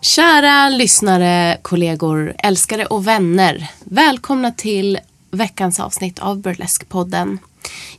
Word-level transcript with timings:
Kära 0.00 0.68
lyssnare, 0.68 1.58
kollegor, 1.62 2.34
älskare 2.38 2.86
och 2.86 3.06
vänner. 3.06 3.70
Välkomna 3.84 4.52
till 4.52 4.98
veckans 5.30 5.80
avsnitt 5.80 6.18
av 6.18 6.42
Burlesque-podden. 6.42 7.38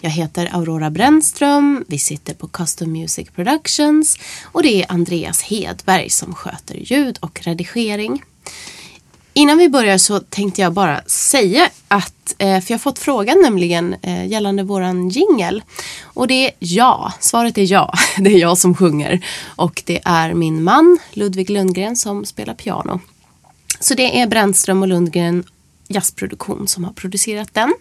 Jag 0.02 0.09
heter 0.09 0.50
Aurora 0.55 0.90
Brännström, 0.90 1.86
vi 1.88 2.00
sitter 2.00 2.34
på 2.34 2.48
Custom 2.48 2.92
Music 2.92 3.30
Productions 3.30 4.17
och 4.44 4.64
det 4.64 4.81
är 4.81 4.92
Andreas 4.92 5.42
Hedberg 5.42 6.09
som 6.09 6.36
sköter 6.36 6.76
ljud 6.76 7.17
och 7.22 7.42
redigering. 7.44 8.23
Innan 9.40 9.58
vi 9.58 9.70
börjar 9.70 9.98
så 9.98 10.20
tänkte 10.20 10.62
jag 10.62 10.74
bara 10.74 11.02
säga 11.06 11.70
att, 11.88 12.36
eh, 12.38 12.62
för 12.62 12.72
jag 12.72 12.78
har 12.78 12.80
fått 12.80 13.00
frågan 13.00 13.42
nämligen 13.42 13.96
eh, 14.02 14.28
gällande 14.28 14.64
våran 14.64 15.10
jingel. 15.10 15.64
Och 16.04 16.28
det 16.28 16.46
är 16.46 16.52
ja, 16.59 17.14
svaret 17.20 17.58
är 17.58 17.72
ja. 17.72 17.94
Det 18.18 18.30
är 18.30 18.38
jag 18.38 18.58
som 18.58 18.76
sjunger. 18.76 19.26
Och 19.46 19.84
det 19.86 20.02
är 20.06 20.34
min 20.34 20.64
man 20.64 21.00
Ludvig 21.14 21.50
Lundgren 21.50 21.96
som 21.96 22.26
spelar 22.26 22.54
piano. 22.54 23.00
Så 23.80 23.94
det 23.94 24.20
är 24.20 24.28
Brännström 24.28 24.81
och 24.81 24.88
Lundgren 24.88 25.44
jazzproduktion 25.88 26.68
som 26.68 26.84
har 26.84 26.94
producerat 26.94 27.53
den. 27.53 27.74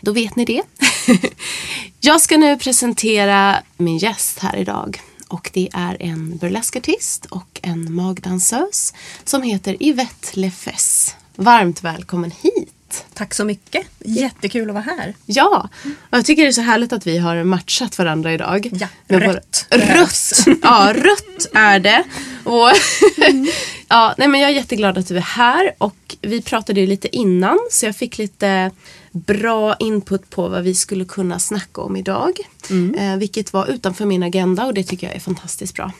Då 0.00 0.12
vet 0.12 0.36
ni 0.36 0.44
det. 0.44 0.62
jag 2.00 2.20
ska 2.20 2.36
nu 2.36 2.58
presentera 2.58 3.56
min 3.76 3.98
gäst 3.98 4.38
här 4.38 4.56
idag. 4.56 5.00
Och 5.32 5.50
det 5.52 5.68
är 5.72 5.96
en 6.00 6.36
burleskartist 6.36 7.26
och 7.26 7.60
en 7.62 7.94
magdansös 7.94 8.94
som 9.24 9.42
heter 9.42 9.82
Yvette 9.82 10.28
Lefes. 10.40 11.16
Varmt 11.36 11.84
välkommen 11.84 12.30
hit! 12.30 13.04
Tack 13.14 13.34
så 13.34 13.44
mycket. 13.44 13.86
Jättekul 13.98 14.68
att 14.70 14.74
vara 14.74 14.84
här. 14.84 15.14
Ja, 15.26 15.68
och 16.10 16.18
jag 16.18 16.24
tycker 16.24 16.42
det 16.42 16.48
är 16.48 16.52
så 16.52 16.60
härligt 16.60 16.92
att 16.92 17.06
vi 17.06 17.18
har 17.18 17.44
matchat 17.44 17.98
varandra 17.98 18.32
idag. 18.32 18.70
Ja, 18.72 18.88
Med 19.08 19.22
rött. 19.22 19.66
Vår... 19.70 19.78
Rött! 19.78 20.58
Ja, 20.62 20.92
rött 20.96 21.46
är 21.54 21.80
det. 21.80 22.04
Och 22.44 22.70
ja, 23.88 24.14
nej, 24.18 24.28
men 24.28 24.40
jag 24.40 24.50
är 24.50 24.54
jätteglad 24.54 24.98
att 24.98 25.08
du 25.08 25.16
är 25.16 25.20
här 25.20 25.72
och 25.78 26.16
vi 26.20 26.42
pratade 26.42 26.80
ju 26.80 26.86
lite 26.86 27.16
innan 27.16 27.58
så 27.70 27.86
jag 27.86 27.96
fick 27.96 28.18
lite 28.18 28.70
bra 29.12 29.76
input 29.78 30.30
på 30.30 30.48
vad 30.48 30.62
vi 30.62 30.74
skulle 30.74 31.04
kunna 31.04 31.38
snacka 31.38 31.80
om 31.80 31.96
idag. 31.96 32.32
Eh, 32.96 33.16
vilket 33.16 33.52
var 33.52 33.66
utanför 33.66 34.06
min 34.06 34.22
agenda 34.22 34.66
och 34.66 34.74
det 34.74 34.84
tycker 34.84 35.06
jag 35.06 35.16
är 35.16 35.20
fantastiskt 35.20 35.74
bra. 35.74 35.92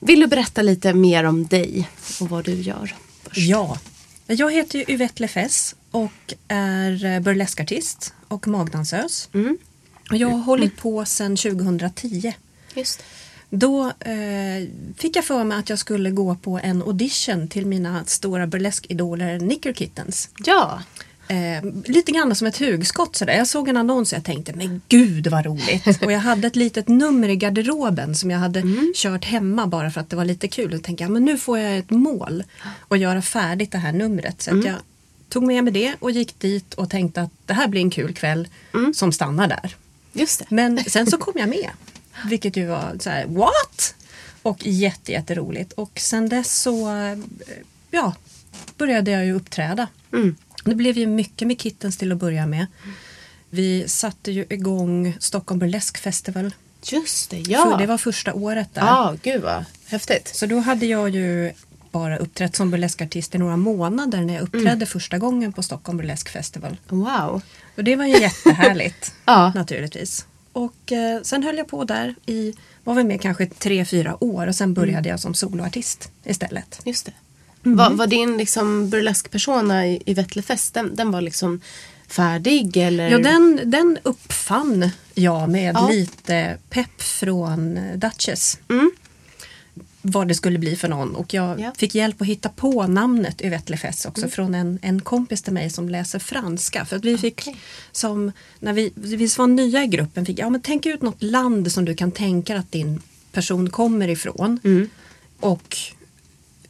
Vill 0.00 0.20
du 0.20 0.26
berätta 0.26 0.62
lite 0.62 0.94
mer 0.94 1.24
om 1.24 1.46
dig 1.46 1.88
och 2.20 2.28
vad 2.28 2.44
du 2.44 2.54
gör? 2.54 2.94
Först? 3.22 3.38
Ja, 3.38 3.78
jag 4.26 4.52
heter 4.52 4.78
ju 4.78 4.84
Yvette 4.88 5.22
Lefes 5.22 5.74
och 5.90 6.34
är 6.48 7.04
eh, 7.04 7.20
burleskartist 7.20 8.14
och 8.28 8.48
magdansös. 8.48 9.28
Mm. 9.32 9.58
Och 10.10 10.16
jag 10.16 10.28
har 10.28 10.38
hållit 10.38 10.76
på 10.76 11.04
sedan 11.04 11.36
2010. 11.36 12.32
Just 12.74 12.98
det. 12.98 13.04
Då 13.56 13.86
eh, 13.86 14.68
fick 14.96 15.16
jag 15.16 15.24
för 15.24 15.44
mig 15.44 15.58
att 15.58 15.70
jag 15.70 15.78
skulle 15.78 16.10
gå 16.10 16.34
på 16.34 16.60
en 16.62 16.82
audition 16.82 17.48
till 17.48 17.66
mina 17.66 18.04
stora 18.04 18.46
burleskidoler 18.46 19.38
Knicker 19.38 19.72
Kittens. 19.72 20.28
Ja, 20.44 20.82
Eh, 21.28 21.64
lite 21.84 22.12
grann 22.12 22.34
som 22.34 22.46
ett 22.46 22.58
hugskott 22.58 23.16
sådär. 23.16 23.36
Jag 23.36 23.46
såg 23.46 23.68
en 23.68 23.76
annons 23.76 24.12
och 24.12 24.16
jag 24.16 24.24
tänkte, 24.24 24.52
men 24.52 24.80
gud 24.88 25.26
vad 25.26 25.46
roligt. 25.46 26.02
och 26.02 26.12
jag 26.12 26.18
hade 26.18 26.46
ett 26.46 26.56
litet 26.56 26.88
nummer 26.88 27.28
i 27.28 27.36
garderoben 27.36 28.14
som 28.14 28.30
jag 28.30 28.38
hade 28.38 28.62
kört 28.94 29.24
hemma 29.24 29.66
bara 29.66 29.90
för 29.90 30.00
att 30.00 30.10
det 30.10 30.16
var 30.16 30.24
lite 30.24 30.48
kul. 30.48 30.74
Och 30.74 30.82
tänkte 30.82 31.04
jag, 31.04 31.10
men 31.10 31.24
nu 31.24 31.38
får 31.38 31.58
jag 31.58 31.78
ett 31.78 31.90
mål 31.90 32.44
och 32.78 32.96
göra 32.96 33.22
färdigt 33.22 33.72
det 33.72 33.78
här 33.78 33.92
numret. 33.92 34.42
Så 34.42 34.58
att 34.58 34.64
jag 34.64 34.74
tog 35.28 35.42
med 35.42 35.64
mig 35.64 35.72
det 35.72 35.94
och 36.00 36.10
gick 36.10 36.38
dit 36.40 36.74
och 36.74 36.90
tänkte 36.90 37.22
att 37.22 37.30
det 37.46 37.54
här 37.54 37.68
blir 37.68 37.80
en 37.80 37.90
kul 37.90 38.14
kväll 38.14 38.48
som 38.94 39.12
stannar 39.12 39.48
där. 39.48 39.76
just 40.12 40.38
det. 40.38 40.46
Men 40.48 40.84
sen 40.84 41.06
så 41.06 41.18
kom 41.18 41.32
jag 41.36 41.48
med. 41.48 41.70
Vilket 42.26 42.56
ju 42.56 42.66
var 42.66 42.96
så 43.00 43.10
här, 43.10 43.26
what? 43.26 43.94
Och 44.42 44.66
jätte, 44.66 45.12
jätteroligt. 45.12 45.72
Och 45.72 45.92
sen 46.00 46.28
dess 46.28 46.60
så 46.60 46.96
eh, 46.96 47.18
ja, 47.90 48.14
började 48.78 49.10
jag 49.10 49.24
ju 49.26 49.32
uppträda. 49.32 49.88
Mm. 50.12 50.36
Det 50.64 50.74
blev 50.74 50.98
ju 50.98 51.06
mycket 51.06 51.48
med 51.48 51.60
Kittens 51.60 51.96
till 51.96 52.12
att 52.12 52.18
börja 52.18 52.46
med. 52.46 52.66
Vi 53.50 53.88
satte 53.88 54.32
ju 54.32 54.44
igång 54.50 55.16
Stockholm 55.20 55.58
Burlesque 55.58 56.00
Festival. 56.00 56.54
Just 56.92 57.30
det, 57.30 57.44
För 57.44 57.52
ja. 57.52 57.76
det 57.78 57.86
var 57.86 57.98
första 57.98 58.34
året 58.34 58.68
där. 58.74 58.80
Ja, 58.82 59.16
gud 59.22 59.42
vad 59.42 59.64
häftigt. 59.86 60.30
Så 60.34 60.46
då 60.46 60.58
hade 60.58 60.86
jag 60.86 61.08
ju 61.10 61.52
bara 61.90 62.16
uppträtt 62.16 62.56
som 62.56 62.70
burleskartist 62.70 63.34
i 63.34 63.38
några 63.38 63.56
månader 63.56 64.20
när 64.20 64.34
jag 64.34 64.42
uppträdde 64.42 64.70
Mm. 64.70 64.86
första 64.86 65.18
gången 65.18 65.52
på 65.52 65.62
Stockholm 65.62 65.98
Burlesque 65.98 66.32
Festival. 66.32 66.76
Wow. 66.88 67.42
Och 67.76 67.84
det 67.84 67.96
var 67.96 68.04
ju 68.04 68.20
jättehärligt 68.20 69.12
Ja. 69.24 69.52
naturligtvis. 69.54 70.26
Och 70.52 70.92
eh, 70.92 71.22
sen 71.22 71.42
höll 71.42 71.56
jag 71.58 71.68
på 71.68 71.84
där 71.84 72.14
i, 72.26 72.54
var 72.84 72.94
väl 72.94 73.06
med 73.06 73.20
kanske 73.20 73.46
tre, 73.46 73.84
fyra 73.84 74.24
år 74.24 74.46
och 74.46 74.54
sen 74.54 74.74
började 74.74 75.08
jag 75.08 75.20
som 75.20 75.34
soloartist 75.34 76.10
istället. 76.24 76.80
Just 76.84 77.06
det. 77.06 77.12
Var, 77.64 77.90
var 77.90 78.06
din 78.06 78.36
liksom 78.36 78.90
burleskpersona 78.90 79.86
i, 79.86 80.02
i 80.06 80.14
Vettlefest, 80.14 80.74
den, 80.74 80.96
den 80.96 81.10
var 81.10 81.20
liksom 81.20 81.60
färdig 82.08 82.76
eller? 82.76 83.08
Ja, 83.10 83.18
den, 83.18 83.60
den 83.64 83.98
uppfann 84.02 84.90
jag 85.14 85.48
med 85.50 85.74
Ja. 85.74 85.88
lite 85.88 86.58
pepp 86.70 87.02
från 87.02 87.78
Duchess. 87.96 88.58
Mm. 88.68 88.90
Vad 90.02 90.28
det 90.28 90.34
skulle 90.34 90.58
bli 90.58 90.76
för 90.76 90.88
någon. 90.88 91.14
Och 91.14 91.34
jag 91.34 91.60
Ja. 91.60 91.72
fick 91.76 91.94
hjälp 91.94 92.20
att 92.20 92.26
hitta 92.26 92.48
på 92.48 92.86
namnet 92.86 93.42
Yvette 93.42 93.78
också 94.06 94.28
från 94.28 94.54
en, 94.54 94.78
en 94.82 95.00
kompis 95.00 95.42
till 95.42 95.52
mig 95.52 95.70
som 95.70 95.88
läser 95.88 96.18
franska. 96.18 96.84
För 96.84 96.96
att 96.96 97.04
vi 97.04 97.18
fick 97.18 97.40
Okej. 97.40 97.56
som, 97.92 98.32
när 98.58 98.72
vi, 98.72 98.92
vi 98.94 99.26
var 99.26 99.46
nya 99.46 99.84
i 99.84 99.86
gruppen, 99.86 100.26
fick 100.26 100.38
ja 100.38 100.50
men 100.50 100.60
tänk 100.60 100.86
ut 100.86 101.02
något 101.02 101.22
land 101.22 101.72
som 101.72 101.84
du 101.84 101.94
kan 101.94 102.10
tänka 102.12 102.58
att 102.58 102.72
din 102.72 103.00
person 103.32 103.70
kommer 103.70 104.08
ifrån. 104.08 104.60
Mm. 104.64 104.88
Och 105.40 105.76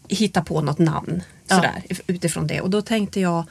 hitta 0.09 0.43
på 0.43 0.61
något 0.61 0.79
namn 0.79 1.23
Ja. 1.49 1.57
sådär, 1.57 1.83
utifrån 2.07 2.47
det. 2.47 2.61
Och 2.61 2.71
då 2.71 2.83
tänkte 2.83 3.21
jag 3.21 3.45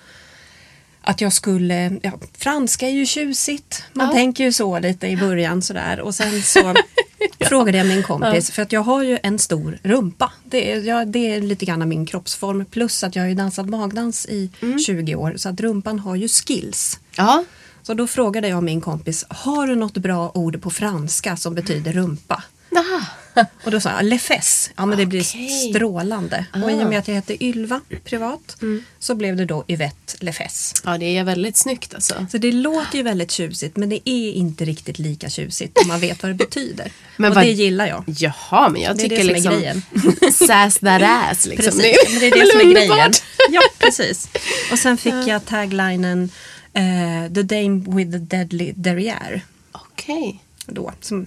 att 1.01 1.21
jag 1.21 1.33
skulle, 1.33 1.99
ja, 2.03 2.11
franska 2.37 2.87
är 2.87 2.91
ju 2.91 3.05
tjusigt. 3.05 3.83
Man 3.93 4.07
Ja. 4.07 4.13
tänker 4.13 4.43
ju 4.43 4.53
så 4.53 4.79
lite 4.79 5.07
i 5.07 5.17
början 5.17 5.61
sådär. 5.61 5.99
Och 5.99 6.15
sen 6.15 6.41
så 6.41 6.73
frågade 7.39 7.77
jag 7.77 7.87
min 7.87 8.03
kompis, 8.03 8.51
för 8.51 8.61
att 8.61 8.71
jag 8.71 8.81
har 8.81 9.03
ju 9.03 9.19
en 9.23 9.39
stor 9.39 9.79
rumpa. 9.83 10.31
Det 10.45 10.71
är, 10.71 10.81
ja, 10.81 11.05
det 11.05 11.19
är 11.33 11.41
lite 11.41 11.65
grann 11.65 11.89
min 11.89 12.05
kroppsform. 12.05 12.65
Plus 12.65 13.03
att 13.03 13.15
jag 13.15 13.23
har 13.23 13.27
ju 13.29 13.35
dansat 13.35 13.69
magdans 13.69 14.25
i 14.25 14.49
Mm. 14.61 14.79
20 14.79 15.15
år. 15.15 15.33
Så 15.37 15.49
att 15.49 15.59
rumpan 15.61 15.99
har 15.99 16.15
ju 16.15 16.27
skills. 16.27 16.99
Ja. 17.17 17.43
Så 17.81 17.93
då 17.93 18.07
frågade 18.07 18.47
jag 18.47 18.63
min 18.63 18.81
kompis, 18.81 19.25
har 19.29 19.67
du 19.67 19.75
något 19.75 19.97
bra 19.97 20.31
ord 20.33 20.61
på 20.61 20.69
franska 20.69 21.37
som 21.37 21.55
betyder 21.55 21.93
rumpa? 21.93 22.43
Aha. 22.75 23.01
Och 23.63 23.71
då 23.71 23.79
sa 23.79 23.89
jag 23.91 24.05
lefes. 24.05 24.71
Ja 24.75 24.85
men 24.85 24.97
det 24.97 25.05
blir 25.05 25.21
Okej. 25.21 25.49
strålande. 25.73 26.45
Och 26.63 26.71
i 26.71 26.73
och 26.83 26.89
med 26.89 26.99
att 26.99 27.07
jag 27.07 27.15
heter 27.15 27.43
Ylva 27.43 27.81
privat 28.03 28.57
Mm. 28.61 28.83
så 28.99 29.15
blev 29.15 29.35
det 29.35 29.45
då 29.45 29.63
Yvette 29.67 30.13
Lefes. 30.19 30.73
Ja, 30.85 30.97
det 30.97 31.17
är 31.17 31.23
väldigt 31.23 31.57
snyggt 31.57 31.93
alltså. 31.93 32.25
Så 32.31 32.37
det 32.37 32.51
låter 32.51 32.97
ju 32.97 33.03
väldigt 33.03 33.31
tjusigt 33.31 33.77
men 33.77 33.89
det 33.89 34.09
är 34.09 34.31
inte 34.33 34.65
riktigt 34.65 34.99
lika 34.99 35.29
tjusigt 35.29 35.77
om 35.81 35.87
man 35.87 35.99
vet 35.99 36.23
vad 36.23 36.29
det 36.31 36.35
betyder. 36.35 36.91
Men 37.17 37.31
och 37.31 37.35
vad- 37.35 37.45
det 37.45 37.51
gillar 37.51 37.87
jag. 37.87 38.03
Jaha, 38.07 38.69
men 38.69 38.81
jag 38.81 38.95
Det 38.97 39.01
tycker 39.03 39.15
det 39.15 39.21
som 39.21 39.29
är 39.29 39.33
liksom 39.33 39.53
grejen. 39.53 40.33
sass 40.33 40.75
that 40.79 41.01
ass 41.01 41.45
liksom. 41.45 41.79
Precis, 41.79 41.97
men 42.11 42.19
det 42.19 42.27
är 42.27 42.31
det 42.45 42.51
som 42.51 42.59
är 42.69 42.73
grejen. 42.73 43.11
Ja, 43.51 43.61
precis. 43.79 44.27
Och 44.71 44.79
sen 44.79 44.97
fick 44.97 45.13
jag 45.27 45.45
taglinen 45.45 46.29
eh, 46.73 47.33
The 47.33 47.41
Dame 47.43 47.83
with 47.97 48.11
the 48.11 48.17
Deadly 48.37 48.73
Derriere. 48.75 49.41
Okej, 49.71 50.42
Då, 50.65 50.91
som, 51.01 51.25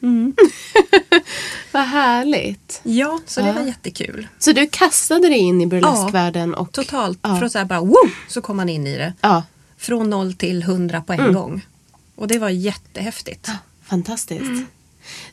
vad 1.72 1.82
härligt. 1.82 2.80
ja, 2.82 3.20
så 3.26 3.40
det 3.40 3.46
Ja. 3.46 3.52
var 3.52 3.62
jättekul. 3.62 4.28
Så 4.38 4.52
du 4.52 4.66
kastade 4.66 5.28
dig 5.28 5.38
in 5.38 5.60
i 5.60 5.66
burleskvärlden 5.66 6.54
och... 6.54 6.72
Totalt. 6.72 7.18
Ja. 7.22 7.38
Från 7.38 7.50
så 7.50 7.58
här 7.58 7.64
bara 7.64 7.80
woo, 7.80 7.96
så 8.28 8.40
kom 8.40 8.56
man 8.56 8.68
in 8.68 8.86
i 8.86 8.96
det. 8.98 9.12
Ja, 9.20 9.42
Från 9.78 10.10
noll 10.10 10.34
till 10.34 10.62
hundra 10.62 11.00
på 11.02 11.12
en 11.12 11.20
Mm. 11.20 11.34
gång. 11.34 11.66
Och 12.14 12.28
det 12.28 12.38
var 12.38 12.48
jättehäftigt. 12.48 13.48
fantastiskt. 13.84 14.62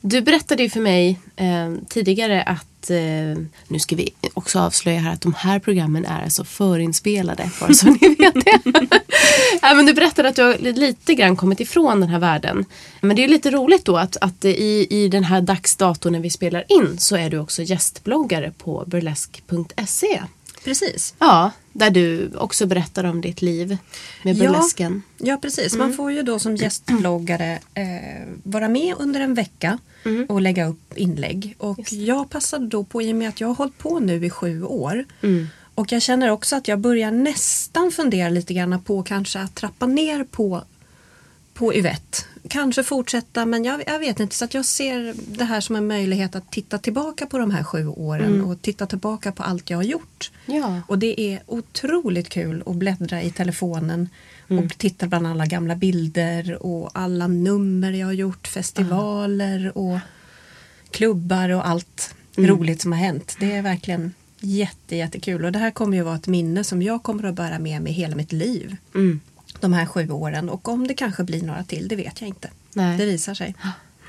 Du 0.02 0.22
berättade 0.22 0.64
ju 0.64 0.70
för 0.70 0.80
mig 0.80 1.20
eh, 1.36 1.74
tidigare 1.90 2.44
att, 2.44 2.90
eh, 2.90 2.98
nu 3.68 3.80
ska 3.80 3.96
vi 3.96 4.10
också 4.34 4.60
avslöja 4.60 5.00
här 5.00 5.14
att 5.14 5.22
de 5.22 5.34
här 5.34 5.60
programmen 5.60 6.06
är 6.06 6.24
alltså 6.24 6.44
förinspelade, 6.44 7.50
bara 7.60 7.74
så 7.74 7.88
ni 7.88 8.16
vet 8.16 8.34
det. 8.34 8.60
ja, 9.62 9.74
men 9.74 9.86
du 9.86 9.94
berättade 9.94 10.30
att 10.30 10.36
du 10.36 10.42
har 10.42 10.58
lite 10.58 11.16
grann 11.16 11.36
kommit 11.36 11.60
ifrån 11.60 12.00
den 12.00 12.10
här 12.10 12.20
världen. 12.20 12.66
Men 13.02 13.16
det 13.16 13.24
är 13.24 13.28
lite 13.28 13.52
roligt 13.52 13.86
då 13.86 13.98
att, 13.98 14.18
att 14.22 14.46
i, 14.46 14.88
i 14.90 15.08
den 15.08 15.24
här 15.24 15.42
dagsdatorn 15.42 16.14
när 16.14 16.20
vi 16.20 16.30
spelar 16.30 16.64
in 16.68 16.98
så 16.98 17.16
är 17.16 17.30
du 17.30 17.40
också 17.40 17.62
gästbloggare 17.62 18.52
på 18.58 18.84
burlesk.se. 18.88 20.22
Precis. 20.64 21.14
Ja, 21.20 21.52
där 21.74 21.90
du 21.90 22.32
också 22.36 22.66
berättar 22.66 23.04
om 23.04 23.22
ditt 23.22 23.42
liv 23.42 23.78
med 24.24 24.38
burlesken. 24.38 25.02
Ja, 25.18 25.28
ja 25.28 25.38
precis. 25.38 25.76
Man 25.76 25.94
får 25.94 26.12
ju 26.12 26.24
då 26.24 26.40
som 26.40 26.56
gästbloggare 26.56 27.60
eh, 27.74 28.28
vara 28.44 28.70
med 28.70 28.96
under 29.00 29.22
en 29.22 29.34
vecka 29.34 29.78
och 30.28 30.42
lägga 30.42 30.68
upp 30.68 30.98
inlägg. 30.98 31.56
Och 31.58 31.94
jag 31.94 32.30
passade 32.30 32.68
då 32.68 32.84
på, 32.84 33.02
i 33.02 33.12
och 33.12 33.16
med 33.16 33.30
att 33.30 33.42
jag 33.42 33.48
har 33.48 33.56
hållit 33.56 33.78
på 33.78 34.00
nu 34.00 34.26
i 34.26 34.30
sju 34.30 34.64
år. 34.64 35.06
Och 35.76 35.92
jag 35.92 36.02
känner 36.02 36.30
också 36.30 36.56
att 36.56 36.68
jag 36.68 36.80
börjar 36.80 37.12
nästan 37.12 37.92
fundera 37.92 38.30
lite 38.30 38.54
grann 38.54 38.82
på 38.84 39.04
kanske 39.04 39.40
att 39.40 39.56
trappa 39.56 39.86
ner 39.86 40.24
på 40.24 40.64
på 41.54 41.74
Yvette. 41.74 42.18
Kanske 42.48 42.84
fortsätta 42.84 43.46
men 43.46 43.64
jag, 43.64 43.84
jag 43.88 44.00
vet 44.00 44.20
inte 44.20 44.36
så 44.36 44.46
att 44.46 44.54
jag 44.54 44.66
ser 44.66 45.16
det 45.38 45.44
här 45.44 45.62
som 45.62 45.76
en 45.76 45.88
möjlighet 45.88 46.36
att 46.36 46.52
titta 46.52 46.78
tillbaka 46.78 47.26
på 47.26 47.38
de 47.38 47.52
här 47.52 47.64
sju 47.64 47.88
åren 47.88 48.42
och 48.42 48.62
titta 48.62 48.86
tillbaka 48.86 49.32
på 49.32 49.44
allt 49.44 49.70
jag 49.70 49.78
har 49.78 49.84
gjort. 49.84 50.32
Ja. 50.46 50.82
Och 50.88 51.00
det 51.00 51.22
är 51.22 51.42
otroligt 51.46 52.30
kul 52.30 52.64
att 52.66 52.76
bläddra 52.76 53.22
i 53.22 53.32
telefonen 53.32 54.10
och 54.48 54.78
titta 54.78 55.08
bland 55.08 55.28
alla 55.28 55.46
gamla 55.46 55.76
bilder 55.76 56.64
och 56.64 56.90
alla 56.94 57.28
nummer 57.28 57.92
jag 57.92 58.08
har 58.08 58.14
gjort, 58.14 58.48
festivaler 58.48 59.78
och 59.78 60.00
klubbar 60.92 61.50
och 61.50 61.68
allt 61.68 62.16
roligt 62.36 62.82
som 62.82 62.92
har 62.92 63.00
hänt. 63.00 63.36
Det 63.40 63.52
är 63.52 63.62
verkligen 63.62 64.14
jätte, 64.40 64.96
jättekul 64.96 65.46
och 65.46 65.52
det 65.52 65.60
här 65.60 65.72
kommer 65.72 65.98
ju 65.98 66.04
vara 66.04 66.16
ett 66.16 66.28
minne 66.28 66.64
som 66.64 66.82
jag 66.82 67.04
kommer 67.04 67.24
att 67.24 67.36
bära 67.36 67.60
med 67.60 67.82
mig 67.82 67.94
hela 67.94 68.16
mitt 68.16 68.32
liv. 68.32 68.78
Mm. 69.64 69.72
De 69.72 69.78
här 69.80 69.86
sju 69.86 70.10
åren 70.12 70.50
och 70.50 70.68
om 70.68 70.88
det 70.88 70.94
kanske 70.94 71.24
blir 71.24 71.42
några 71.44 71.64
till, 71.64 71.88
det 71.88 71.96
vet 71.96 72.22
jag 72.22 72.28
inte. 72.28 72.50
Nej. 72.74 72.98
Det 72.98 73.06
visar 73.06 73.34
sig. 73.34 73.56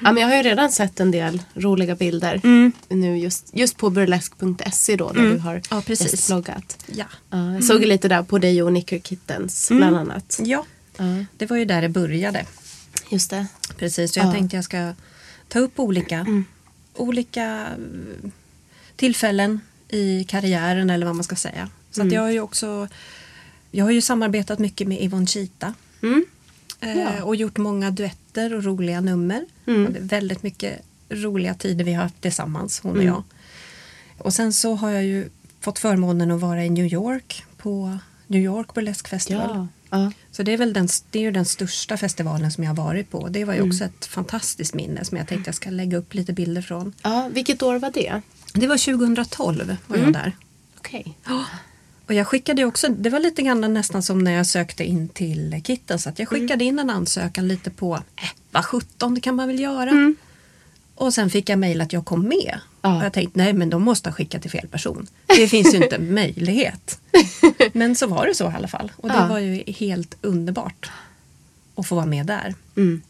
Ja, 0.02 0.12
men 0.12 0.16
jag 0.16 0.28
har 0.28 0.36
ju 0.36 0.42
redan 0.42 0.72
sett 0.72 1.00
en 1.00 1.10
del 1.10 1.42
roliga 1.54 1.94
bilder 1.94 2.40
nu 2.88 3.18
just, 3.18 3.50
just 3.52 3.76
på 3.76 3.90
burlesk.se 3.90 4.96
då 4.96 5.12
där 5.12 5.22
du 5.22 5.38
har 5.38 5.62
Ja, 5.70 5.82
precis. 5.86 6.12
gästbloggat. 6.12 6.78
Ja. 6.86 7.04
Ja, 7.30 7.52
jag 7.54 7.64
såg 7.64 7.80
ju 7.80 7.86
lite 7.86 8.08
där 8.08 8.22
på 8.22 8.38
dig 8.38 8.62
och 8.62 8.72
Nicker 8.72 8.98
Kittens 8.98 9.68
bland 9.68 9.96
annat. 9.96 10.40
ja, 10.44 10.64
Ja, 10.96 11.04
det 11.36 11.46
var 11.46 11.56
ju 11.56 11.64
där 11.64 11.82
det 11.82 11.88
började. 11.88 12.46
just 13.10 13.30
det. 13.30 13.46
Precis, 13.78 14.12
så 14.12 14.18
jag 14.20 14.26
Ja. 14.26 14.32
tänkte 14.32 14.56
jag 14.56 14.64
ska 14.64 14.92
ta 15.48 15.58
upp 15.58 15.78
olika, 15.80 16.26
olika 16.94 17.44
eh, 17.44 18.30
tillfällen 18.96 19.60
i 19.88 20.24
karriären 20.24 20.90
eller 20.90 21.06
vad 21.06 21.14
man 21.14 21.24
ska 21.24 21.36
säga. 21.36 21.68
Så 21.90 22.06
jag 22.06 22.20
har 22.22 22.30
ju 22.30 22.40
också 22.40 22.88
jag 23.74 23.84
har 23.84 23.90
ju 23.92 24.00
samarbetat 24.00 24.58
mycket 24.58 24.88
med 24.88 25.02
Yvonne 25.02 25.26
Chita. 25.26 25.74
Mm. 26.02 26.24
Eh, 26.80 26.98
Ja. 26.98 27.22
Och 27.24 27.36
gjort 27.36 27.56
många 27.58 27.90
duetter 27.90 28.54
och 28.54 28.64
roliga 28.64 29.00
nummer. 29.00 29.44
Mm. 29.66 29.86
Och 29.86 29.92
väldigt 29.98 30.42
mycket 30.42 30.82
roliga 31.10 31.54
tider 31.54 31.84
vi 31.84 31.92
har 31.92 32.02
haft 32.02 32.20
tillsammans, 32.20 32.80
hon 32.80 32.92
och 32.92 32.96
Mm. 33.02 33.06
jag. 33.14 33.22
Och 34.18 34.34
sen 34.34 34.52
så 34.52 34.74
har 34.74 34.90
jag 34.90 35.04
ju 35.04 35.28
fått 35.60 35.78
förmånen 35.78 36.30
att 36.30 36.40
vara 36.40 36.64
i 36.64 36.70
New 36.70 36.92
York 36.92 37.44
på 37.56 37.98
New 38.26 38.42
York 38.42 38.74
Burlesque 38.74 39.08
Festival. 39.08 39.50
Ja. 39.54 39.68
Ja. 39.90 40.12
Så 40.30 40.42
det 40.42 40.52
är 40.52 40.56
väl 40.58 40.72
den, 40.72 40.88
det 41.10 41.18
är 41.18 41.22
ju 41.22 41.30
den 41.30 41.44
största 41.44 41.96
festivalen 41.96 42.52
som 42.52 42.64
jag 42.64 42.70
har 42.70 42.76
varit 42.84 43.10
på. 43.10 43.28
Det 43.28 43.44
var 43.44 43.52
ju 43.54 43.58
Mm. 43.58 43.70
också 43.70 43.84
ett 43.84 44.06
fantastiskt 44.06 44.74
minne 44.74 45.04
som 45.04 45.16
jag 45.18 45.28
tänkte 45.28 45.48
jag 45.48 45.54
ska 45.54 45.70
lägga 45.70 45.96
upp 45.98 46.14
lite 46.14 46.32
bilder 46.32 46.62
från. 46.62 46.92
ja, 47.02 47.30
vilket 47.32 47.62
år 47.62 47.78
var 47.78 47.90
det? 47.90 48.20
Det 48.54 48.66
var 48.66 48.76
2012 48.78 49.76
var 49.86 49.96
Mm. 49.96 50.04
jag 50.06 50.22
där. 50.22 50.32
Okej. 50.78 51.14
Och 52.06 52.14
jag 52.14 52.26
skickade 52.26 52.64
också, 52.64 52.88
det 52.88 53.10
var 53.10 53.20
lite 53.20 53.42
grann 53.42 53.74
nästan 53.74 54.02
som 54.02 54.18
när 54.24 54.32
jag 54.32 54.46
sökte 54.46 54.84
in 54.84 55.08
till 55.08 55.60
Kitten. 55.64 55.98
Så 55.98 56.08
att 56.08 56.18
jag 56.18 56.28
skickade 56.28 56.64
in 56.64 56.78
en 56.78 56.90
ansökan 56.90 57.48
lite 57.48 57.70
på, 57.70 57.94
äh, 57.94 58.28
vad 58.50 58.64
17 58.64 59.14
det 59.14 59.20
kan 59.20 59.36
man 59.36 59.48
väl 59.48 59.60
göra. 59.60 60.14
Och 60.94 61.14
sen 61.14 61.30
fick 61.30 61.48
jag 61.48 61.58
mejl 61.58 61.80
att 61.80 61.92
jag 61.92 62.04
kom 62.04 62.22
med. 62.28 62.58
Ja. 62.82 62.98
Och 62.98 63.04
jag 63.04 63.12
tänkte, 63.12 63.38
nej 63.38 63.52
men 63.52 63.70
de 63.70 63.82
måste 63.82 64.08
ha 64.08 64.14
skickat 64.14 64.42
till 64.42 64.50
fel 64.50 64.68
person. 64.68 65.06
Det 65.26 65.48
finns 65.48 65.74
ju 65.74 65.82
inte 65.84 65.98
möjlighet. 66.18 67.00
Men 67.72 67.96
så 67.96 68.06
var 68.06 68.26
det 68.26 68.34
så 68.34 68.44
i 68.50 68.54
alla 68.54 68.68
fall. 68.68 68.92
Och 68.96 69.08
det 69.08 69.14
Ja. 69.14 69.26
var 69.26 69.38
ju 69.38 69.62
helt 69.66 70.16
underbart 70.20 70.90
att 71.74 71.86
få 71.86 71.94
vara 71.94 72.06
med 72.06 72.26
där. 72.26 72.54
Mm. 72.76 73.02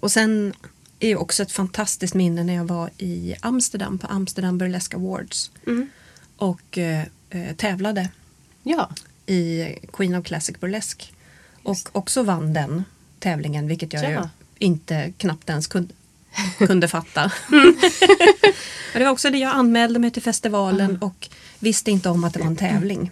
Och 0.00 0.12
sen 0.12 0.52
är 1.00 1.08
ju 1.08 1.16
också 1.16 1.42
ett 1.42 1.52
fantastiskt 1.52 2.14
minne 2.14 2.44
när 2.44 2.54
jag 2.54 2.64
var 2.64 2.90
i 2.98 3.34
Amsterdam 3.40 3.98
på 3.98 4.06
Amsterdam 4.06 4.58
Burlesque 4.58 4.96
Awards. 4.98 5.50
Mm. 5.66 5.88
Och 6.36 6.78
eh, 7.30 7.56
tävlade 7.56 8.08
Ja. 8.62 8.90
i 9.26 9.64
Queen 9.92 10.14
of 10.14 10.26
Classic 10.26 10.60
Burlesque. 10.60 11.06
Och 11.62 11.76
också 11.92 12.22
vann 12.22 12.52
den 12.52 12.84
tävlingen 13.18 13.68
vilket 13.68 13.92
jag 13.92 14.02
ju 14.04 14.10
Ja. 14.10 14.28
inte 14.58 15.12
knappt 15.18 15.48
ens 15.50 15.66
kunde, 15.66 15.94
kunde 16.58 16.88
fatta. 16.88 17.32
Mm. 17.52 17.76
Det 18.92 19.04
var 19.04 19.10
också 19.10 19.30
det 19.30 19.38
jag 19.38 19.52
anmälde 19.54 19.98
mig 19.98 20.10
till 20.10 20.22
festivalen 20.22 20.98
och 21.02 21.28
visste 21.58 21.90
inte 21.90 22.08
om 22.08 22.24
att 22.24 22.32
det 22.34 22.40
var 22.40 22.46
en 22.46 22.56
tävling. 22.56 23.10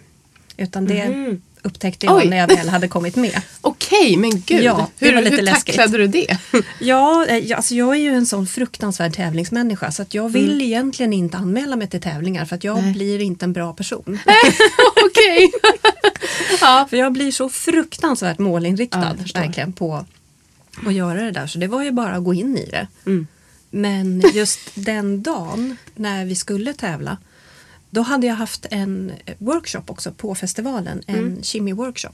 Utan 0.57 0.85
det 0.85 1.09
Mhm. 1.09 1.41
Upptäckte 1.65 2.05
jag 2.05 2.15
Oj. 2.15 2.29
när 2.29 2.37
jag 2.37 2.47
väl 2.47 2.69
hade 2.69 2.87
kommit 2.87 3.15
med. 3.15 3.41
Okej, 3.61 4.17
men 4.17 4.41
gud. 4.41 4.63
Ja, 4.63 4.89
det 4.99 5.05
hur 5.05 5.15
var 5.15 5.21
lite 5.21 5.35
hur 5.35 5.43
läskigt. 5.43 5.75
tacklade 5.75 5.97
du 5.97 6.07
det? 6.07 6.37
Ja, 6.79 7.25
eh, 7.25 7.37
jag- 7.37 7.57
alltså 7.57 7.75
jag 7.75 7.95
är 7.95 7.99
ju 7.99 8.09
en 8.09 8.25
sån 8.25 8.47
fruktansvärd 8.47 9.13
tävlingsmänniska 9.13 9.91
så 9.91 10.01
att 10.01 10.13
jag 10.13 10.29
vill 10.29 10.61
egentligen 10.61 11.13
inte 11.13 11.37
anmäla 11.37 11.75
mig 11.75 11.87
till 11.89 12.01
tävlingar 12.01 12.45
för 12.45 12.55
att 12.55 12.63
jag 12.63 12.73
Mm. 12.77 12.85
Nej. 12.85 12.93
blir 12.93 13.21
inte 13.21 13.45
en 13.45 13.53
bra 13.53 13.73
person. 13.73 14.19
Okej. 15.05 15.51
ja. 16.61 16.87
För 16.89 16.97
jag 16.97 17.13
blir 17.13 17.31
så 17.31 17.49
fruktansvärt 17.49 18.35
Ja, 18.39 18.43
målinriktad 18.43 19.15
förstår. 19.21 19.39
verkligen 19.39 19.73
på 19.73 20.05
att 20.87 20.93
göra 20.93 21.21
det 21.23 21.31
där. 21.31 21.47
Så 21.47 21.57
det 21.57 21.67
var 21.67 21.83
ju 21.83 21.91
bara 21.91 22.15
att 22.15 22.23
gå 22.23 22.33
in 22.33 22.57
i 22.57 22.65
det. 22.69 22.87
Mm. 23.05 23.27
Men 23.69 24.23
just 24.33 24.59
den 24.73 25.23
dagen 25.23 25.77
när 25.95 26.25
vi 26.25 26.35
skulle 26.35 26.73
tävla 26.73 27.17
då 27.95 28.01
hade 28.01 28.27
jag 28.27 28.35
haft 28.35 28.65
en 28.71 29.11
workshop 29.37 29.83
också 29.87 30.11
på 30.11 30.35
festivalen, 30.35 31.01
en 31.07 31.15
Mm. 31.15 31.41
Chimmy-workshop. 31.41 32.13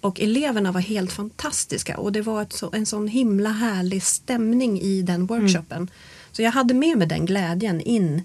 Och 0.00 0.20
eleverna 0.20 0.72
var 0.72 0.80
helt 0.80 1.12
fantastiska 1.12 1.96
och 1.98 2.12
det 2.12 2.22
var 2.22 2.42
ett 2.42 2.52
så, 2.52 2.70
en 2.72 2.86
sån 2.86 3.08
himla 3.08 3.50
härlig 3.50 4.02
stämning 4.02 4.80
i 4.80 5.02
den 5.02 5.26
workshopen. 5.26 5.76
Mm. 5.76 5.88
Så 6.32 6.42
jag 6.42 6.50
hade 6.52 6.74
med 6.74 6.98
mig 6.98 7.06
den 7.06 7.26
glädjen 7.26 7.80
in 7.80 8.22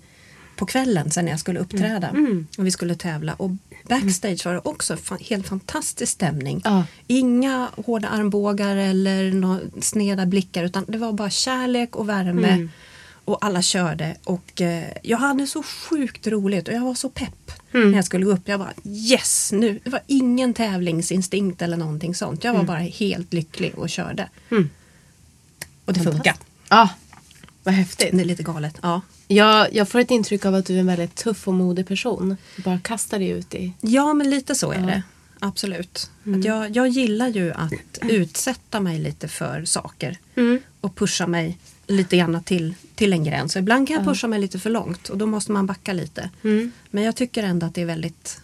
på 0.56 0.66
kvällen 0.66 1.12
sen 1.12 1.26
när 1.26 1.32
jag 1.32 1.40
skulle 1.40 1.60
uppträda 1.60 2.08
Mm. 2.10 2.48
och 2.58 2.66
vi 2.66 2.72
skulle 2.72 2.96
tävla. 2.96 3.34
Och 3.34 3.52
backstage 3.90 4.46
var 4.46 4.54
det 4.54 4.62
också 4.64 4.96
fa- 4.96 5.24
helt 5.30 5.48
fantastisk 5.48 6.12
stämning. 6.12 6.62
Ja. 6.66 6.84
Inga 7.08 7.68
hårda 7.86 8.08
armbågar 8.08 8.76
eller 8.76 9.62
sneda 9.82 10.26
blickar 10.26 10.64
utan 10.64 10.86
det 10.88 10.98
var 10.98 11.14
bara 11.14 11.30
kärlek 11.30 11.96
och 11.96 12.10
värme. 12.10 12.48
Mm. 12.50 12.70
Och 13.26 13.46
alla 13.46 13.62
körde 13.62 14.16
och 14.24 14.62
eh, 14.62 14.84
jag 15.04 15.18
hade 15.18 15.48
så 15.48 15.64
sjukt 15.64 16.28
roligt 16.28 16.68
och 16.68 16.74
jag 16.74 16.82
var 16.82 16.94
så 16.96 17.10
pepp 17.10 17.34
Mm. 17.74 17.90
när 17.92 17.98
jag 17.98 18.06
skulle 18.06 18.26
gå 18.26 18.32
upp. 18.32 18.42
Jag 18.48 18.60
bara 18.60 18.74
yes 18.86 19.52
nu. 19.52 19.80
Det 19.84 19.90
var 19.90 20.02
ingen 20.08 20.54
tävlingsinstinkt 20.54 21.62
eller 21.62 21.78
någonting 21.78 22.16
sånt. 22.16 22.44
Jag 22.44 22.54
var 22.54 22.64
bara 22.64 22.78
helt 22.80 23.34
lycklig 23.34 23.78
och 23.78 23.90
körde. 23.90 24.30
Mm. 24.52 24.70
Och 25.86 25.94
det 25.94 26.00
funkar. 26.00 26.36
Ja, 26.70 26.90
vad 27.64 27.74
häftigt. 27.74 28.10
Det 28.12 28.22
är 28.22 28.26
lite 28.26 28.44
galet. 28.44 28.76
Ja. 28.82 29.02
Jag, 29.28 29.74
jag 29.76 29.90
får 29.90 30.00
ett 30.00 30.12
intryck 30.12 30.46
av 30.46 30.56
att 30.56 30.66
du 30.66 30.76
är 30.76 30.80
en 30.80 30.86
väldigt 30.88 31.16
tuff 31.16 31.48
och 31.48 31.54
modig 31.54 31.88
person. 31.88 32.38
Du 32.56 32.62
bara 32.62 32.80
kastar 32.80 33.20
dig 33.20 33.30
ut 33.30 33.56
i... 33.56 33.74
Ja, 33.82 34.14
men 34.14 34.30
lite 34.30 34.56
så 34.56 34.72
är 34.72 34.80
Ja. 34.80 34.86
det. 34.86 35.04
Absolut. 35.40 36.12
Att 36.38 36.44
jag, 36.46 36.76
jag 36.76 36.88
gillar 36.88 37.28
ju 37.28 37.52
att 37.54 37.74
utsätta 38.02 38.80
mig 38.80 39.00
lite 39.00 39.28
för 39.28 39.66
saker 39.66 40.18
och 40.82 40.96
pusha 40.96 41.28
mig 41.28 41.58
lite 41.90 42.18
grann 42.18 42.44
till, 42.44 42.76
till 42.96 43.14
en 43.14 43.24
gräns. 43.24 43.54
Så 43.54 43.60
ibland 43.60 43.88
kan 43.88 43.96
jag 43.98 44.06
pusha 44.06 44.28
mig 44.28 44.40
lite 44.40 44.60
för 44.60 44.70
långt 44.70 45.10
och 45.10 45.18
då 45.18 45.26
måste 45.26 45.52
man 45.52 45.66
backa 45.66 45.94
lite. 45.94 46.30
Mm. 46.44 46.72
Men 46.90 47.04
jag 47.04 47.16
tycker 47.16 47.44
ändå 47.44 47.66
att 47.66 47.76
det 47.76 47.82
är 47.82 47.86
väldigt 47.86 48.42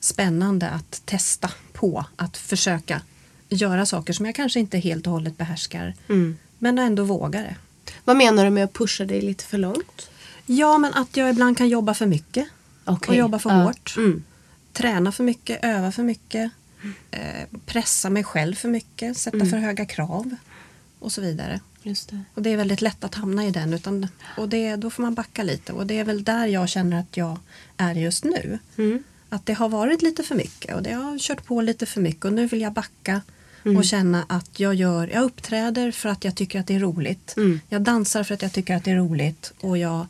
spännande 0.00 0.70
att 0.70 1.02
testa 1.04 1.50
på 1.72 2.04
att 2.16 2.36
försöka 2.36 3.00
göra 3.48 3.86
saker 3.86 4.12
som 4.12 4.26
jag 4.26 4.34
kanske 4.34 4.60
inte 4.60 4.78
helt 4.78 5.06
och 5.06 5.12
hållet 5.12 5.36
behärskar. 5.38 5.94
Mm. 6.08 6.36
Men 6.58 6.78
ändå 6.78 7.04
vågar 7.04 7.42
det. 7.42 7.56
Vad 8.04 8.16
menar 8.16 8.44
du 8.44 8.50
med 8.50 8.64
att 8.64 8.72
pusha 8.72 9.04
dig 9.04 9.20
lite 9.22 9.44
för 9.44 9.58
långt? 9.58 10.10
Ja, 10.46 10.78
men 10.78 10.94
att 10.94 11.16
jag 11.16 11.30
ibland 11.30 11.58
kan 11.58 11.68
jobba 11.68 11.94
för 11.94 12.06
mycket. 12.06 12.48
Okej. 12.84 13.08
Och 13.08 13.16
jobba 13.16 13.38
för 13.38 13.50
Ja. 13.50 13.56
hårt. 13.56 13.94
Mm. 13.96 14.22
träna 14.72 15.12
för 15.12 15.24
mycket, 15.24 15.64
öva 15.64 15.92
för 15.92 16.02
mycket, 16.02 16.50
eh, 17.10 17.20
pressa 17.66 18.10
mig 18.10 18.24
själv 18.24 18.54
för 18.54 18.68
mycket, 18.68 19.16
sätta 19.18 19.36
Mm. 19.36 19.50
för 19.50 19.56
höga 19.56 19.86
krav 19.86 20.36
och 20.98 21.12
så 21.12 21.20
vidare. 21.20 21.60
Just 21.86 22.08
det. 22.08 22.20
Och 22.34 22.42
det 22.42 22.50
är 22.50 22.56
väldigt 22.56 22.82
lätt 22.82 23.04
att 23.04 23.14
hamna 23.14 23.46
i 23.46 23.50
den 23.50 23.74
utan, 23.74 24.08
och 24.36 24.48
det, 24.48 24.76
då 24.76 24.90
får 24.90 25.02
man 25.02 25.14
backa 25.14 25.42
lite 25.42 25.72
och 25.72 25.86
det 25.86 25.98
är 25.98 26.04
väl 26.04 26.24
där 26.24 26.46
jag 26.46 26.68
känner 26.68 27.00
att 27.00 27.16
jag 27.16 27.38
är 27.76 27.94
just 27.94 28.24
nu. 28.24 28.58
Mm. 28.76 29.02
Att 29.28 29.46
det 29.46 29.52
har 29.52 29.68
varit 29.68 30.02
lite 30.02 30.22
för 30.22 30.34
mycket 30.34 30.74
och 30.74 30.82
det 30.82 30.92
har 30.92 31.18
kört 31.18 31.44
på 31.44 31.60
lite 31.60 31.86
för 31.86 32.00
mycket 32.00 32.24
och 32.24 32.32
nu 32.32 32.46
vill 32.46 32.60
jag 32.60 32.72
backa 32.72 33.20
och 33.76 33.84
känna 33.84 34.24
att 34.28 34.60
jag, 34.60 34.74
gör, 34.74 35.08
jag 35.08 35.22
uppträder 35.22 35.90
för 35.90 36.08
att 36.08 36.24
jag 36.24 36.34
tycker 36.34 36.60
att 36.60 36.66
det 36.66 36.74
är 36.74 36.80
roligt. 36.80 37.34
Mm. 37.36 37.60
Jag 37.68 37.82
dansar 37.82 38.24
för 38.24 38.34
att 38.34 38.42
jag 38.42 38.52
tycker 38.52 38.76
att 38.76 38.84
det 38.84 38.90
är 38.90 38.96
roligt 38.96 39.52
och 39.60 39.78
jag 39.78 40.06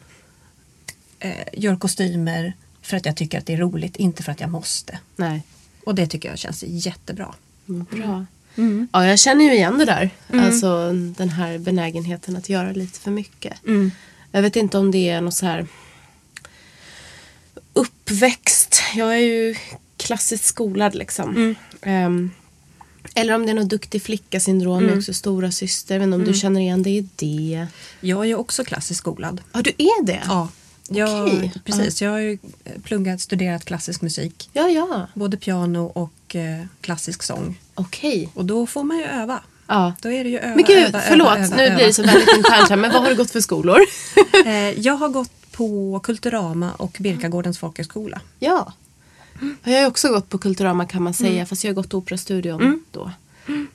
eh, 1.18 1.48
gör 1.52 1.76
kostymer 1.76 2.52
för 2.82 2.96
att 2.96 3.06
jag 3.06 3.16
tycker 3.16 3.38
att 3.38 3.46
det 3.46 3.52
är 3.52 3.58
roligt, 3.58 3.96
inte 3.96 4.22
för 4.22 4.32
att 4.32 4.40
jag 4.40 4.50
måste. 4.50 4.98
Nej. 5.16 5.42
Och 5.86 5.94
det 5.94 6.06
tycker 6.06 6.28
jag 6.28 6.38
känns 6.38 6.64
jättebra. 6.66 7.34
Bra. 7.66 8.26
Ja, 8.92 9.06
jag 9.06 9.18
känner 9.18 9.44
ju 9.44 9.52
igen 9.52 9.78
det 9.78 9.84
där. 9.84 10.10
Alltså 10.32 10.92
den 10.92 11.28
här 11.28 11.58
benägenheten 11.58 12.36
att 12.36 12.48
göra 12.48 12.72
lite 12.72 13.00
för 13.00 13.10
mycket. 13.10 13.52
Jag 14.32 14.42
vet 14.42 14.56
inte 14.56 14.78
om 14.78 14.90
det 14.90 15.08
är 15.08 15.20
något 15.20 15.34
så 15.34 15.46
här 15.46 15.66
uppväxt. 17.72 18.82
Jag 18.94 19.14
är 19.14 19.18
ju 19.18 19.54
klassiskt 19.96 20.44
skolad 20.44 20.94
liksom. 20.94 21.54
Ehm, 21.82 22.30
eller 23.14 23.34
om 23.34 23.46
det 23.46 23.52
är 23.52 23.54
något 23.54 23.68
duktig 23.68 24.02
flicka 24.02 24.40
syndrom. 24.40 24.84
Jag 24.84 24.92
är 24.92 24.98
också 24.98 25.14
stora 25.14 25.50
syster. 25.50 26.00
Inte 26.00 26.16
om 26.16 26.24
du 26.24 26.34
känner 26.34 26.60
igen 26.60 26.82
det 26.82 26.90
i 26.90 27.08
det. 27.16 27.66
Jag 28.00 28.20
är 28.20 28.24
ju 28.24 28.34
också 28.34 28.64
klassiskt 28.64 28.98
skolad. 28.98 29.40
Ja, 29.52 29.62
du 29.62 29.70
är 29.70 30.04
det? 30.04 30.22
Ja, 30.26 30.48
jag, 30.88 31.26
Okej. 31.26 31.52
precis. 31.64 32.02
Jag 32.02 32.10
har 32.10 32.18
ju 32.18 32.38
pluggat, 32.82 33.20
studerat 33.20 33.64
klassisk 33.64 34.02
musik. 34.02 34.50
Ja, 34.52 34.68
ja. 34.68 35.06
Både 35.14 35.36
piano 35.36 35.84
och 35.84 36.12
eh, 36.34 36.42
klassisk 36.80 37.22
sång. 37.22 37.60
Okej. 37.74 38.28
Och 38.34 38.44
då 38.44 38.66
får 38.66 38.82
man 38.84 38.98
ju 38.98 39.04
öva. 39.04 39.40
Ja. 39.66 39.92
Då 40.02 40.10
är 40.12 40.24
det 40.24 40.30
ju 40.30 40.38
öva, 40.38 40.54
Men 40.54 40.64
gud, 40.64 40.78
öva, 40.88 41.00
förlåt. 41.08 41.28
öva, 41.36 41.44
öva, 41.46 41.56
nu 41.56 41.62
öva. 41.62 41.74
blir 41.76 41.86
det 41.86 41.92
så 41.92 42.02
väldigt 42.02 42.36
internt 42.36 42.68
här. 42.68 42.76
Men 42.76 42.92
vad 42.92 43.02
har 43.02 43.10
du 43.10 43.16
gått 43.16 43.30
för 43.30 43.40
skolor? 43.40 43.78
Eh, 44.46 44.80
jag 44.80 44.94
har 44.94 45.08
gått 45.08 45.30
på 45.52 46.00
Kulturama 46.02 46.72
och 46.72 46.96
Birkagårdens 47.00 47.58
folkhögskola. 47.58 48.20
Ja. 48.38 48.72
Jag 49.64 49.80
har 49.80 49.86
också 49.86 50.08
gått 50.08 50.28
på 50.28 50.38
Kulturama 50.38 50.86
kan 50.86 51.02
man 51.02 51.14
säga. 51.14 51.46
Fast 51.46 51.64
jag 51.64 51.70
har 51.70 51.74
gått 51.74 51.94
Operastudion 51.94 52.84
då. 52.92 53.10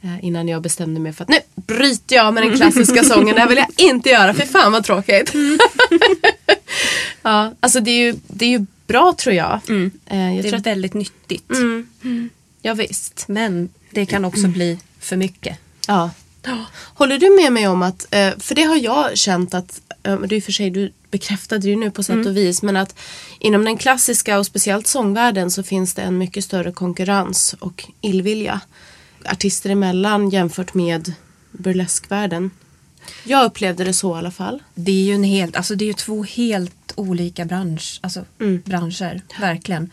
Eh, 0.01 0.25
Innan 0.25 0.47
jag 0.47 0.61
bestämde 0.61 0.99
mig 0.99 1.13
för 1.13 1.23
att 1.23 1.29
nu 1.29 1.39
bryter 1.55 2.15
jag 2.15 2.33
med 2.33 2.43
den 2.43 2.55
klassiska 2.57 3.03
sången. 3.03 3.35
Det 3.35 3.41
här 3.41 3.47
vill 3.49 3.57
jag 3.57 3.67
inte 3.77 4.09
göra. 4.09 4.33
För 4.33 4.45
fan 4.45 4.71
vad 4.71 4.83
tråkigt. 4.83 5.33
ja, 7.21 7.53
alltså 7.59 7.79
det 7.79 7.91
är, 7.91 7.99
ju, 7.99 8.15
det 8.27 8.45
är 8.45 8.49
ju 8.49 8.65
bra 8.87 9.13
tror 9.17 9.35
jag. 9.35 9.59
Eh, 10.05 10.35
jag 10.35 10.37
Det 10.37 10.41
tror 10.41 10.53
är 10.53 10.57
att, 10.57 10.65
väldigt 10.65 10.93
nyttigt. 10.93 11.49
Ja, 12.61 12.73
visst. 12.73 13.25
Men 13.27 13.69
det 13.91 14.05
kan 14.05 14.25
också 14.25 14.47
bli 14.47 14.79
för 14.99 15.15
mycket. 15.17 15.57
Ja. 15.87 16.09
Håller 16.93 17.17
du 17.17 17.35
med 17.43 17.53
mig 17.53 17.67
om 17.67 17.81
att, 17.81 18.07
eh, 18.11 18.31
för 18.37 18.55
det 18.55 18.63
har 18.63 18.75
jag 18.75 19.17
känt 19.17 19.53
att, 19.53 19.81
eh, 20.03 20.13
är 20.13 20.33
i 20.33 20.39
och 20.39 20.43
för 20.43 20.51
sig, 20.51 20.69
du 20.69 20.93
bekräftade 21.11 21.67
ju 21.67 21.75
nu 21.75 21.91
på 21.91 22.03
sätt 22.03 22.25
och 22.25 22.37
vis, 22.37 22.61
men 22.61 22.77
att 22.77 22.95
inom 23.39 23.65
den 23.65 23.77
klassiska 23.77 24.39
och 24.39 24.45
speciellt 24.45 24.87
sångvärlden 24.87 25.51
så 25.51 25.63
finns 25.63 25.93
det 25.93 26.01
en 26.01 26.17
mycket 26.17 26.43
större 26.43 26.71
konkurrens 26.71 27.55
och 27.59 27.85
illvilja 28.01 28.61
artister 29.25 29.69
emellan 29.69 30.29
jämfört 30.29 30.73
med 30.73 31.13
burleskvärlden. 31.51 32.51
Jag 33.23 33.45
upplevde 33.45 33.83
det 33.83 33.93
så 33.93 34.15
i 34.15 34.19
alla 34.19 34.31
fall. 34.31 34.63
Det 34.75 34.91
är 34.91 35.03
ju 35.05 35.13
en 35.13 35.23
helt, 35.23 35.55
alltså 35.55 35.75
det 35.75 35.85
är 35.85 35.87
ju 35.87 35.93
två 35.93 36.23
helt 36.23 36.93
olika 36.95 37.45
bransch, 37.45 37.99
alltså 38.01 38.25
branscher, 38.63 39.21
verkligen. 39.39 39.89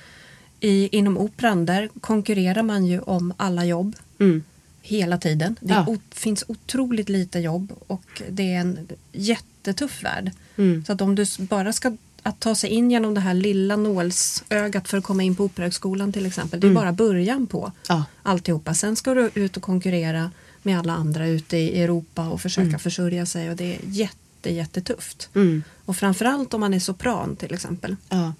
I, 0.67 0.89
inom 0.93 1.19
operan 1.19 1.67
där 1.67 1.89
konkurrerar 2.01 2.63
man 2.63 2.87
ju 2.87 3.01
om 3.01 3.33
alla 3.37 3.65
jobb 3.65 3.97
Mm. 4.21 4.43
hela 4.83 5.19
tiden. 5.19 5.57
Det 5.61 5.73
Ja. 5.87 5.97
finns 6.11 6.45
otroligt 6.49 7.09
lite 7.09 7.39
jobb 7.39 7.73
och 7.87 8.23
det 8.31 8.43
är 8.55 8.61
en 8.61 8.89
jättetuff 9.13 10.03
värld. 10.05 10.31
Mm. 10.57 10.85
Så 10.85 10.93
att 10.93 11.01
om 11.01 11.15
du 11.15 11.25
bara 11.39 11.73
ska 11.73 11.97
att 12.23 12.41
ta 12.41 12.55
sig 12.55 12.71
in 12.71 12.91
genom 12.91 13.15
det 13.15 13.21
här 13.21 13.35
lilla 13.35 13.77
nålsögat 13.77 14.89
för 14.89 14.99
att 14.99 15.05
komma 15.05 15.23
in 15.23 15.37
på 15.37 15.45
Operahögskolan 15.45 16.13
till 16.13 16.27
exempel. 16.27 16.61
Det 16.61 16.67
är 16.67 16.73
bara 16.75 16.93
början 16.93 17.47
på 17.47 17.59
Mm. 17.61 17.73
Ja. 17.89 18.05
alltihopa. 18.23 18.75
Sen 18.75 18.97
ska 18.97 19.15
du 19.15 19.31
ut 19.35 19.57
och 19.57 19.63
konkurrera 19.63 20.31
med 20.63 20.79
alla 20.79 20.93
andra 20.93 21.27
ute 21.29 21.57
i 21.57 21.83
Europa 21.83 22.29
och 22.29 22.41
försöka 22.41 22.79
försörja 22.79 23.27
sig 23.27 23.51
och 23.51 23.57
det 23.57 23.75
är 23.75 23.79
jätte, 23.85 24.53
jättetufft. 24.53 25.29
Mm. 25.35 25.63
Och 25.85 25.97
framförallt 25.97 26.55
om 26.55 26.61
man 26.61 26.75
är 26.75 26.81
sopran 26.81 27.37
till 27.37 27.55
exempel, 27.55 27.97
Ja. 28.09 28.33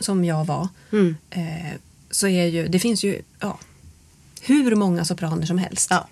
Som 0.00 0.24
jag 0.24 0.44
var. 0.44 0.68
Mm. 0.92 1.16
Eh, 1.30 1.40
så 2.10 2.28
är 2.28 2.46
ju, 2.46 2.68
det 2.68 2.78
finns 2.78 3.04
ju 3.04 3.22
ja, 3.40 3.58
hur 4.40 4.74
många 4.74 5.04
sopraner 5.04 5.46
som 5.46 5.58
helst. 5.58 5.86
ja. 5.90 6.08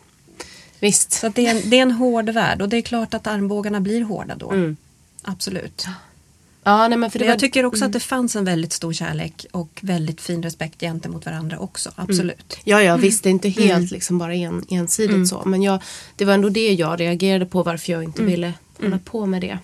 Visst. 0.80 1.12
Så 1.12 1.28
det, 1.28 1.46
är 1.46 1.50
en, 1.50 1.70
det 1.70 1.78
är 1.78 1.82
en 1.82 1.90
hård 1.92 2.28
värld 2.30 2.62
och 2.62 2.68
det 2.68 2.76
är 2.76 2.82
klart 2.82 3.14
att 3.14 3.26
armbågarna 3.26 3.80
blir 3.80 4.02
hårda 4.02 4.34
då. 4.34 4.50
Mm. 4.50 4.76
Absolut. 5.22 5.86
Ja, 6.64 6.88
nej, 6.88 6.98
men 6.98 7.10
för 7.10 7.18
det 7.18 7.24
jag 7.24 7.32
var- 7.32 7.38
tycker 7.38 7.64
också 7.64 7.84
att 7.84 7.92
det 7.92 8.00
fanns 8.00 8.36
en 8.36 8.44
väldigt 8.44 8.72
stor 8.72 8.92
kärlek 8.92 9.46
och 9.52 9.78
väldigt 9.82 10.20
fin 10.20 10.42
respekt 10.42 10.80
gentemot 10.80 11.26
varandra 11.26 11.58
också. 11.58 11.90
Absolut. 11.94 12.58
Ja, 12.64 12.82
ja 12.82 12.96
visst 12.96 13.22
det 13.22 13.28
är 13.28 13.30
inte 13.30 13.48
helt 13.48 13.90
liksom 13.90 14.18
bara 14.18 14.34
en, 14.34 14.64
ensidigt 14.68 15.28
så. 15.28 15.42
Men 15.44 15.62
jag, 15.62 15.82
det 16.16 16.24
var 16.24 16.34
ändå 16.34 16.48
det 16.48 16.72
jag 16.74 17.00
reagerade 17.00 17.46
på 17.46 17.62
varför 17.62 17.92
jag 17.92 18.04
inte 18.04 18.22
ville 18.22 18.54
hålla 18.80 18.98
på 18.98 19.26
med 19.26 19.40
det. 19.40 19.58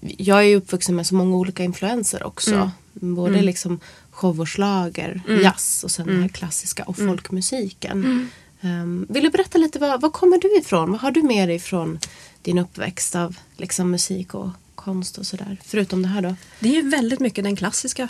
Jag 0.00 0.38
är 0.38 0.42
ju 0.42 0.56
uppvuxen 0.56 0.96
med 0.96 1.06
så 1.06 1.14
många 1.14 1.36
olika 1.36 1.64
influenser 1.64 2.22
också. 2.22 2.70
Både 2.94 3.42
liksom 3.42 3.80
show 4.10 4.40
och 4.40 4.48
schlager, 4.48 5.22
jazz 5.42 5.84
och 5.84 5.90
sen 5.90 6.06
den 6.06 6.22
här 6.22 6.28
klassiska 6.28 6.82
och 6.84 6.96
folkmusiken. 6.96 8.28
Um, 8.60 9.06
vill 9.08 9.22
du 9.22 9.30
berätta 9.30 9.58
lite, 9.58 9.78
var, 9.78 9.98
var 9.98 10.10
kommer 10.10 10.38
du 10.38 10.58
ifrån? 10.58 10.90
Vad 10.90 11.00
har 11.00 11.10
du 11.10 11.22
med 11.22 11.48
dig 11.48 11.58
från 11.58 11.98
din 12.42 12.58
uppväxt 12.58 13.14
av 13.16 13.36
liksom 13.56 13.90
musik 13.90 14.34
och 14.34 14.48
konst 14.74 15.18
och 15.18 15.26
sådär? 15.26 15.56
Förutom 15.64 16.02
det 16.02 16.08
här 16.08 16.22
då. 16.22 16.36
Det 16.60 16.68
är 16.68 16.82
ju 16.82 16.88
väldigt 16.88 17.20
mycket 17.20 17.44
den 17.44 17.56
klassiska 17.56 18.08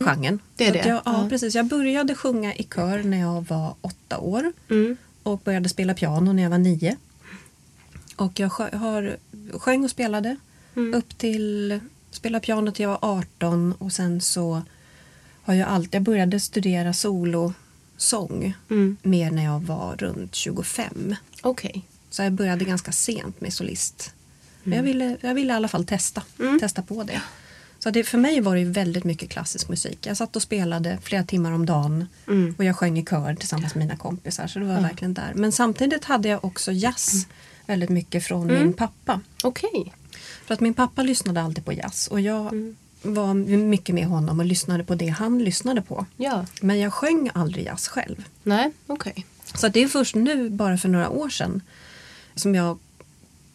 genren. 0.00 0.38
Det 0.56 0.66
är 0.66 0.72
det, 0.72 0.88
Jag, 0.88 1.02
ja, 1.04 1.26
precis. 1.30 1.54
Jag 1.54 1.66
började 1.66 2.14
sjunga 2.14 2.54
i 2.54 2.62
kör 2.74 3.02
när 3.02 3.20
jag 3.20 3.46
var 3.48 3.74
åtta 3.80 4.18
år 4.18 4.52
Mm. 4.70 4.96
och 5.22 5.38
började 5.44 5.68
spela 5.68 5.94
piano 5.94 6.32
när 6.32 6.42
jag 6.42 6.50
var 6.50 6.58
nio. 6.58 6.96
Och 8.16 8.40
jag 8.40 8.48
har, 8.48 9.16
sjöng 9.58 9.84
och 9.84 9.90
spelade 9.90 10.36
Mm. 10.76 10.94
upp 10.94 11.18
till 11.18 11.80
spela 12.16 12.40
piano 12.40 12.70
till 12.72 12.82
jag 12.82 12.90
var 12.90 12.98
18 13.18 13.72
och 13.78 13.92
sen 13.92 14.20
så 14.20 14.62
har 15.42 15.54
jag 15.54 15.68
alltid, 15.68 15.94
jag 15.94 16.02
började 16.02 16.40
studera 16.40 16.92
solosång 16.92 18.54
Mm. 18.70 18.96
mer 19.02 19.30
när 19.30 19.44
jag 19.44 19.60
var 19.60 19.96
runt 19.96 20.34
25. 20.34 21.14
Okej. 21.42 21.82
Så 22.10 22.22
jag 22.22 22.32
började 22.32 22.64
ganska 22.64 22.92
sent 22.92 23.40
med 23.40 23.52
solist. 23.52 24.12
Men 24.62 24.72
Mm. 24.72 24.76
jag 24.86 24.92
ville, 24.92 25.16
jag 25.20 25.34
ville 25.34 25.52
i 25.52 25.56
alla 25.56 25.68
fall 25.68 25.84
testa, 25.86 26.22
testa 26.60 26.82
på 26.82 27.02
det. 27.02 27.22
Så 27.78 27.90
det, 27.90 28.04
för 28.04 28.18
mig 28.18 28.40
var 28.40 28.56
det 28.56 28.64
väldigt 28.64 29.04
mycket 29.04 29.30
klassisk 29.30 29.68
musik. 29.68 30.06
Jag 30.06 30.16
satt 30.16 30.36
och 30.36 30.42
spelade 30.42 30.98
flera 31.02 31.24
timmar 31.24 31.52
om 31.52 31.66
dagen 31.66 32.06
Mm. 32.28 32.54
och 32.58 32.64
jag 32.64 32.76
sjöng 32.76 32.98
i 32.98 33.04
kör 33.04 33.34
tillsammans 33.34 33.74
med 33.74 33.84
mina 33.86 33.96
kompisar. 33.96 34.46
Så 34.46 34.58
det 34.58 34.64
var 34.64 34.80
verkligen 34.80 35.14
där. 35.14 35.32
Men 35.34 35.52
samtidigt 35.52 36.04
hade 36.04 36.28
jag 36.28 36.44
också 36.44 36.72
jazz 36.72 37.14
Mm. 37.14 37.26
väldigt 37.66 37.90
mycket 37.90 38.24
från 38.24 38.46
min 38.46 38.72
pappa. 38.72 39.20
Okej. 39.42 39.92
För 40.46 40.54
att 40.54 40.60
min 40.60 40.74
pappa 40.74 41.02
lyssnade 41.02 41.42
alltid 41.42 41.64
på 41.64 41.72
jazz 41.72 42.08
och 42.08 42.20
jag 42.20 42.46
Mm. 42.52 42.76
var 43.02 43.34
mycket 43.56 43.94
med 43.94 44.06
honom 44.06 44.40
och 44.40 44.46
lyssnade 44.46 44.84
på 44.84 44.94
det 44.94 45.08
han 45.08 45.38
lyssnade 45.44 45.82
på. 45.82 46.06
Ja. 46.16 46.46
Men 46.60 46.78
jag 46.80 46.92
sjöng 46.92 47.30
aldrig 47.34 47.64
jazz 47.66 47.88
själv. 47.88 48.24
Nej, 48.42 48.72
okej. 48.86 49.26
Så 49.54 49.66
att 49.66 49.72
det 49.74 49.82
är 49.82 49.88
först 49.88 50.14
nu, 50.14 50.50
bara 50.50 50.78
för 50.78 50.88
några 50.88 51.08
år 51.10 51.28
sedan, 51.28 51.62
som 52.34 52.54
jag 52.54 52.78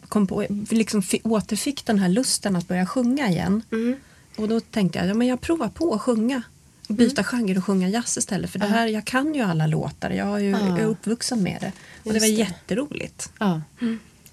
kom 0.08 0.26
på, 0.26 0.46
liksom 0.70 1.02
fi- 1.02 1.20
återfick 1.24 1.86
den 1.86 1.98
här 1.98 2.08
lusten 2.08 2.56
att 2.56 2.68
börja 2.68 2.86
sjunga 2.86 3.28
igen. 3.30 3.62
Mm. 3.72 3.94
Och 4.36 4.48
då 4.48 4.60
tänkte 4.60 4.98
jag, 4.98 5.08
ja, 5.08 5.14
men 5.14 5.26
jag 5.28 5.40
provar 5.40 5.68
på 5.68 5.94
att 5.94 6.00
sjunga. 6.00 6.42
Och 6.88 6.94
byta 6.94 7.24
genre 7.24 7.58
och 7.58 7.64
sjunga 7.64 7.88
jazz 7.88 8.16
istället. 8.18 8.50
För 8.50 8.58
det 8.58 8.66
här, 8.66 8.86
jag 8.86 9.04
kan 9.04 9.34
ju 9.34 9.40
alla 9.40 9.66
låtar, 9.66 10.10
jag 10.10 10.28
är 10.36 10.38
ju 10.38 10.52
är 10.56 10.84
uppvuxen 10.84 11.42
med 11.42 11.56
det. 11.60 11.72
Och 12.02 12.12
det 12.12 12.18
var 12.20 12.26
Just 12.26 12.38
det. 12.38 12.42
jätteroligt. 12.42 13.32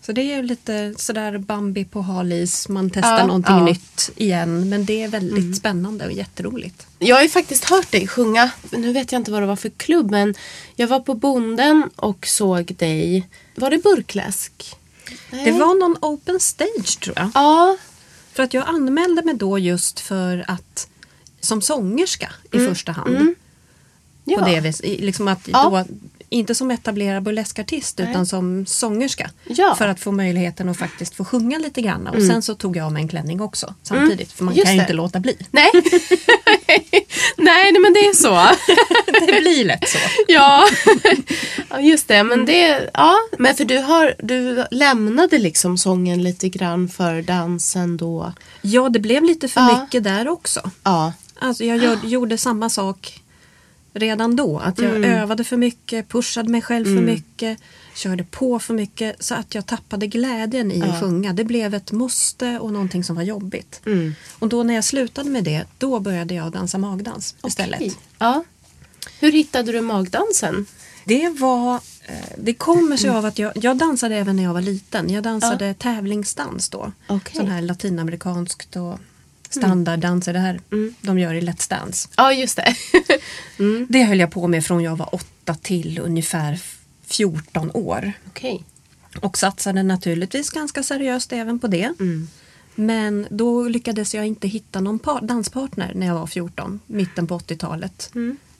Så 0.10 0.14
det 0.14 0.22
är 0.22 0.36
ju 0.36 0.44
lite 0.44 0.94
sådär 0.98 1.38
Bambi 1.38 1.86
på 1.86 2.02
halis, 2.02 2.70
man 2.70 2.90
testar 2.90 3.20
Ja, 3.20 3.26
någonting 3.26 3.56
ja. 3.56 3.66
nytt 3.66 4.12
igen. 4.16 4.70
Men 4.70 4.86
det 4.86 5.04
är 5.04 5.08
väldigt 5.08 5.58
spännande 5.58 6.06
och 6.06 6.12
jätteroligt. 6.12 6.88
Jag 7.00 7.16
har 7.16 7.24
ju 7.24 7.30
faktiskt 7.30 7.64
hört 7.64 7.92
dig 7.92 8.08
sjunga. 8.08 8.52
Nu 8.72 8.94
vet 8.94 9.12
jag 9.12 9.20
inte 9.20 9.32
vad 9.32 9.42
det 9.42 9.46
var 9.46 9.56
för 9.56 9.70
klubb 9.70 10.12
men 10.12 10.36
jag 10.76 10.88
var 10.88 11.00
på 11.00 11.14
Bonden 11.14 11.90
och 11.96 12.28
såg 12.28 12.76
dig. 12.76 13.28
Var 13.56 13.70
det 13.70 13.78
burkläsk? 13.78 14.76
Nej. 15.32 15.46
Det 15.46 15.52
var 15.52 15.80
någon 15.80 15.98
open 16.02 16.40
stage 16.40 17.00
tror 17.00 17.16
jag. 17.18 17.32
Ja. 17.34 17.78
För 18.34 18.44
att 18.44 18.54
jag 18.54 18.68
anmälde 18.68 19.22
mig 19.22 19.34
då 19.36 19.60
just 19.60 20.00
för 20.00 20.46
att 20.48 20.88
som 21.40 21.62
sångerska 21.62 22.32
i 22.52 22.60
första 22.60 22.92
hand. 22.92 23.16
Mm. 23.16 23.36
Ja. 24.24 24.38
På 24.40 24.46
det 24.46 24.80
liksom 24.84 25.28
att 25.28 25.48
Ja. 25.48 25.86
då, 25.88 25.96
inte 26.30 26.56
som 26.56 26.72
etablerad 26.72 27.24
burleskartist 27.24 27.98
Nej. 27.98 28.10
utan 28.10 28.26
som 28.26 28.66
sångerska. 28.66 29.30
Ja. 29.48 29.76
För 29.78 29.88
att 29.88 30.00
få 30.00 30.12
möjligheten 30.12 30.70
att 30.70 30.78
faktiskt 30.78 31.16
få 31.16 31.26
sjunga 31.26 31.58
lite 31.58 31.82
grann. 31.82 32.08
Och 32.08 32.22
sen 32.22 32.42
så 32.42 32.56
tog 32.56 32.78
jag 32.78 32.86
av 32.86 32.92
mig 32.94 33.02
en 33.02 33.08
klänning 33.08 33.42
också 33.42 33.74
samtidigt. 33.84 34.32
För 34.32 34.44
man 34.44 34.54
Mm. 34.54 34.58
Just 34.58 34.66
kan 34.66 34.74
ju 34.74 34.80
det. 34.80 34.84
inte 34.84 34.94
låta 34.94 35.20
bli. 35.20 35.38
Nej. 35.52 35.72
nej, 37.38 37.72
men 37.80 37.94
det 37.94 38.00
är 38.00 38.14
så. 38.14 38.48
det 39.28 39.42
blir 39.42 39.66
lätt 39.66 39.90
så. 39.90 39.98
ja. 40.28 40.68
ja, 41.70 41.80
just 41.80 42.08
det. 42.08 42.24
Men 42.24 42.46
det, 42.46 42.90
ja. 42.94 43.16
Men 43.38 43.56
för 43.56 43.66
du 43.66 43.78
har, 43.78 44.16
du 44.20 44.66
lämnade 44.72 45.38
liksom 45.38 45.78
sången 45.78 46.24
lite 46.24 46.50
grann 46.50 46.90
för 46.90 47.22
dansen 47.22 47.98
då. 47.98 48.34
Ja, 48.62 48.90
det 48.90 49.00
blev 49.00 49.24
lite 49.24 49.48
för 49.48 49.62
Ja. 49.62 49.82
mycket 49.82 50.04
där 50.04 50.28
också. 50.28 50.72
Ja. 50.84 51.14
Alltså 51.42 51.64
jag 51.64 51.78
gör, 51.78 51.98
gjorde 52.04 52.38
samma 52.38 52.70
sak 52.70 53.19
redan 53.94 54.36
då. 54.36 54.60
Att 54.60 54.80
jag 54.80 55.06
övade 55.06 55.44
för 55.44 55.58
mycket, 55.58 56.10
pushade 56.10 56.50
mig 56.50 56.62
själv 56.62 56.86
för 56.86 57.02
mycket, 57.02 57.60
körde 57.96 58.24
på 58.24 58.60
för 58.60 58.74
mycket 58.74 59.24
så 59.24 59.36
att 59.36 59.56
jag 59.56 59.66
tappade 59.66 60.08
glädjen 60.08 60.72
i 60.72 60.82
att 60.82 61.00
sjunga. 61.00 61.34
Det 61.34 61.44
blev 61.44 61.74
ett 61.74 61.92
måste 61.92 62.60
och 62.60 62.74
någonting 62.74 63.04
som 63.04 63.16
var 63.16 63.24
jobbigt. 63.24 63.82
Och 64.40 64.50
då 64.50 64.64
när 64.64 64.74
jag 64.74 64.84
slutade 64.84 65.30
med 65.30 65.44
det, 65.44 65.66
då 65.78 66.00
började 66.00 66.34
jag 66.34 66.52
dansa 66.52 66.78
magdans 66.78 67.36
istället. 67.48 67.80
Okej. 67.80 67.94
Ja. 68.18 68.44
Hur 69.20 69.32
hittade 69.32 69.72
du 69.72 69.82
magdansen? 69.82 70.66
Det 71.06 71.30
var 71.30 71.76
eh, 72.06 72.16
det 72.38 72.54
kommer 72.54 72.98
sig 72.98 73.10
av 73.10 73.26
att 73.26 73.40
jag, 73.40 73.52
jag 73.56 73.78
dansade 73.78 74.16
även 74.16 74.36
när 74.36 74.44
jag 74.44 74.54
var 74.54 74.62
liten. 74.62 75.10
Jag 75.10 75.24
dansade 75.24 75.74
tävlingsdans 75.74 76.70
då. 76.70 76.92
Okej. 77.08 77.36
Sån 77.36 77.48
här 77.48 77.62
latinamerikanskt 77.62 78.76
och 78.76 79.00
standarddanser. 79.50 80.34
Det 80.34 80.40
här 80.40 80.60
de 81.02 81.20
gör 81.20 81.34
i 81.34 81.42
Let's 81.42 81.70
Dance. 81.70 82.10
Ja, 82.18 82.34
just 82.34 82.56
det. 82.58 82.76
Det 83.90 84.04
höll 84.04 84.20
jag 84.20 84.32
på 84.32 84.48
med 84.48 84.66
från 84.66 84.84
jag 84.84 84.96
var 84.96 85.16
åtta 85.16 85.56
till 85.56 86.00
ungefär 86.04 86.60
14 87.06 87.72
år. 87.74 88.14
Okej. 88.28 88.64
Och 89.22 89.38
satsade 89.38 89.84
naturligtvis 89.84 90.50
ganska 90.50 90.84
seriöst 90.84 91.34
även 91.34 91.60
på 91.60 91.68
det. 91.68 91.94
Men 92.76 93.28
då 93.30 93.64
lyckades 93.64 94.16
jag 94.16 94.26
inte 94.28 94.48
hitta 94.48 94.80
någon 94.82 95.00
par- 95.00 95.22
danspartner 95.22 95.92
när 95.96 96.08
jag 96.08 96.14
var 96.14 96.28
14, 96.28 96.80
mitten 96.88 97.28
på 97.28 97.38
80-talet. 97.40 98.12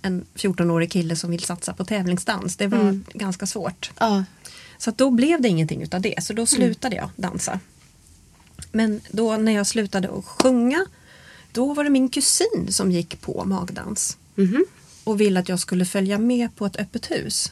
En 0.02 0.26
14-årig 0.36 0.92
kille 0.92 1.16
som 1.16 1.32
vill 1.32 1.44
satsa 1.44 1.74
på 1.74 1.86
tävlingsdans. 1.86 2.56
Det 2.58 2.68
var 2.68 3.00
ganska 3.14 3.46
svårt. 3.48 3.92
Ja. 4.00 4.24
Så 4.78 4.92
då 4.92 5.10
blev 5.12 5.42
det 5.42 5.48
ingenting 5.48 5.82
utav 5.82 6.02
det, 6.02 6.24
så 6.24 6.34
då 6.34 6.46
slutade 6.46 6.96
jag 6.96 7.10
dansa. 7.16 7.60
Men 8.72 9.02
då 9.12 9.38
när 9.38 9.52
jag 9.52 9.68
slutade 9.68 10.10
att 10.10 10.26
sjunga, 10.26 10.86
då 11.52 11.74
var 11.74 11.84
det 11.84 11.90
min 11.90 12.10
kusin 12.10 12.68
som 12.70 12.92
gick 12.92 13.22
på 13.22 13.44
magdans. 13.46 14.18
Och 15.04 15.22
ville 15.22 15.40
att 15.40 15.50
jag 15.50 15.60
skulle 15.60 15.86
följa 15.86 16.18
med 16.18 16.56
på 16.56 16.66
ett 16.66 16.76
öppet 16.76 17.12
hus. 17.12 17.52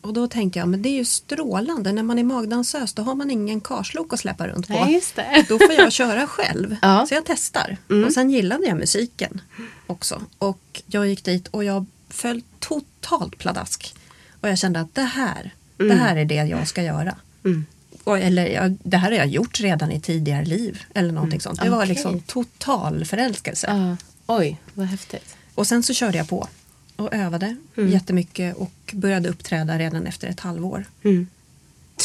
Och 0.00 0.12
då 0.12 0.28
tänkte 0.28 0.58
jag, 0.58 0.68
men 0.68 0.82
det 0.82 0.88
är 0.88 0.96
ju 0.98 1.04
strålande. 1.04 1.92
När 1.92 2.02
man 2.02 2.18
är 2.18 2.24
magdansös 2.24 2.92
då 2.92 3.02
har 3.02 3.14
man 3.14 3.30
ingen 3.30 3.60
karslok 3.60 4.12
att 4.12 4.20
släppa 4.20 4.48
runt 4.48 4.68
på. 4.68 4.72
Nej, 4.72 4.94
just 4.94 5.16
det. 5.16 5.46
Då 5.48 5.58
får 5.58 5.72
jag 5.72 5.92
köra 5.92 6.26
själv. 6.26 6.76
Ja. 6.82 7.06
Så 7.08 7.14
jag 7.14 7.24
testar. 7.26 7.76
Och 8.06 8.12
sen 8.12 8.30
gillade 8.30 8.66
jag 8.66 8.76
musiken 8.76 9.40
också. 9.86 10.22
Och 10.38 10.82
jag 10.86 11.08
gick 11.08 11.24
dit 11.24 11.48
och 11.48 11.64
jag 11.64 11.86
föll 12.08 12.42
totalt 12.60 13.38
pladask. 13.38 13.94
Och 14.40 14.48
jag 14.48 14.58
kände 14.58 14.80
att 14.80 14.94
det 14.94 15.02
här, 15.02 15.54
det 15.76 15.94
här 15.94 16.16
är 16.16 16.24
det 16.24 16.34
jag 16.34 16.68
ska 16.68 16.82
göra. 16.82 17.16
Och, 17.42 17.64
eller 18.06 18.46
jag, 18.46 18.76
det 18.82 18.96
här 18.96 19.10
har 19.10 19.18
jag 19.18 19.26
gjort 19.26 19.60
redan 19.60 19.92
i 19.92 20.00
tidigare 20.00 20.44
liv. 20.44 20.82
Eller 20.94 21.12
någonting 21.12 21.40
sånt. 21.40 21.60
Det 21.62 21.70
var 21.70 21.78
Okej. 21.78 21.88
liksom 21.88 22.20
total 22.20 23.04
förälskelse. 23.04 23.66
Ja. 23.70 23.96
Oj, 24.26 24.56
vad 24.74 24.86
häftigt. 24.86 25.36
Och 25.54 25.66
sen 25.66 25.82
så 25.82 25.94
körde 25.94 26.18
jag 26.18 26.28
på. 26.28 26.48
Och 26.96 27.14
övade 27.14 27.56
jättemycket 27.76 28.56
och 28.56 28.72
började 28.92 29.28
uppträda 29.28 29.78
redan 29.78 30.06
efter 30.06 30.28
ett 30.28 30.40
halvår. 30.40 30.84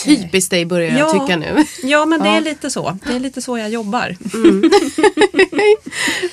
Typiskt 0.06 0.51
dig 0.51 0.65
börjar 0.65 0.98
jag 0.98 1.12
tycka 1.12 1.38
nu. 1.38 1.65
Ja, 1.84 2.06
men 2.06 2.20
det 2.20 2.27
Ja. 2.27 2.36
är 2.38 2.41
lite 2.41 2.70
så. 2.70 2.98
Det 3.08 3.13
är 3.15 3.20
lite 3.20 3.41
så 3.41 3.58
jag 3.58 3.70
jobbar. 3.70 4.18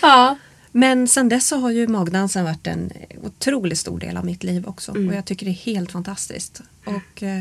Ja. 0.03 0.37
Men 0.73 1.09
sen 1.09 1.29
dess 1.29 1.49
så 1.49 1.57
har 1.57 1.71
ju 1.71 1.89
magdansen 1.89 2.45
varit 2.45 2.67
en 2.67 2.93
otroligt 3.23 3.79
stor 3.79 3.99
del 3.99 4.17
av 4.17 4.25
mitt 4.25 4.45
liv 4.45 4.67
också. 4.67 4.93
Och 4.93 5.15
jag 5.15 5.25
tycker 5.25 5.47
det 5.47 5.53
är 5.53 5.55
helt 5.73 5.93
fantastiskt. 5.93 6.61
Och 6.85 7.23
eh, 7.23 7.41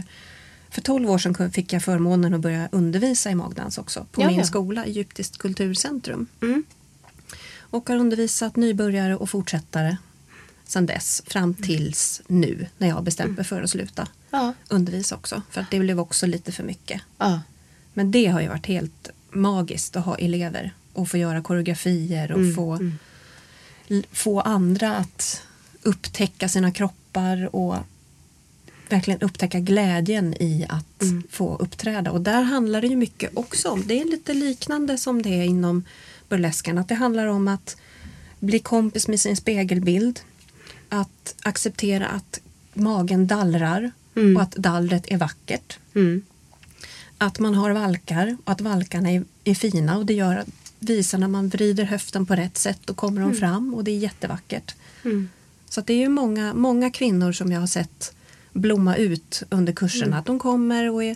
för 0.76 0.82
12 0.82 1.10
år 1.12 1.18
sedan 1.18 1.52
fick 1.52 1.74
jag 1.74 1.84
förmånen 1.84 2.34
att 2.34 2.42
börja 2.42 2.70
undervisa 2.72 3.32
i 3.32 3.36
magdans 3.36 3.78
också. 3.78 4.06
På 4.12 4.22
Ja, 4.22 4.28
min 4.28 4.46
skola, 4.46 4.86
Egyptiskt 4.86 5.38
kulturcentrum. 5.38 6.28
Mm. 6.42 6.64
Och 7.60 7.90
har 7.90 7.96
undervisat 7.96 8.56
nybörjare 8.56 9.16
och 9.16 9.30
fortsättare 9.30 9.98
sen 10.66 10.86
dess. 10.86 11.22
Fram 11.28 11.54
tills 11.54 12.22
nu 12.28 12.68
när 12.78 12.88
jag 12.88 12.96
har 12.96 13.02
bestämt 13.02 13.36
mig 13.38 13.46
för 13.46 13.62
att 13.62 13.70
sluta 13.70 14.08
Ja. 14.32 14.54
undervisa 14.70 15.16
också. 15.16 15.42
För 15.52 15.62
att 15.62 15.72
det 15.72 15.80
blev 15.80 16.00
också 16.00 16.26
lite 16.28 16.52
för 16.52 16.64
mycket. 16.64 17.02
Ja. 17.18 17.42
Men 17.94 18.12
det 18.12 18.26
har 18.26 18.42
ju 18.42 18.48
varit 18.48 18.66
helt 18.66 19.10
magiskt 19.32 19.96
att 19.96 20.06
ha 20.06 20.16
elever 20.18 20.74
och 20.94 21.10
få 21.10 21.18
göra 21.18 21.42
koreografier 21.42 22.32
och 22.32 22.56
få, 22.56 22.80
l- 23.88 24.06
få 24.12 24.42
andra 24.42 24.96
att 24.98 25.42
upptäcka 25.82 26.50
sina 26.50 26.72
kroppar 26.72 27.56
och 27.56 27.76
verkligen 28.90 29.22
upptäcka 29.22 29.60
glädjen 29.60 30.34
i 30.34 30.66
att 30.70 31.04
få 31.30 31.56
uppträda. 31.56 32.12
Och 32.12 32.22
där 32.22 32.42
handlar 32.42 32.82
det 32.82 32.88
ju 32.88 32.96
mycket 32.96 33.32
också 33.34 33.70
om, 33.70 33.84
det 33.86 34.02
är 34.02 34.06
lite 34.06 34.34
liknande 34.34 34.98
som 34.98 35.22
det 35.22 35.30
är 35.30 35.44
inom 35.44 35.84
burlesken, 36.30 36.78
att 36.78 36.88
det 36.88 36.96
handlar 36.96 37.28
om 37.28 37.48
att 37.48 37.78
bli 38.40 38.60
kompis 38.60 39.08
med 39.08 39.20
sin 39.20 39.38
spegelbild, 39.38 40.20
att 40.90 41.36
acceptera 41.42 42.08
att 42.08 42.40
magen 42.74 43.28
dallrar 43.28 43.92
och 44.36 44.42
att 44.42 44.52
dallret 44.52 45.04
är 45.08 45.18
vackert 45.18 45.80
Mm. 45.96 46.22
att 47.18 47.40
man 47.40 47.56
har 47.56 47.72
valkar 47.72 48.38
och 48.44 48.52
att 48.52 48.62
valkarna 48.62 49.12
är, 49.12 49.24
är 49.44 49.56
fina 49.56 49.98
och 49.98 50.06
det 50.06 50.14
gör 50.14 50.38
att 50.38 50.48
visar 50.80 51.18
när 51.18 51.28
man 51.28 51.50
vrider 51.50 51.84
höften 51.84 52.26
på 52.26 52.36
rätt 52.36 52.58
sätt 52.58 52.80
då 52.86 52.94
kommer 52.94 53.22
de 53.22 53.34
fram 53.36 53.74
och 53.74 53.84
det 53.84 53.92
är 53.92 53.98
jättevackert. 53.98 54.76
Så 55.70 55.80
att 55.80 55.88
det 55.88 55.94
är 55.94 55.98
ju 55.98 56.10
många, 56.10 56.54
många 56.54 56.92
kvinnor 56.92 57.32
som 57.32 57.52
jag 57.52 57.60
har 57.60 57.68
sett 57.68 58.15
blomma 58.56 58.96
ut 58.96 59.44
under 59.50 59.74
kurserna. 59.74 60.18
Att 60.18 60.26
de 60.26 60.40
kommer 60.40 60.90
och 60.92 61.04
är 61.04 61.16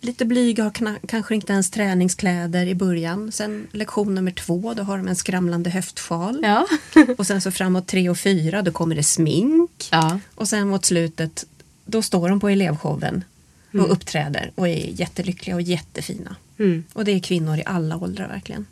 lite 0.00 0.24
blyga, 0.24 0.64
har 0.64 1.06
kanske 1.06 1.34
inte 1.34 1.52
ens 1.52 1.70
träningskläder 1.70 2.66
i 2.66 2.74
början. 2.74 3.32
Sen 3.32 3.66
lektion 3.72 4.14
nummer 4.14 4.30
två, 4.30 4.74
då 4.74 4.82
har 4.82 4.96
de 4.96 5.08
en 5.08 5.16
skramlande 5.16 5.70
höftsjal. 5.70 6.40
Ja. 6.42 6.66
Och 7.18 7.26
sen 7.26 7.40
så 7.40 7.50
framåt 7.50 7.86
tre 7.86 8.08
och 8.08 8.18
fyra, 8.18 8.62
då 8.62 8.72
kommer 8.72 8.94
det 8.94 9.02
smink. 9.02 9.88
Ja. 9.90 10.20
Och 10.34 10.48
sen 10.48 10.68
mot 10.68 10.84
slutet, 10.84 11.44
då 11.84 12.02
står 12.02 12.28
de 12.28 12.40
på 12.40 12.48
elevshowen 12.48 13.24
och 13.72 13.92
uppträder 13.92 14.52
och 14.54 14.68
är 14.68 15.00
jättelyckliga 15.00 15.56
och 15.56 15.62
jättefina. 15.62 16.36
Mm. 16.58 16.84
Och 16.92 17.04
det 17.04 17.12
är 17.12 17.20
kvinnor 17.20 17.58
i 17.58 17.62
alla 17.66 17.96
åldrar 17.96 18.28
verkligen. 18.28 18.66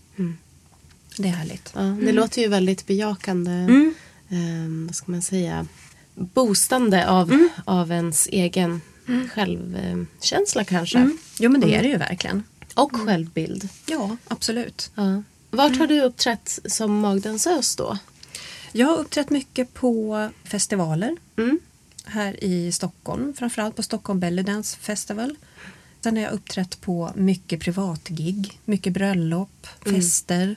Det 1.16 1.28
är 1.28 1.32
härligt. 1.32 1.72
Ja, 1.74 1.80
det 1.80 2.12
låter 2.12 2.42
ju 2.42 2.48
väldigt 2.48 2.86
bejakande. 2.86 3.50
ehm, 4.28 4.86
vad 4.86 4.94
ska 4.94 5.12
man 5.12 5.22
säga? 5.22 5.66
Boostande 6.14 7.08
av, 7.08 7.48
av 7.64 7.90
ens 7.92 8.26
egen 8.26 8.80
självkänsla 9.32 10.64
kanske. 10.64 11.10
Jo 11.38 11.50
men 11.50 11.60
det 11.60 11.74
är 11.74 11.82
det 11.82 11.88
ju 11.88 11.96
verkligen. 11.96 12.42
Och 12.74 12.92
självbild. 12.96 13.68
Ja, 13.86 14.16
absolut. 14.28 14.90
Ja. 14.94 15.22
Vart 15.50 15.76
har 15.76 15.86
du 15.86 16.00
uppträtt 16.02 16.58
som 16.66 17.00
magdansös 17.00 17.76
då? 17.76 17.98
Jag 18.72 18.86
har 18.86 18.96
uppträtt 18.96 19.30
mycket 19.30 19.74
på 19.74 20.28
festivaler 20.44 21.16
Mm. 21.36 21.58
här 22.04 22.44
i 22.44 22.72
Stockholm. 22.72 23.34
Framförallt 23.34 23.76
på 23.76 23.82
Stockholm 23.82 24.20
Belly 24.20 24.42
Dance 24.42 24.76
Festival. 24.80 25.36
Sen 26.00 26.16
har 26.16 26.22
jag 26.24 26.32
uppträtt 26.32 26.80
på 26.80 27.12
mycket 27.14 27.60
privatgig, 27.60 28.60
mycket 28.64 28.92
bröllop, 28.92 29.66
fester. 29.84 30.56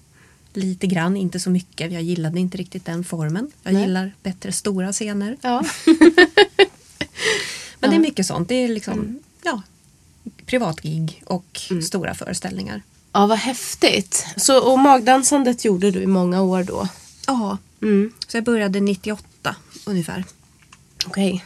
Lite 0.53 0.87
grann, 0.87 1.17
inte 1.17 1.39
så 1.39 1.49
mycket. 1.49 1.91
Jag 1.91 2.01
gillade 2.01 2.39
inte 2.39 2.57
riktigt 2.57 2.85
den 2.85 3.03
formen. 3.03 3.51
Jag 3.63 3.73
Nej. 3.73 3.81
gillar 3.83 4.11
bättre 4.23 4.51
stora 4.51 4.91
scener. 4.93 5.37
Ja. 5.41 5.63
Men 7.79 7.89
det 7.89 7.95
är 7.95 7.99
mycket 7.99 8.25
sånt. 8.25 8.49
Det 8.49 8.55
är 8.55 8.67
liksom 8.67 9.19
ja, 9.43 9.61
privatgig 10.45 11.23
och 11.25 11.61
Mm. 11.71 11.83
stora 11.83 12.13
föreställningar. 12.13 12.81
ja, 13.13 13.25
vad 13.27 13.37
häftigt. 13.37 14.25
Så, 14.37 14.71
och 14.71 14.79
magdansandet 14.79 15.65
gjorde 15.65 15.91
du 15.91 16.01
i 16.01 16.07
många 16.07 16.41
år 16.41 16.63
då? 16.63 16.87
Ja, 17.27 17.57
Mm. 17.81 18.11
så 18.27 18.37
jag 18.37 18.43
började 18.43 18.79
98 18.79 19.55
ungefär. 19.85 20.23
Okej. 21.07 21.45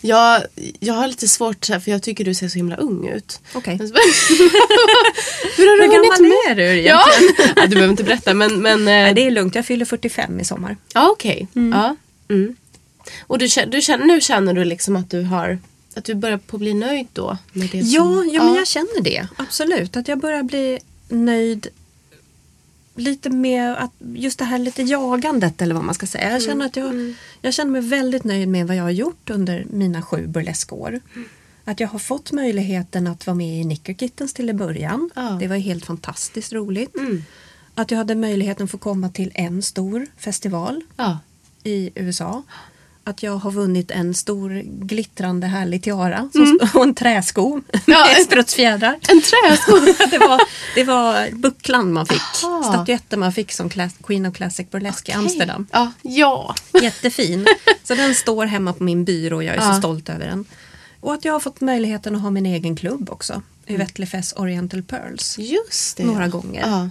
Jag, 0.00 0.42
jag 0.80 0.94
har 0.94 1.08
lite 1.08 1.28
svårt 1.28 1.64
för 1.66 1.90
jag 1.90 2.02
tycker 2.02 2.24
du 2.24 2.34
ser 2.34 2.48
så 2.48 2.56
himla 2.58 2.76
ung 2.76 3.08
ut. 3.08 3.40
Okej. 3.54 3.76
Hur 5.56 5.66
har 5.70 5.76
du 5.76 5.82
Hur 5.82 5.88
hunnit 5.88 5.92
gammal 5.92 6.22
med? 6.22 6.50
är 6.50 6.54
du 6.54 6.80
Ja. 6.82 7.04
egentligen? 7.18 7.52
ja, 7.56 7.62
du 7.62 7.68
behöver 7.74 7.90
inte 7.90 8.04
berätta 8.04 8.34
men... 8.34 8.62
men 8.62 8.84
Nej, 8.84 9.08
eh, 9.08 9.14
det 9.14 9.26
är 9.26 9.30
lugnt, 9.30 9.54
jag 9.54 9.66
fyller 9.66 9.84
45 9.84 10.40
i 10.40 10.44
sommar. 10.44 10.76
Ja 10.94 11.08
okej. 11.10 11.48
Ja. 11.52 11.96
Mm. 12.30 12.56
Och 13.26 13.38
du, 13.38 13.46
du 13.66 13.80
nu 14.06 14.20
känner 14.20 14.54
du 14.54 14.64
liksom 14.64 14.96
att 14.96 15.10
du 15.10 15.22
har... 15.22 15.58
Att 15.94 16.04
du 16.04 16.14
börjar 16.14 16.38
på 16.38 16.58
bli 16.58 16.74
nöjd 16.74 17.06
då? 17.12 17.38
Med 17.52 17.68
det 17.72 17.78
Ja, 17.78 18.00
som, 18.02 18.30
ja, 18.34 18.42
men 18.44 18.54
jag 18.54 18.66
känner 18.66 19.00
det. 19.02 19.26
Absolut. 19.36 19.96
Att 19.96 20.08
jag 20.08 20.18
börjar 20.18 20.42
bli 20.42 20.78
nöjd 21.08 21.66
lite 22.98 23.30
med 23.30 23.76
att 23.76 23.92
just 24.14 24.38
det 24.38 24.44
här 24.44 24.58
lite 24.58 24.82
jagandet 24.82 25.62
eller 25.62 25.74
vad 25.74 25.84
man 25.84 25.94
ska 25.94 26.06
säga. 26.06 26.30
Jag 26.32 26.42
känner, 26.42 26.66
att 26.66 26.76
jag, 26.76 27.14
jag 27.40 27.54
känner 27.54 27.70
mig 27.70 27.80
väldigt 27.80 28.24
nöjd 28.24 28.48
med 28.48 28.66
vad 28.66 28.76
jag 28.76 28.82
har 28.82 28.90
gjort 28.90 29.30
under 29.30 29.66
mina 29.70 30.02
sju 30.02 30.26
burleskår. 30.26 31.00
Att 31.64 31.80
jag 31.80 31.88
har 31.88 31.98
fått 31.98 32.32
möjligheten 32.32 33.06
att 33.06 33.26
vara 33.26 33.34
med 33.34 33.60
i 33.60 33.62
Knickerkittens 33.62 34.34
till 34.34 34.50
i 34.50 34.52
början. 34.52 35.10
Ja. 35.14 35.36
Det 35.40 35.48
var 35.48 35.56
helt 35.56 35.86
fantastiskt 35.86 36.52
roligt. 36.52 36.96
Mm. 36.96 37.24
Att 37.74 37.90
jag 37.90 37.98
hade 37.98 38.14
möjligheten 38.14 38.64
att 38.64 38.70
få 38.70 38.78
komma 38.78 39.08
till 39.08 39.32
en 39.34 39.62
stor 39.62 40.06
festival 40.16 40.82
Ja. 40.96 41.18
i 41.64 41.90
USA. 41.94 42.42
Att 43.08 43.22
jag 43.22 43.36
har 43.36 43.50
vunnit 43.50 43.90
en 43.90 44.14
stor 44.14 44.62
glittrande 44.64 45.46
härlig 45.46 45.82
tiara 45.82 46.28
som, 46.32 46.58
och 46.74 46.82
en 46.84 46.94
träsko 46.94 47.52
Mm. 47.52 47.62
Ja. 47.86 48.04
med 48.16 48.24
sprutsfjädrar. 48.24 48.98
En 49.08 49.22
träsko. 49.22 49.72
det, 50.10 50.18
var, 50.18 50.40
det 50.74 50.84
var 50.84 51.30
bucklan 51.32 51.92
man 51.92 52.06
fick. 52.06 52.44
Aha. 52.44 52.62
Statyetten 52.62 53.20
man 53.20 53.32
fick 53.32 53.52
som 53.52 53.68
class, 53.68 53.92
Queen 54.02 54.26
of 54.26 54.34
Classic 54.34 54.70
Burlesque 54.70 55.12
i 55.12 55.14
Amsterdam. 55.16 55.66
Ja. 55.72 55.92
ja. 56.02 56.54
Jättefin. 56.82 57.46
Så 57.84 57.94
den 57.94 58.14
står 58.14 58.46
hemma 58.46 58.72
på 58.72 58.82
min 58.84 59.04
byrå 59.04 59.36
och 59.36 59.44
jag 59.44 59.54
är 59.56 59.60
Ja. 59.60 59.72
så 59.72 59.78
stolt 59.78 60.08
över 60.08 60.26
den. 60.26 60.44
Och 61.00 61.14
att 61.14 61.24
jag 61.24 61.32
har 61.32 61.40
fått 61.40 61.60
möjligheten 61.60 62.16
att 62.16 62.22
ha 62.22 62.30
min 62.30 62.46
egen 62.46 62.76
klubb 62.76 63.10
också. 63.10 63.42
Yvette 63.66 64.00
Lefes 64.00 64.32
Oriental 64.32 64.82
Pearls. 64.82 65.38
Just 65.38 65.96
det. 65.96 66.04
Några 66.04 66.28
gånger. 66.28 66.64
Ja. 66.66 66.90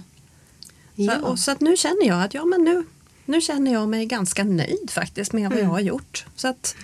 Så, 1.14 1.26
och, 1.26 1.38
så 1.38 1.50
att 1.50 1.60
nu 1.60 1.76
känner 1.76 2.06
jag 2.06 2.22
att 2.22 2.34
ja, 2.34 2.44
men 2.44 2.64
nu, 2.64 2.84
nu 3.28 3.40
känner 3.40 3.72
jag 3.72 3.88
mig 3.88 4.06
ganska 4.06 4.44
nöjd 4.44 4.90
faktiskt 4.90 5.32
med 5.32 5.40
Mm. 5.46 5.52
vad 5.58 5.64
jag 5.64 5.70
har 5.70 5.80
gjort. 5.80 6.24
Så 6.36 6.48
att 6.48 6.76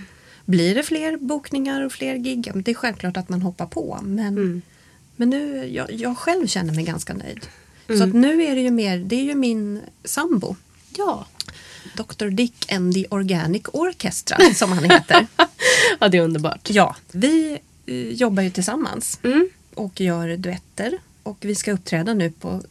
blir 0.44 0.74
det 0.74 0.83
fler 0.83 1.16
bokningar 1.16 1.80
och 1.83 1.92
fler 1.92 2.16
gig, 2.16 2.50
det 2.54 2.70
är 2.70 2.74
självklart 2.74 3.16
att 3.16 3.28
man 3.28 3.42
hoppar 3.42 3.66
på. 3.66 3.98
Men, 4.02 4.26
Mm. 4.28 4.62
men 5.16 5.30
nu, 5.30 5.66
jag, 5.66 5.92
jag 5.92 6.18
själv 6.18 6.46
känner 6.46 6.74
mig 6.74 6.85
ganska 6.85 7.14
nöjd. 7.14 7.46
Mm. 7.88 7.98
Så 8.00 8.04
att 8.07 8.14
nu 8.14 8.42
är 8.44 8.54
det 8.54 8.61
ju 8.61 8.70
mer, 8.70 8.98
det 8.98 9.16
är 9.16 9.22
ju 9.24 9.35
min 9.35 9.80
sambo. 10.04 10.57
ja. 10.96 11.26
Dr 11.96 12.26
Dick 12.26 12.72
and 12.72 12.94
the 12.94 13.07
Organic 13.11 13.62
Orchestra 13.72 14.38
som 14.54 14.72
han 14.72 14.85
heter. 14.90 15.26
Ja, 16.00 16.09
det 16.09 16.18
är 16.18 16.22
underbart. 16.22 16.70
ja, 16.70 16.96
vi 17.12 17.59
eh, 17.87 17.94
jobbar 17.94 18.42
ju 18.42 18.50
tillsammans 18.50 19.18
Mm. 19.22 19.48
och 19.74 20.00
gör 20.00 20.37
duetter. 20.37 20.98
Och 21.22 21.37
vi 21.40 21.54
ska 21.54 21.72
uppträda 21.72 22.14
nu 22.14 22.30
på 22.30 22.62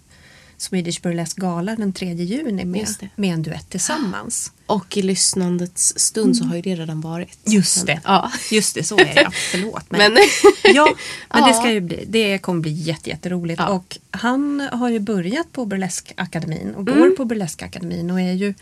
Swedish 0.64 1.02
Burlesque 1.02 1.42
Gala 1.42 1.76
den 1.76 1.94
3 1.94 2.14
juni 2.14 2.66
med, 2.66 2.88
med 3.16 3.34
en 3.34 3.44
duett 3.44 3.70
tillsammans. 3.70 4.52
Och 4.66 4.98
i 4.98 5.02
lyssnandets 5.02 5.94
stund 6.00 6.38
så 6.38 6.44
har 6.44 6.56
ju 6.56 6.62
det 6.62 6.76
redan 6.76 7.02
varit. 7.02 7.40
Just 7.46 7.86
det. 7.86 8.02
Ja. 8.04 8.32
Just 8.52 8.76
det, 8.76 8.84
så 8.84 8.98
är 8.98 9.16
det. 9.16 9.30
Förlåt 9.52 9.92
mig. 9.92 10.10
Men, 10.10 10.18
ja, 10.76 10.96
men 11.34 11.48
det, 11.48 11.54
ska 11.54 11.72
ju 11.72 11.80
bli, 11.82 12.06
det 12.08 12.38
kommer 12.38 12.62
bli 12.62 12.72
jätte, 12.72 13.10
jätteroligt. 13.10 13.60
Ja. 13.60 13.70
Och 13.70 13.98
han 14.12 14.70
har 14.72 14.90
ju 14.90 15.00
börjat 15.00 15.52
på 15.52 15.66
Burleskakademin 15.66 16.76
och 16.76 16.88
Mm. 16.88 17.00
går 17.00 17.10
på 17.10 17.26
Burleskakademin 17.26 18.12
och 18.12 18.22
är 18.22 18.34
ju 18.34 18.54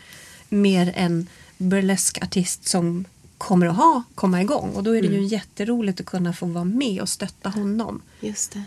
mer 0.48 0.92
en 0.96 1.26
burleskartist 1.58 2.68
som 2.68 3.04
kommer 3.38 3.66
att 3.66 3.76
ha, 3.76 4.02
komma 4.14 4.40
igång. 4.42 4.70
Och 4.70 4.82
då 4.82 4.96
är 4.96 5.02
det 5.02 5.08
Mm. 5.08 5.20
ju 5.20 5.26
jätteroligt 5.26 6.00
att 6.00 6.06
kunna 6.06 6.32
få 6.32 6.46
vara 6.46 6.64
med 6.64 7.00
och 7.02 7.08
stötta 7.08 7.48
honom. 7.48 8.02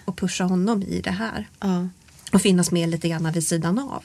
Och 0.06 0.18
pusha 0.18 0.44
honom 0.44 0.84
i 0.84 1.02
det 1.02 1.12
här. 1.12 1.48
Ja. 1.60 1.88
Och 2.36 2.42
finnas 2.42 2.72
med 2.72 2.90
lite 2.90 3.10
grann 3.10 3.32
vid 3.32 3.48
sidan 3.48 3.80
av. 3.80 4.04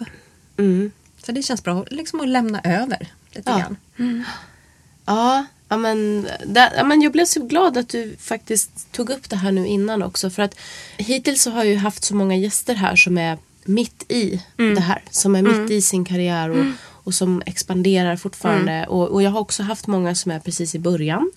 Mm. 0.59 0.91
Så 1.27 1.33
det 1.33 1.43
känns 1.43 1.65
bra 1.65 1.85
liksom 1.91 2.21
att 2.21 2.29
lämna 2.29 2.61
över 2.61 3.09
lite 3.33 3.51
Ja. 3.51 3.59
grann. 3.59 4.25
Ja, 5.07 5.45
ja, 5.69 5.77
men, 5.77 6.27
där, 6.47 6.73
ja, 6.77 6.85
men 6.85 7.03
jag 7.03 7.13
blev 7.13 7.25
så 7.25 7.45
glad 7.47 7.77
att 7.77 7.89
du 7.89 8.17
faktiskt 8.19 8.93
tog 8.93 9.11
upp 9.11 9.31
det 9.31 9.37
här 9.37 9.53
nu 9.53 9.67
innan 9.67 10.03
också. 10.03 10.31
För 10.31 10.43
att 10.43 10.55
hittills 10.97 11.43
så 11.43 11.51
har 11.51 11.59
jag 11.65 11.73
ju 11.73 11.77
haft 11.79 12.05
så 12.05 12.15
många 12.15 12.37
gäster 12.37 12.75
här 12.75 12.97
som 12.97 13.19
är 13.19 13.39
mitt 13.65 14.05
i 14.13 14.43
det 14.57 14.81
här. 14.81 15.03
Som 15.11 15.35
är 15.37 15.43
mitt 15.43 15.71
i 15.71 15.83
sin 15.83 16.05
karriär 16.05 16.49
och, 16.51 16.65
och 17.05 17.15
som 17.15 17.43
expanderar 17.47 18.17
fortfarande. 18.17 18.87
Och, 18.87 19.09
och 19.09 19.23
jag 19.23 19.31
har 19.31 19.41
också 19.41 19.63
haft 19.63 19.87
många 19.87 20.15
som 20.15 20.33
är 20.33 20.41
precis 20.41 20.75
i 20.75 20.79
början. 20.79 21.31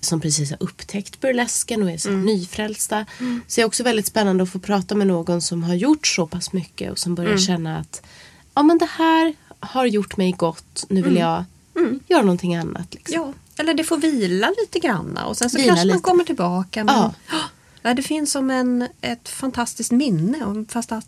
Som 0.00 0.20
precis 0.20 0.50
har 0.50 0.62
upptäckt 0.62 1.20
burlesken 1.20 1.82
och 1.82 1.90
är 1.90 1.98
så 1.98 2.10
här 2.10 2.16
nyfrälsta. 2.16 3.06
Så 3.18 3.56
det 3.56 3.62
är 3.62 3.66
också 3.66 3.82
väldigt 3.82 4.06
spännande 4.06 4.42
att 4.42 4.50
få 4.50 4.58
prata 4.58 4.94
med 4.94 5.06
någon 5.06 5.42
som 5.42 5.62
har 5.62 5.74
gjort 5.74 6.06
så 6.06 6.26
pass 6.26 6.52
mycket 6.52 6.90
och 6.92 6.98
som 6.98 7.14
börjar 7.14 7.36
känna 7.38 7.78
att 7.78 8.02
ja 8.54 8.62
men 8.62 8.78
det 8.78 8.88
här 8.90 9.34
har 9.60 9.86
gjort 9.86 10.16
mig 10.16 10.32
gott. 10.32 10.84
Nu 10.88 11.02
vill 11.02 11.16
jag 11.16 11.44
göra 12.08 12.22
någonting 12.22 12.56
annat. 12.56 12.94
Liksom. 12.94 13.14
Ja, 13.14 13.32
eller 13.56 13.74
det 13.74 13.84
får 13.84 13.96
vila 13.96 14.52
lite 14.60 14.78
grann 14.78 15.16
och 15.16 15.36
sen 15.36 15.50
så 15.50 15.56
Vila 15.56 15.68
kanske 15.68 15.86
man 15.86 15.96
lite. 15.96 16.02
kommer 16.02 16.24
tillbaka. 16.24 16.84
Men, 16.84 16.94
Ja. 16.94 17.38
Ja, 17.82 17.94
det 17.94 18.02
finns 18.02 18.32
som 18.32 18.50
en, 18.50 18.88
ett 19.00 19.28
fantastiskt 19.28 19.92
minne 19.92 20.44
och 20.44 20.50
en 20.56 20.66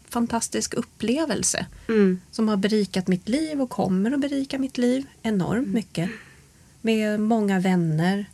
fantastisk 0.08 0.74
upplevelse 0.74 1.66
Mm. 1.88 2.20
som 2.30 2.48
har 2.48 2.56
berikat 2.56 3.08
mitt 3.08 3.28
liv 3.28 3.60
och 3.62 3.70
kommer 3.70 4.12
att 4.12 4.20
berika 4.20 4.58
mitt 4.58 4.78
liv 4.78 5.06
enormt 5.22 5.68
mycket. 5.68 6.10
Med 6.80 7.20
många 7.20 7.60
vänner 7.60 8.26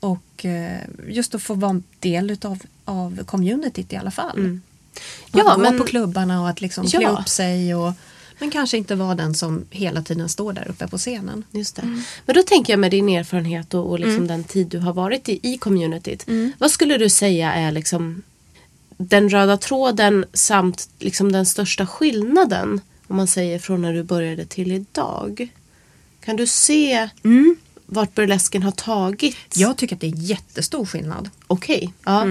och 0.00 0.44
eh, 0.44 0.80
just 1.08 1.34
att 1.34 1.42
få 1.42 1.54
vara 1.54 1.70
en 1.70 1.82
del 2.00 2.30
utav, 2.30 2.58
av 2.84 3.24
communityt 3.24 3.92
i 3.92 3.96
alla 3.96 4.10
fall. 4.10 4.38
Mm. 4.38 4.60
Ja, 5.32 5.50
att 5.50 5.56
gå 5.56 5.62
men- 5.62 5.78
på 5.78 5.84
klubbarna 5.84 6.42
och 6.42 6.48
att 6.48 6.60
liksom 6.60 6.86
klä 6.86 7.00
Ja. 7.02 7.18
upp 7.20 7.28
sig 7.28 7.74
och 7.74 7.92
men 8.38 8.50
kanske 8.50 8.76
inte 8.76 8.94
vara 8.94 9.14
den 9.14 9.34
som 9.34 9.64
hela 9.70 10.02
tiden 10.02 10.28
står 10.28 10.52
där 10.52 10.68
uppe 10.68 10.88
på 10.88 10.98
scenen. 10.98 11.44
Just 11.50 11.76
det. 11.76 12.02
Men 12.26 12.36
då 12.36 12.42
tänker 12.42 12.72
jag 12.72 12.80
med 12.80 12.90
din 12.90 13.08
erfarenhet 13.08 13.74
och, 13.74 13.90
och 13.90 13.98
liksom 14.00 14.26
den 14.26 14.44
tid 14.44 14.66
du 14.66 14.78
har 14.78 14.92
varit 14.92 15.28
i, 15.28 15.40
i 15.42 15.58
communityt. 15.58 16.26
Vad 16.58 16.70
skulle 16.70 16.98
du 16.98 17.08
säga 17.08 17.52
är 17.52 17.72
liksom 17.72 18.22
den 18.96 19.28
röda 19.28 19.56
tråden 19.56 20.24
samt 20.32 20.88
liksom 20.98 21.32
den 21.32 21.46
största 21.46 21.86
skillnaden 21.86 22.80
om 23.06 23.16
man 23.16 23.26
säger 23.26 23.58
från 23.58 23.82
när 23.82 23.92
du 23.92 24.02
började 24.02 24.44
till 24.44 24.72
idag? 24.72 25.48
Kan 26.24 26.36
du 26.36 26.46
se 26.46 27.08
vart 27.86 28.14
burlesken 28.14 28.62
har 28.62 28.72
tagit? 28.72 29.36
Jag 29.54 29.76
tycker 29.76 29.94
att 29.94 30.00
det 30.00 30.06
är 30.06 30.16
jättestor 30.16 30.86
skillnad. 30.86 31.30
Okej. 31.46 31.92
Ja. 32.04 32.26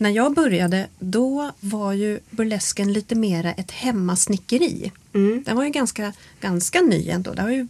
När 0.00 0.10
jag 0.10 0.34
började 0.34 0.86
då 0.98 1.50
var 1.60 1.92
ju 1.92 2.20
burlesken 2.30 2.92
lite 2.92 3.14
mera 3.14 3.52
ett 3.52 3.70
hemmasnickeri. 3.70 4.92
Mm. 5.14 5.42
Den 5.46 5.56
var 5.56 5.64
ju 5.64 5.70
ganska, 5.70 6.12
ganska 6.40 6.80
ny 6.80 7.08
ändå. 7.08 7.32
Det 7.34 7.42
har 7.42 7.50
ju 7.50 7.68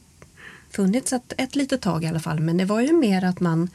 funnits 0.71 1.12
ett, 1.12 1.33
ett 1.37 1.57
litet 1.57 1.81
tag 1.81 2.05
i 2.05 2.07
alla 2.07 2.21
fall. 2.21 2.40
Men 2.40 2.57
det 2.57 2.64
var 2.64 2.81
ju 2.81 2.93
mer 2.93 3.25
att 3.25 3.40
man 3.40 3.69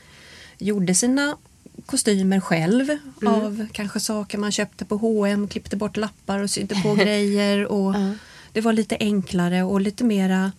gjorde 0.57 0.95
sina 0.95 1.37
kostymer 1.85 2.39
själv 2.39 2.89
Mm. 3.21 3.33
av 3.33 3.67
kanske 3.71 3.99
saker 3.99 4.37
man 4.37 4.51
köpte 4.51 4.85
på 4.85 4.97
H&M, 4.97 5.47
klippte 5.47 5.75
bort 5.75 5.97
lappar 5.97 6.39
och 6.39 6.49
sydde 6.49 6.75
på 6.83 6.93
grejer. 7.03 7.65
Och 7.65 7.93
Ja. 7.95 8.13
Det 8.53 8.61
var 8.61 8.73
lite 8.73 8.97
enklare 8.99 9.63
och 9.63 9.81
lite 9.81 10.03
mera 10.03 10.51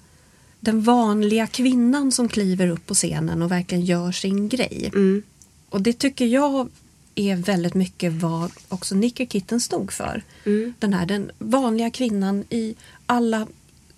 den 0.61 0.83
vanliga 0.83 1.47
kvinnan 1.47 2.13
som 2.13 2.29
kliver 2.29 2.69
upp 2.69 2.87
på 2.87 2.95
scenen 2.95 3.43
och 3.43 3.51
verkligen 3.51 3.85
gör 3.85 4.13
sin 4.13 4.49
grej. 4.49 4.91
Mm. 4.95 5.23
Och 5.71 5.83
det 5.83 5.93
tycker 5.93 6.27
jag 6.27 6.69
är 7.17 7.37
väldigt 7.37 7.75
mycket 7.75 8.13
vad 8.13 8.51
också 8.69 8.95
Kitten 9.31 9.61
stod 9.61 9.93
för. 9.93 10.23
Mm. 10.47 10.75
Den 10.79 10.93
här 10.93 11.07
den 11.07 11.31
vanliga 11.39 11.91
kvinnan 11.91 12.45
i 12.51 12.75
alla 13.07 13.47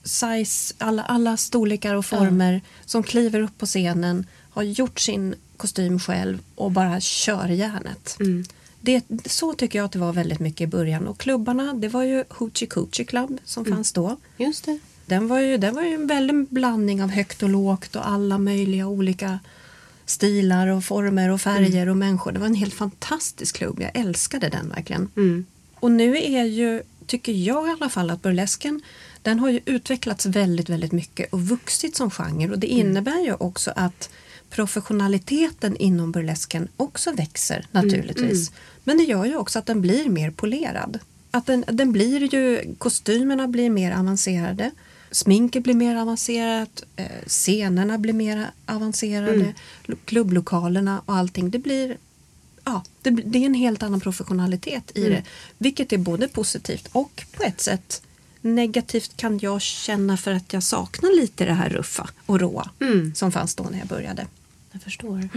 size, 0.04 0.74
alla, 0.78 1.02
alla 1.02 1.36
storlekar 1.36 1.94
och 1.94 2.06
former 2.06 2.60
som 2.84 3.02
kliver 3.02 3.40
upp 3.40 3.58
på 3.58 3.66
scenen, 3.66 4.26
har 4.50 4.62
gjort 4.62 5.00
sin 5.00 5.34
kostym 5.56 6.00
själv 6.00 6.38
och 6.54 6.70
bara 6.70 7.00
kör 7.00 7.48
järnet. 7.48 8.16
Mm. 8.20 8.44
Det, 8.80 9.04
så 9.26 9.52
tycker 9.52 9.78
jag 9.78 9.86
att 9.86 9.92
det 9.92 9.98
var 9.98 10.12
väldigt 10.12 10.40
mycket 10.40 10.60
i 10.60 10.66
början. 10.66 11.08
Och 11.08 11.18
klubbarna, 11.18 11.74
det 11.74 11.88
var 11.88 12.02
ju 12.02 12.24
Hoochie 12.28 12.68
Coochie 12.68 13.04
Club 13.06 13.38
som 13.44 13.64
Mm. 13.64 13.76
fanns 13.76 13.92
då. 13.92 14.16
Just 14.36 14.64
det. 14.64 14.78
Den 15.06 15.28
var, 15.28 15.40
ju, 15.40 15.56
den 15.56 15.74
var 15.74 15.82
ju 15.82 15.94
en 15.94 16.06
väldig 16.06 16.46
blandning 16.48 17.02
av 17.02 17.10
högt 17.10 17.42
och 17.42 17.48
lågt 17.48 17.96
och 17.96 18.08
alla 18.08 18.38
möjliga 18.38 18.86
olika 18.86 19.38
stilar 20.10 20.66
och 20.66 20.84
former 20.84 21.28
och 21.28 21.40
färger 21.40 21.88
och 21.88 21.96
människor. 21.96 22.32
Det 22.32 22.38
var 22.38 22.46
en 22.46 22.54
helt 22.54 22.74
fantastisk 22.74 23.56
klubb. 23.56 23.80
Jag 23.80 23.90
älskade 23.94 24.48
den 24.48 24.68
verkligen. 24.68 25.08
Mm. 25.16 25.46
Och 25.74 25.90
nu 25.90 26.16
är 26.18 26.44
ju, 26.44 26.82
tycker 27.06 27.32
jag 27.32 27.68
i 27.68 27.70
alla 27.70 27.88
fall, 27.88 28.10
att 28.10 28.22
burlesken 28.22 28.82
den 29.22 29.38
har 29.38 29.50
ju 29.50 29.60
utvecklats 29.64 30.26
väldigt, 30.26 30.68
väldigt 30.68 30.92
mycket 30.92 31.32
och 31.32 31.40
vuxit 31.40 31.96
som 31.96 32.10
genre. 32.10 32.50
Och 32.50 32.58
det 32.58 32.66
innebär 32.66 33.24
ju 33.24 33.34
också 33.34 33.72
att 33.76 34.10
professionaliteten 34.50 35.76
inom 35.76 36.12
burlesken 36.12 36.68
också 36.76 37.12
växer 37.12 37.66
naturligtvis. 37.70 38.52
Men 38.84 38.98
det 38.98 39.04
gör 39.04 39.24
ju 39.24 39.36
också 39.36 39.58
att 39.58 39.66
den 39.66 39.80
blir 39.80 40.08
mer 40.08 40.30
polerad. 40.30 40.98
Att 41.30 41.46
den, 41.46 41.64
den 41.68 41.92
blir 41.92 42.34
ju, 42.34 42.74
kostymerna 42.78 43.48
blir 43.48 43.70
mer 43.70 43.92
avancerade. 43.92 44.70
Sminket 45.10 45.62
blir 45.62 45.74
mer 45.74 45.96
avancerat, 45.96 46.82
eh, 46.96 47.06
scenerna 47.26 47.98
blir 47.98 48.12
mer 48.12 48.50
avancerade, 48.66 49.54
lo- 49.84 49.96
klubblokalerna 50.04 51.02
och 51.06 51.14
allting. 51.14 51.50
Det 51.50 51.58
blir 51.58 51.96
ja, 52.64 52.82
det, 53.02 53.10
det 53.10 53.38
är 53.38 53.46
en 53.46 53.54
helt 53.54 53.82
annan 53.82 54.00
professionalitet 54.00 54.92
i 54.94 55.00
det. 55.08 55.22
Vilket 55.58 55.92
är 55.92 55.98
både 55.98 56.28
positivt 56.28 56.88
och 56.92 57.24
på 57.36 57.42
ett 57.42 57.60
sätt 57.60 58.02
negativt 58.40 59.16
kan 59.16 59.38
jag 59.38 59.60
känna 59.62 60.16
för 60.16 60.32
att 60.32 60.52
jag 60.52 60.62
saknar 60.62 61.20
lite 61.20 61.44
det 61.44 61.52
här 61.52 61.68
ruffa 61.68 62.08
och 62.26 62.40
råa 62.40 62.70
som 63.14 63.32
fanns 63.32 63.54
då 63.54 63.64
när 63.64 63.78
jag 63.78 63.88
började. 63.88 64.26
Jag 64.72 64.82
förstår. 64.82 65.28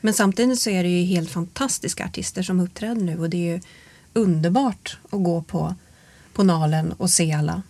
Men 0.00 0.14
samtidigt 0.14 0.60
så 0.60 0.70
är 0.70 0.82
det 0.82 0.88
ju 0.88 1.04
helt 1.04 1.30
fantastiska 1.30 2.04
artister 2.04 2.42
som 2.42 2.60
uppträder 2.60 3.02
nu 3.02 3.18
och 3.18 3.30
det 3.30 3.36
är 3.36 3.54
ju 3.54 3.60
underbart 4.12 4.98
att 5.10 5.24
gå 5.24 5.42
på, 5.42 5.74
på 6.32 6.42
Nalen 6.42 6.92
och 6.92 7.10
se 7.10 7.32
alla 7.32 7.62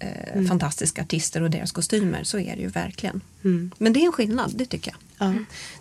eh, 0.00 0.42
fantastiska 0.48 1.02
artister 1.02 1.42
och 1.42 1.50
deras 1.50 1.72
kostymer. 1.72 2.24
Så 2.24 2.38
är 2.38 2.56
det 2.56 2.62
ju 2.62 2.68
verkligen. 2.68 3.20
Men 3.78 3.92
det 3.92 4.00
är 4.00 4.06
en 4.06 4.12
skillnad, 4.12 4.52
det 4.54 4.64
tycker 4.66 4.90
jag. 5.18 5.28
Ja. 5.28 5.34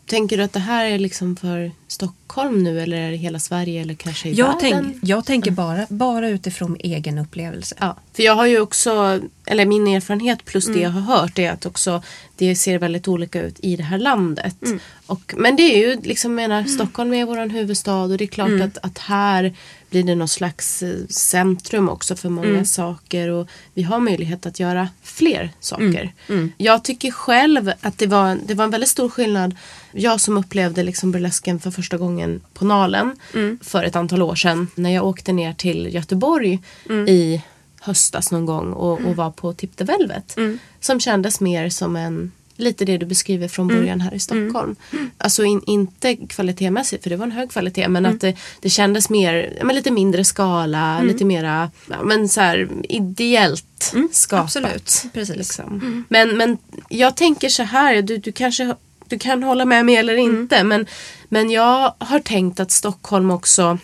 Tänker 0.05 0.37
du 0.37 0.43
att 0.43 0.53
det 0.53 0.59
här 0.59 0.85
är 0.85 0.99
liksom 0.99 1.35
för 1.35 1.71
Stockholm 1.87 2.63
nu 2.63 2.81
eller 2.81 2.97
är 2.97 3.11
det 3.11 3.17
hela 3.17 3.39
Sverige 3.39 3.81
eller 3.81 3.93
kanske 3.93 4.29
i 4.29 4.33
Jag, 4.33 4.45
världen? 4.47 4.59
tänk, 4.91 4.97
jag 5.03 5.25
tänker 5.25 5.51
bara, 5.51 5.85
bara 5.89 6.29
utifrån 6.29 6.77
egen 6.79 7.17
upplevelse. 7.17 7.75
Ja, 7.79 7.95
för 8.13 8.23
jag 8.23 8.35
har 8.35 8.45
ju 8.45 8.59
också, 8.59 9.19
eller 9.45 9.65
min 9.65 9.87
erfarenhet 9.87 10.45
plus 10.45 10.65
Mm. 10.67 10.77
det 10.77 10.83
jag 10.83 10.89
har 10.91 11.01
hört 11.17 11.39
är 11.39 11.51
att 11.51 11.65
också 11.65 12.03
det 12.39 12.55
ser 12.55 12.79
väldigt 12.79 13.07
olika 13.07 13.41
ut 13.41 13.59
i 13.59 13.75
det 13.75 13.83
här 13.83 13.97
landet. 13.97 14.55
Mm. 14.65 14.79
Och, 15.05 15.33
men 15.37 15.55
det 15.55 15.63
är 15.63 15.77
ju 15.77 16.01
liksom, 16.03 16.35
menar, 16.35 16.63
Stockholm 16.63 17.13
är 17.13 17.25
vår 17.25 17.49
huvudstad 17.49 17.95
och 18.01 18.17
det 18.17 18.23
är 18.23 18.27
klart 18.27 18.47
Mm. 18.49 18.61
att, 18.67 18.77
att 18.83 18.97
här 18.97 19.53
blir 19.89 20.03
det 20.03 20.15
någon 20.15 20.27
slags 20.27 20.83
eh, 20.83 20.95
centrum 21.09 21.89
också 21.89 22.15
för 22.15 22.29
många 22.29 22.47
Mm. 22.49 22.65
saker 22.65 23.29
och 23.29 23.47
vi 23.73 23.83
har 23.83 23.99
möjlighet 23.99 24.45
att 24.45 24.59
göra 24.59 24.89
fler 25.03 25.49
saker. 25.59 26.13
Mm. 26.29 26.51
Jag 26.57 26.83
tycker 26.83 27.11
själv 27.11 27.71
att 27.81 27.97
det 27.97 28.07
var, 28.07 28.37
det 28.45 28.53
var 28.53 28.63
en 28.65 28.71
väldigt 28.71 28.89
stor 28.89 29.09
skillnad. 29.09 29.55
Jag 29.91 30.21
som 30.21 30.37
upplevde 30.37 30.83
liksom 30.83 31.11
burlesken 31.11 31.59
för 31.59 31.71
första 31.71 31.97
gången 31.97 32.41
på 32.53 32.65
Nalen 32.65 33.15
Mm. 33.33 33.59
för 33.63 33.83
ett 33.83 33.95
antal 33.95 34.21
år 34.21 34.35
sedan 34.35 34.67
när 34.75 34.89
jag 34.89 35.05
åkte 35.05 35.33
ner 35.33 35.53
till 35.53 35.93
Göteborg 35.93 36.59
Mm. 36.89 37.07
i 37.07 37.41
höstas 37.81 38.31
någon 38.31 38.45
gång 38.45 38.73
och, 38.73 39.01
och 39.01 39.15
var 39.15 39.31
på 39.31 39.53
Tip 39.53 39.77
the 39.77 39.83
Velvet. 39.83 40.37
Mm. 40.37 40.59
Som 40.79 40.99
kändes 40.99 41.39
mer 41.39 41.69
som 41.69 41.95
en 41.95 42.31
Lite 42.59 42.85
det 42.85 42.97
du 42.97 43.05
beskriver 43.05 43.47
från 43.47 43.67
början 43.67 44.01
här 44.01 44.13
i 44.13 44.19
Stockholm. 44.19 44.75
Alltså 45.17 45.43
in, 45.43 45.61
inte 45.65 46.15
kvalitetmässigt 46.15 47.03
för 47.03 47.09
det 47.09 47.15
var 47.15 47.25
en 47.25 47.31
hög 47.31 47.51
kvalitet 47.51 47.87
men 47.87 48.05
att 48.05 48.21
det, 48.21 48.35
det 48.61 48.69
kändes 48.69 49.09
mer, 49.09 49.59
men 49.63 49.75
lite 49.75 49.91
mindre 49.91 50.23
skala, 50.23 51.01
lite 51.01 51.25
mera 51.25 51.71
ja, 51.89 52.03
men 52.03 52.29
så 52.29 52.41
här, 52.41 52.69
ideellt 52.89 53.93
skapat. 54.11 54.43
absolut. 54.43 55.03
Precis. 55.13 55.35
Liksom. 55.35 56.05
Men, 56.09 56.37
men 56.37 56.57
jag 56.89 57.15
tänker 57.15 57.49
så 57.49 57.63
här, 57.63 58.01
du, 58.01 58.17
du 58.17 58.31
kanske 58.31 58.75
du 59.07 59.19
kan 59.19 59.43
hålla 59.43 59.65
med 59.65 59.85
mig 59.85 59.95
eller 59.95 60.15
inte 60.15 60.63
men, 60.63 60.85
men 61.29 61.49
jag 61.49 61.93
har 61.97 62.19
tänkt 62.19 62.59
att 62.59 62.71
Stockholm 62.71 63.31
också 63.31 63.77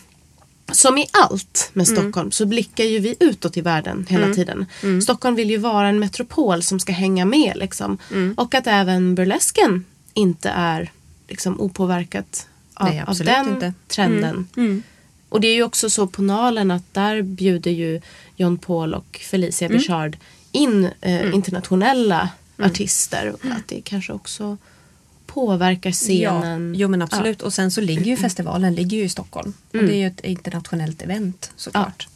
som 0.71 0.97
i 0.97 1.07
allt 1.11 1.69
med 1.73 1.87
Stockholm 1.87 2.31
så 2.31 2.45
blickar 2.45 2.83
ju 2.83 2.99
vi 2.99 3.15
utåt 3.19 3.57
i 3.57 3.61
världen 3.61 4.05
hela 4.09 4.33
tiden. 4.33 4.65
Stockholm 5.03 5.35
vill 5.35 5.49
ju 5.49 5.57
vara 5.57 5.87
en 5.87 5.99
metropol 5.99 6.63
som 6.63 6.79
ska 6.79 6.93
hänga 6.93 7.25
med 7.25 7.53
liksom. 7.55 7.97
Och 8.37 8.55
att 8.55 8.67
även 8.67 9.15
burlesken 9.15 9.85
inte 10.13 10.49
är 10.49 10.91
liksom 11.27 11.61
opåverkat 11.61 12.47
av, 12.73 12.89
Nej, 12.89 13.03
av 13.07 13.17
den 13.17 13.47
inte. 13.53 13.73
trenden. 13.87 14.47
Och 15.29 15.41
det 15.41 15.47
är 15.47 15.55
ju 15.55 15.63
också 15.63 15.89
så 15.89 16.07
på 16.07 16.21
Nalen 16.21 16.71
att 16.71 16.93
där 16.93 17.21
bjuder 17.21 17.71
ju 17.71 18.01
John 18.35 18.57
Paul 18.57 18.93
och 18.93 19.19
Felicia 19.23 19.65
Mm. 19.67 19.77
Bichard 19.77 20.17
in 20.51 20.89
eh, 21.01 21.33
internationella 21.33 22.29
artister. 22.57 23.33
Och 23.33 23.45
att 23.45 23.67
det 23.67 23.81
kanske 23.81 24.13
också 24.13 24.57
påverkar 25.35 25.91
scenen. 25.91 26.73
Ja, 26.73 26.79
jo 26.79 26.87
men 26.87 27.01
absolut. 27.01 27.41
Och 27.41 27.53
sen 27.53 27.71
så 27.71 27.81
ligger 27.81 28.05
ju 28.05 28.17
festivalen 28.17 28.75
ligger 28.75 28.97
ju 28.97 29.03
i 29.03 29.09
Stockholm. 29.09 29.53
Och 29.71 29.77
det 29.77 29.93
är 29.93 29.97
ju 29.97 30.07
ett 30.07 30.21
internationellt 30.21 31.01
event 31.01 31.51
såklart. 31.55 32.07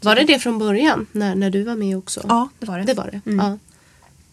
Var 0.00 0.16
det 0.16 0.24
det 0.24 0.38
från 0.38 0.58
början 0.58 1.06
när, 1.12 1.34
när 1.34 1.50
du 1.50 1.62
var 1.62 1.76
med 1.76 1.98
också? 1.98 2.24
Ja, 2.28 2.48
det 2.58 2.66
var 2.66 2.78
det. 2.78 2.84
Det 2.84 2.94
var 2.94 3.10
det. 3.12 3.20
Ja. 3.24 3.58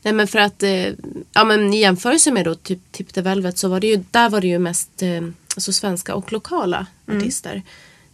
Nej 0.02 0.14
men 0.14 0.28
för 0.28 0.40
att 0.40 0.64
eh, 0.64 0.88
ja, 1.34 1.44
men 1.44 1.74
i 1.74 1.80
jämförelse 1.80 2.32
med 2.32 2.46
då 2.46 2.56
typ 2.56 2.80
Tip 2.92 3.14
the 3.14 3.22
Velvet 3.22 3.58
så 3.58 3.68
var 3.68 3.80
det 3.80 3.88
ju 3.88 4.04
där 4.12 4.30
var 4.30 4.42
det 4.42 4.48
ju 4.48 4.60
mest 4.60 5.02
eh, 5.02 5.24
alltså 5.56 5.74
svenska 5.74 6.16
och 6.16 6.32
lokala 6.32 6.88
artister. 7.08 7.62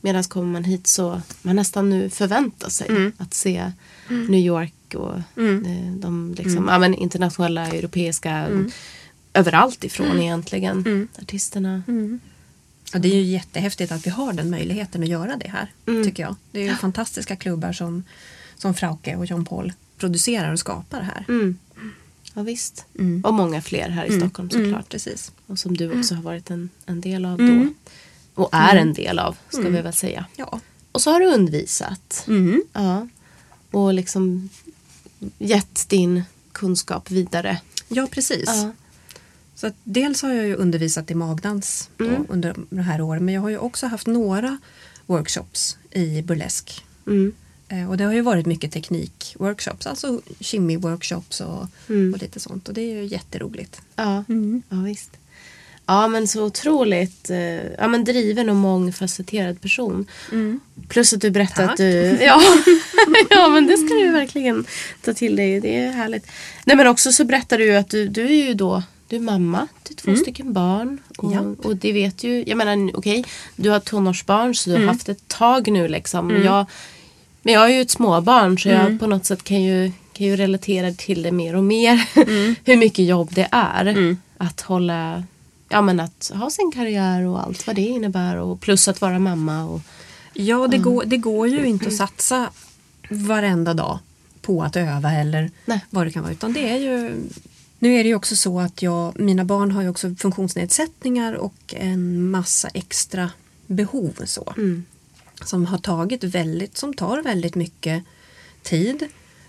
Medan 0.01 0.23
kommer 0.23 0.51
man 0.51 0.63
hit 0.63 0.87
så 0.87 1.21
man 1.41 1.55
nästan 1.55 1.89
nu 1.89 2.09
förväntar 2.09 2.69
sig 2.69 3.11
att 3.17 3.33
se 3.33 3.71
New 4.07 4.45
York 4.45 4.95
och 4.95 5.15
eh, 5.15 5.91
de 5.95 6.35
liksom, 6.37 6.67
ja, 6.67 6.79
men 6.79 6.93
internationella 6.95 7.67
europeiska 7.67 8.47
överallt 9.33 9.83
ifrån 9.83 10.19
egentligen 10.19 11.07
artisterna. 11.21 11.83
Och 12.93 13.01
det 13.01 13.07
är 13.07 13.15
ju 13.15 13.21
jättehäftigt 13.21 13.91
att 13.91 14.05
vi 14.05 14.09
har 14.09 14.33
den 14.33 14.49
möjligheten 14.49 15.03
att 15.03 15.09
göra 15.09 15.35
det 15.35 15.49
här. 15.49 15.71
Mm. 15.87 16.03
Tycker 16.03 16.23
jag. 16.23 16.35
Det 16.51 16.59
är 16.59 16.69
ju 16.69 16.75
fantastiska 16.75 17.35
klubbar 17.35 17.73
som, 17.73 18.03
som 18.55 18.73
Frauke 18.73 19.15
och 19.15 19.25
John 19.25 19.45
Paul 19.45 19.73
producerar 19.97 20.51
och 20.51 20.59
skapar 20.59 21.01
här. 21.01 21.25
Mm. 21.27 21.57
Ja 22.33 22.41
visst. 22.43 22.85
Och 23.23 23.33
många 23.33 23.61
fler 23.61 23.89
här 23.89 24.05
i 24.05 24.17
Stockholm 24.19 24.49
såklart. 24.49 24.69
Mm, 24.69 24.83
precis. 24.89 25.31
Och 25.47 25.59
som 25.59 25.77
du 25.77 25.99
också 25.99 26.15
har 26.15 26.21
varit 26.23 26.49
en, 26.49 26.69
en 26.85 27.01
del 27.01 27.25
av 27.25 27.37
då. 27.37 27.67
Och 28.33 28.49
är 28.51 28.75
en 28.75 28.93
del 28.93 29.19
av, 29.19 29.37
ska 29.49 29.61
vi 29.61 29.81
väl 29.81 29.93
säga. 29.93 30.25
Ja. 30.35 30.59
Och 30.91 31.01
så 31.01 31.11
har 31.11 31.19
du 31.19 31.25
undervisat. 31.25 32.27
Ja. 32.73 33.07
Och 33.71 33.93
liksom 33.93 34.49
gett 35.37 35.89
din 35.89 36.23
kunskap 36.51 37.11
vidare. 37.11 37.61
ja, 37.87 38.07
precis. 38.11 38.47
Ja. 38.47 38.71
Så 39.61 39.71
dels 39.83 40.21
har 40.21 40.33
jag 40.33 40.45
ju 40.47 40.55
undervisat 40.55 41.11
i 41.11 41.15
magdans 41.15 41.89
då, 41.97 42.05
Mm. 42.05 42.25
under 42.29 42.55
de 42.69 42.79
här 42.79 43.01
åren. 43.01 43.25
Men 43.25 43.33
jag 43.33 43.41
har 43.41 43.49
ju 43.49 43.57
också 43.57 43.87
haft 43.87 44.07
några 44.07 44.57
workshops 45.05 45.77
i 45.91 46.21
burlesk. 46.21 46.83
Mm. 47.07 47.33
Eh, 47.69 47.89
Och 47.89 47.97
det 47.97 48.03
har 48.03 48.13
ju 48.13 48.21
varit 48.21 48.45
mycket 48.45 48.71
teknikworkshops, 48.71 49.87
alltså 49.87 50.21
shimmy-workshops 50.39 51.41
och, 51.41 51.67
Mm. 51.89 52.13
och 52.13 52.21
lite 52.21 52.39
sånt. 52.39 52.67
Och 52.67 52.73
det 52.73 52.81
är 52.81 52.95
ju 52.95 53.05
jätteroligt. 53.05 53.81
Ja. 53.95 54.23
ja, 54.69 54.77
visst. 54.85 55.09
Ja, 55.85 56.07
men 56.07 56.27
så 56.27 56.43
otroligt 56.45 57.29
eh, 57.29 57.37
ja, 57.77 57.87
men 57.87 58.03
driven 58.03 58.49
och 58.49 58.55
mångfacetterad 58.55 59.61
person. 59.61 60.07
Plus 60.87 61.13
att 61.13 61.21
du 61.21 61.29
berättade 61.31 61.67
Tack. 61.67 61.71
att 61.71 61.77
du... 61.77 61.91
Ja, 62.21 62.41
ja, 63.29 63.49
men 63.49 63.67
det 63.67 63.77
ska 63.77 63.95
du 63.95 64.11
verkligen 64.11 64.65
ta 65.01 65.13
till 65.13 65.35
dig. 65.35 65.59
Det 65.59 65.77
är 65.77 65.91
härligt. 65.91 66.27
Nej, 66.65 66.77
men 66.77 66.87
också 66.87 67.11
så 67.11 67.25
berättar 67.25 67.57
du 67.57 67.75
att 67.75 67.89
du, 67.89 68.07
du 68.07 68.25
är 68.25 68.47
ju 68.47 68.53
då 68.53 68.83
du 69.11 69.17
är 69.17 69.21
mamma 69.21 69.67
till 69.83 69.95
två 69.95 70.15
stycken 70.15 70.53
barn. 70.53 70.97
Och, 71.17 71.65
och 71.65 71.75
det 71.75 71.91
vet 71.91 72.23
ju, 72.23 72.43
jag 72.47 72.57
menar 72.57 72.97
okej, 72.97 73.25
du 73.55 73.69
har 73.69 73.79
tonårsbarn 73.79 74.55
så 74.55 74.69
du 74.69 74.75
har 74.75 74.83
haft 74.83 75.09
ett 75.09 75.27
tag 75.27 75.71
nu 75.71 75.87
liksom. 75.87 76.43
Jag, 76.43 76.65
men 77.41 77.53
jag 77.53 77.63
är 77.63 77.69
ju 77.69 77.81
ett 77.81 77.91
småbarn 77.91 78.59
så 78.59 78.69
jag 78.69 78.99
på 78.99 79.07
något 79.07 79.25
sätt 79.25 79.43
kan 79.43 79.61
ju, 79.61 79.91
kan 80.13 80.27
ju 80.27 80.35
relatera 80.35 80.91
till 80.91 81.23
det 81.23 81.31
mer 81.31 81.55
och 81.55 81.63
mer. 81.63 81.95
Hur 82.65 82.77
mycket 82.77 83.05
jobb 83.05 83.29
det 83.33 83.47
är 83.51 84.15
att 84.37 84.61
hålla, 84.61 85.23
ja 85.69 85.81
men 85.81 85.99
att 85.99 86.31
ha 86.33 86.49
sin 86.49 86.71
karriär 86.71 87.27
och 87.27 87.43
allt 87.43 87.67
vad 87.67 87.75
det 87.75 87.81
innebär 87.81 88.37
och 88.37 88.61
plus 88.61 88.87
att 88.87 89.01
vara 89.01 89.19
mamma 89.19 89.65
och 89.65 89.81
Ja, 90.33 90.67
det, 90.67 90.77
går, 90.77 91.05
det 91.05 91.17
går 91.17 91.47
ju 91.47 91.65
inte 91.65 91.87
att 91.87 91.93
satsa 91.93 92.49
varenda 93.09 93.73
dag 93.73 93.99
på 94.41 94.63
att 94.63 94.75
öva 94.75 95.11
eller 95.11 95.51
Nej. 95.65 95.85
vad 95.89 96.07
det 96.07 96.11
kan 96.11 96.23
vara. 96.23 96.33
Utan 96.33 96.53
det 96.53 96.69
är 96.69 96.77
ju, 96.77 97.15
nu 97.81 97.95
är 97.95 98.03
det 98.03 98.09
ju 98.09 98.15
också 98.15 98.35
så 98.35 98.59
att 98.59 98.81
jag, 98.81 99.19
mina 99.19 99.45
barn 99.45 99.71
har 99.71 99.81
ju 99.81 99.89
också 99.89 100.15
funktionsnedsättningar 100.15 101.33
och 101.33 101.73
en 101.77 102.29
massa 102.29 102.67
extra 102.67 103.31
behov. 103.67 104.21
Så, 104.25 104.53
Som 105.45 105.65
har 105.65 105.77
tagit 105.77 106.23
väldigt, 106.23 106.77
som 106.77 106.93
tar 106.93 107.21
väldigt 107.21 107.55
mycket 107.55 108.03
tid. 108.63 109.07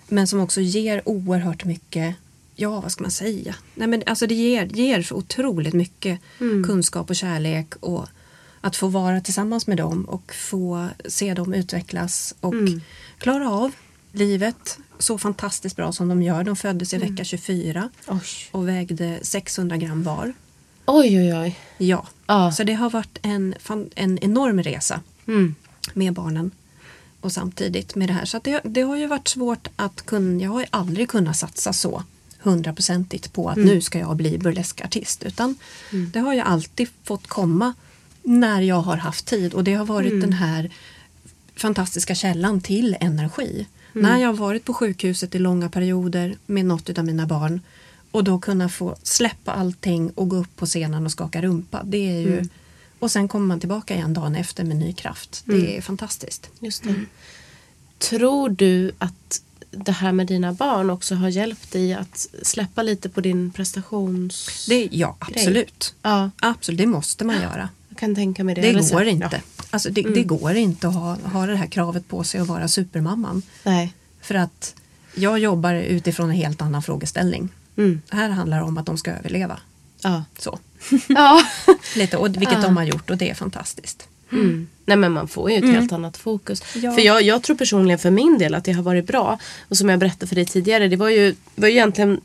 Men 0.09 0.27
som 0.27 0.41
också 0.41 0.61
ger 0.61 1.09
oerhört 1.09 1.65
mycket, 1.65 2.15
ja 2.57 2.81
vad 2.81 2.93
ska 2.93 3.05
man 3.05 3.11
säga? 3.11 3.55
Nej, 3.75 3.89
men 3.89 4.03
alltså 4.07 4.27
det 4.27 4.35
ger, 4.35 4.67
ger 4.67 5.03
så 5.03 5.15
otroligt 5.15 5.75
mycket 5.75 6.21
kunskap 6.67 7.11
och 7.11 7.17
kärlek. 7.17 7.75
och 7.81 8.09
att 8.65 8.77
få 8.77 8.89
vara 8.89 9.21
tillsammans 9.21 9.67
med 9.67 9.77
dem 9.77 10.05
och 10.05 10.35
få 10.35 10.89
se 11.09 11.35
dem 11.35 11.55
utvecklas 11.55 12.35
och 12.41 12.55
klara 13.19 13.51
av 13.51 13.73
livet 14.13 14.79
så 15.03 15.19
fantastiskt 15.19 15.77
bra 15.77 15.93
som 15.93 16.09
de 16.09 16.23
gör. 16.23 16.45
De 16.45 16.57
föddes 16.57 16.95
i 16.95 16.99
vecka 16.99 17.25
24 17.25 17.89
Oj. 18.07 18.21
och 18.51 18.69
vägde 18.69 19.19
600 19.23 19.77
gram 19.77 20.03
var. 20.03 20.33
Oj 20.87 21.19
oj 21.19 21.35
oj. 21.35 21.59
Ja, 21.79 22.07
Ja. 22.27 22.53
så 22.53 22.65
det 22.65 22.73
har 22.75 22.91
varit 22.91 23.19
en, 23.23 23.55
en 23.95 24.19
enorm 24.19 24.63
resa 24.63 25.01
Mm. 25.27 25.55
med 25.95 26.13
barnen. 26.13 26.51
och 27.21 27.33
samtidigt 27.33 27.95
med 27.95 28.09
det 28.09 28.13
här. 28.13 28.25
Så 28.25 28.41
det, 28.45 28.61
det 28.65 28.83
har 28.83 28.97
ju 28.97 29.07
varit 29.07 29.29
svårt 29.29 29.69
att 29.77 30.03
kunna, 30.07 30.43
jag 30.43 30.51
har 30.51 30.61
ju 30.61 30.67
aldrig 30.71 31.09
kunnat 31.09 31.37
satsa 31.37 31.73
så 31.73 32.03
hundraprocentigt 32.39 33.33
på 33.33 33.49
att 33.51 33.57
nu 33.57 33.81
ska 33.81 33.99
jag 33.99 34.17
bli 34.17 34.39
burleskartist. 34.39 35.23
Utan 35.23 35.55
det 36.13 36.19
har 36.21 36.35
ju 36.35 36.41
alltid 36.41 36.89
fått 37.05 37.27
komma 37.27 37.75
när 38.23 38.61
jag 38.63 38.81
har 38.81 38.97
haft 38.97 39.27
tid 39.27 39.55
och 39.55 39.65
det 39.65 39.75
har 39.75 39.85
varit 39.85 40.21
den 40.21 40.33
här 40.33 40.71
fantastiska 41.57 42.15
källan 42.15 42.61
till 42.61 42.97
energi. 43.01 43.67
När 43.93 44.19
jag 44.19 44.29
har 44.29 44.35
varit 44.35 44.65
på 44.65 44.75
sjukhuset 44.75 45.35
i 45.35 45.39
långa 45.39 45.69
perioder 45.69 46.37
med 46.47 46.65
något 46.65 46.99
av 46.99 47.05
mina 47.05 47.27
barn 47.27 47.61
och 48.11 48.25
då 48.25 48.39
kunna 48.39 48.69
få 48.69 48.97
släppa 49.03 49.53
allting 49.53 50.11
och 50.11 50.29
gå 50.29 50.37
upp 50.37 50.57
på 50.57 50.67
scenen 50.67 51.05
och 51.07 51.13
skaka 51.13 51.43
rumpa. 51.43 51.83
Det 51.85 51.97
är 52.17 52.21
ju, 52.21 52.45
Och 52.99 53.11
sen 53.11 53.29
kommer 53.29 53.47
man 53.47 53.61
tillbaka 53.61 53.95
igen 53.95 54.15
dagen 54.15 54.37
efter 54.37 54.65
med 54.65 54.77
ny 54.77 54.93
kraft. 54.93 55.43
Det 55.45 55.77
är 55.77 55.81
fantastiskt. 55.81 56.51
Just 56.61 56.83
det. 56.83 56.95
Tror 57.99 58.49
du 58.49 58.93
att 58.99 59.43
det 59.71 59.93
här 59.93 60.13
med 60.13 60.27
dina 60.27 60.53
barn 60.53 60.91
också 60.91 61.15
har 61.15 61.29
hjälpt 61.29 61.73
dig 61.73 61.95
att 61.95 62.27
släppa 62.43 62.83
lite 62.83 63.09
på 63.09 63.21
din 63.21 63.51
prestations... 63.51 64.67
Det, 64.69 64.89
ja, 64.93 65.17
absolut. 65.21 65.95
Ja, 66.03 66.31
Absolut, 66.41 66.79
det 66.79 66.87
måste 66.87 67.25
man 67.25 67.37
göra. 67.37 67.69
jag 67.89 67.99
kan 67.99 68.15
tänka 68.15 68.45
mig 68.45 68.55
det. 68.55 68.61
Det 68.73 68.91
går 68.93 69.05
inte. 69.05 69.41
Ja. 69.57 69.62
Alltså 69.73 69.91
det, 69.91 70.03
det 70.03 70.23
går 70.23 70.55
inte 70.55 70.89
att 70.89 70.95
ha, 70.95 71.17
ha 71.25 71.47
det 71.47 71.57
här 71.57 71.67
kravet 71.67 72.09
på 72.09 72.25
sig 72.25 72.41
att 72.41 72.49
vara 72.49 72.69
supermamman. 72.69 73.43
Nej. 73.63 73.95
För 74.21 74.35
att 74.35 74.75
jag 75.15 75.39
jobbar 75.39 75.75
utifrån 75.75 76.31
en 76.31 76.37
helt 76.37 76.63
annan 76.63 76.83
frågeställning. 76.83 77.49
Mm. 77.77 78.03
Här 78.11 78.29
handlar 78.29 78.57
det 78.57 78.65
om 78.65 78.79
att 78.79 78.87
de 78.87 78.99
ska 78.99 79.11
överleva. 79.11 79.59
Ja. 80.03 80.25
Så. 80.39 80.59
ja. 81.09 81.43
Lite, 81.97 82.17
och 82.17 82.29
vilket 82.29 82.63
de 82.63 82.77
har 82.77 82.85
gjort 82.85 83.11
och 83.11 83.17
det 83.17 83.31
är 83.31 83.35
fantastiskt. 83.35 84.09
Mm. 84.33 84.69
Nej 84.85 84.97
men 84.97 85.13
man 85.13 85.29
får 85.29 85.51
ju 85.51 85.57
ett 85.57 85.75
helt 85.75 85.93
annat 85.93 86.17
fokus. 86.17 86.63
Ja. 86.75 86.93
För 86.93 87.03
jag, 87.03 87.23
jag 87.23 87.43
tror 87.43 87.57
personligen 87.57 87.99
för 87.99 88.11
min 88.11 88.39
del 88.39 88.55
att 88.55 88.65
det 88.65 88.73
har 88.73 88.83
varit 88.83 89.07
bra. 89.07 89.39
Och 89.69 89.77
som 89.77 89.89
jag 89.89 89.99
berättade 89.99 90.27
för 90.27 90.35
dig 90.35 90.47
tidigare, 90.47 90.89
det 90.89 90.97
var 90.97 91.09
ju, 91.09 91.35
var 91.55 91.69
ju 91.69 91.75
egentligen 91.75 92.21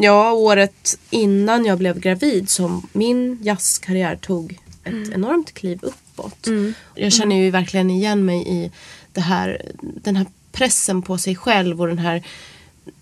ja, 0.00 0.32
året 0.32 0.98
innan 1.10 1.64
jag 1.64 1.78
blev 1.78 2.00
gravid 2.00 2.48
som 2.48 2.86
min 2.92 3.38
jazzkarriär 3.42 4.16
tog 4.16 4.58
ett 4.84 5.12
enormt 5.12 5.54
kliv 5.54 5.78
uppåt. 5.82 6.46
Jag 6.94 7.12
känner 7.12 7.36
ju 7.36 7.50
verkligen 7.50 7.90
igen 7.90 8.24
mig 8.24 8.48
i 8.48 8.70
det 9.12 9.20
här, 9.20 9.62
den 9.82 10.16
här 10.16 10.26
pressen 10.52 11.02
på 11.02 11.18
sig 11.18 11.36
själv 11.36 11.80
och 11.80 11.86
den 11.88 11.98
här 11.98 12.22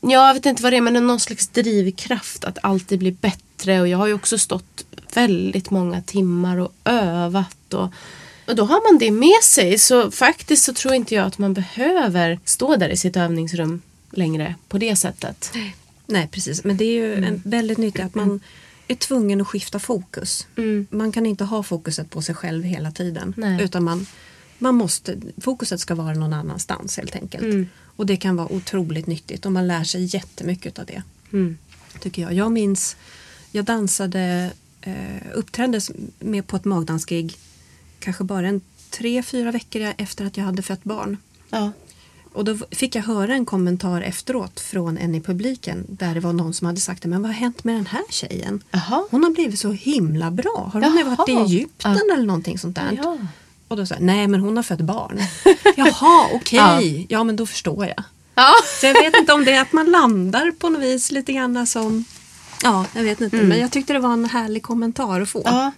Ja, 0.00 0.26
jag 0.26 0.34
vet 0.34 0.46
inte 0.46 0.62
vad 0.62 0.72
det 0.72 0.76
är 0.76 0.80
men 0.80 1.06
någon 1.06 1.20
slags 1.20 1.48
drivkraft 1.48 2.44
att 2.44 2.58
alltid 2.62 2.98
bli 2.98 3.12
bättre 3.12 3.80
och 3.80 3.88
jag 3.88 3.98
har 3.98 4.06
ju 4.06 4.14
också 4.14 4.38
stått 4.38 4.84
väldigt 5.14 5.70
många 5.70 6.02
timmar 6.02 6.56
och 6.56 6.72
övat 6.84 7.74
och, 7.74 7.88
och 8.46 8.56
då 8.56 8.64
har 8.64 8.92
man 8.92 8.98
det 8.98 9.10
med 9.10 9.42
sig 9.42 9.78
så 9.78 10.10
faktiskt 10.10 10.64
så 10.64 10.72
tror 10.74 10.94
inte 10.94 11.14
jag 11.14 11.26
att 11.26 11.38
man 11.38 11.54
behöver 11.54 12.38
stå 12.44 12.76
där 12.76 12.88
i 12.88 12.96
sitt 12.96 13.16
övningsrum 13.16 13.82
längre 14.10 14.54
på 14.68 14.78
det 14.78 14.96
sättet. 14.96 15.52
Nej 16.06 16.28
precis, 16.32 16.64
men 16.64 16.76
det 16.76 16.84
är 16.84 16.92
ju 16.92 17.12
Mm. 17.14 17.24
en 17.24 17.42
väldigt 17.44 17.78
nyttigt 17.78 18.04
att 18.04 18.14
man 18.14 18.40
är 18.88 18.94
tvungen 18.94 19.40
att 19.40 19.48
skifta 19.48 19.79
fokus. 19.79 20.46
Mm. 20.57 20.87
Man 20.90 21.12
kan 21.12 21.27
inte 21.27 21.44
ha 21.44 21.62
fokuset 21.62 22.11
på 22.11 22.22
sig 22.22 22.35
själv 22.35 22.64
hela 22.64 22.90
tiden. 22.90 23.35
Nej. 23.37 23.62
Utan 23.62 23.85
man, 23.85 24.07
man 24.59 24.74
måste, 24.74 25.20
fokuset 25.40 25.81
ska 25.81 25.94
vara 25.94 26.14
någon 26.14 26.33
annanstans 26.33 26.96
helt 26.96 27.16
enkelt. 27.16 27.44
Mm. 27.44 27.66
Och 27.96 28.07
det 28.07 28.16
kan 28.16 28.37
vara 28.37 28.53
otroligt 28.53 29.07
nyttigt 29.07 29.46
och 29.46 29.53
man 29.53 29.66
lär 29.66 29.85
sig 29.85 30.05
jättemycket 30.05 30.79
av 30.79 30.87
det. 30.87 31.03
Mm. 31.33 31.59
Tycker 32.01 32.22
jag. 32.22 32.33
Jag 32.33 32.53
minns, 32.53 32.96
jag 33.53 33.64
dansade, 33.64 34.51
eh, 34.81 35.22
uppträddes 35.35 35.90
med 36.18 36.46
på 36.46 36.57
ett 36.57 36.64
magdansgig 36.64 37.37
kanske 38.01 38.24
bara 38.24 38.48
en 38.48 38.61
tre, 38.90 39.22
fyra 39.22 39.51
veckor 39.51 39.92
efter 39.98 40.24
att 40.24 40.37
jag 40.37 40.44
hade 40.44 40.62
fött 40.62 40.85
barn. 40.85 41.16
Ja. 41.51 41.72
Och 42.32 42.44
då 42.44 42.56
fick 42.70 42.94
jag 42.94 43.02
höra 43.02 43.34
en 43.34 43.44
kommentar 43.46 44.00
efteråt 44.00 44.60
från 44.60 44.98
en 44.98 45.14
i 45.14 45.20
publiken 45.20 45.84
där 45.88 46.14
det 46.14 46.20
var 46.20 46.32
någon 46.32 46.54
som 46.54 46.66
hade 46.66 46.80
sagt 46.80 47.04
men 47.04 47.22
vad 47.22 47.30
har 47.30 47.38
hänt 47.38 47.64
med 47.64 47.74
den 47.74 47.86
här 47.86 48.02
tjejen? 48.10 48.62
Jaha. 48.70 49.04
Hon 49.10 49.24
har 49.24 49.30
blivit 49.30 49.58
så 49.58 49.72
himla 49.72 50.30
bra. 50.30 50.70
Har 50.72 50.80
hon 50.82 50.96
Jaha. 50.98 51.16
varit 51.18 51.28
i 51.28 51.32
Egypten 51.32 51.98
Ja. 52.08 52.14
eller 52.14 52.26
någonting 52.26 52.58
sånt 52.58 52.76
där? 52.76 52.98
Ja. 53.02 53.16
Och 53.68 53.76
då 53.76 53.86
sa 53.86 53.94
jag, 53.94 54.02
nej 54.04 54.28
men 54.28 54.40
hon 54.40 54.56
har 54.56 54.62
fött 54.62 54.80
barn. 54.80 55.20
Jaha, 55.76 56.28
okej. 56.32 57.06
Ja. 57.08 57.24
men 57.24 57.36
då 57.36 57.46
förstår 57.46 57.86
jag. 57.86 58.04
Ja. 58.34 58.52
Så 58.80 58.86
jag 58.86 58.94
vet 58.94 59.16
inte 59.16 59.32
om 59.32 59.44
det 59.44 59.52
är 59.52 59.60
att 59.62 59.72
man 59.72 59.90
landar 59.90 60.50
på 60.50 60.68
något 60.68 60.82
vis 60.82 61.10
lite 61.10 61.32
grann 61.32 61.66
som 61.66 62.04
Ja, 62.62 62.84
jag 62.94 63.02
vet 63.02 63.20
inte. 63.20 63.36
Men 63.36 63.58
jag 63.60 63.70
tyckte 63.72 63.92
det 63.92 63.98
var 63.98 64.12
en 64.12 64.24
härlig 64.24 64.62
kommentar 64.62 65.20
att 65.20 65.28
få. 65.28 65.42
ja. 65.44 65.72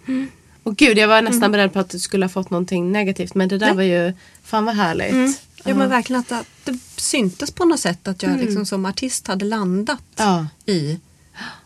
Och 0.62 0.76
gud, 0.76 0.98
jag 0.98 1.08
var 1.08 1.22
nästan 1.22 1.52
beredd 1.52 1.72
på 1.72 1.78
att 1.78 1.90
du 1.90 1.98
skulle 1.98 2.24
ha 2.24 2.30
fått 2.30 2.50
någonting 2.50 2.92
negativt 2.92 3.34
men 3.34 3.48
det 3.48 3.58
där 3.58 3.66
Nej. 3.66 3.76
var 3.76 3.82
ju 3.82 4.12
fan 4.44 4.64
vad 4.64 4.74
härligt. 4.76 5.40
Ja 5.64 5.75
men 5.75 5.88
verkligen 5.90 6.20
att, 6.29 6.46
det 6.64 6.79
syntes 6.96 7.51
på 7.51 7.64
något 7.64 7.81
sätt 7.81 8.09
att 8.09 8.23
jag 8.23 8.38
liksom 8.38 8.66
som 8.66 8.87
artist 8.87 9.27
hade 9.27 9.44
landat 9.44 10.03
Ja. 10.16 10.46
i 10.66 10.99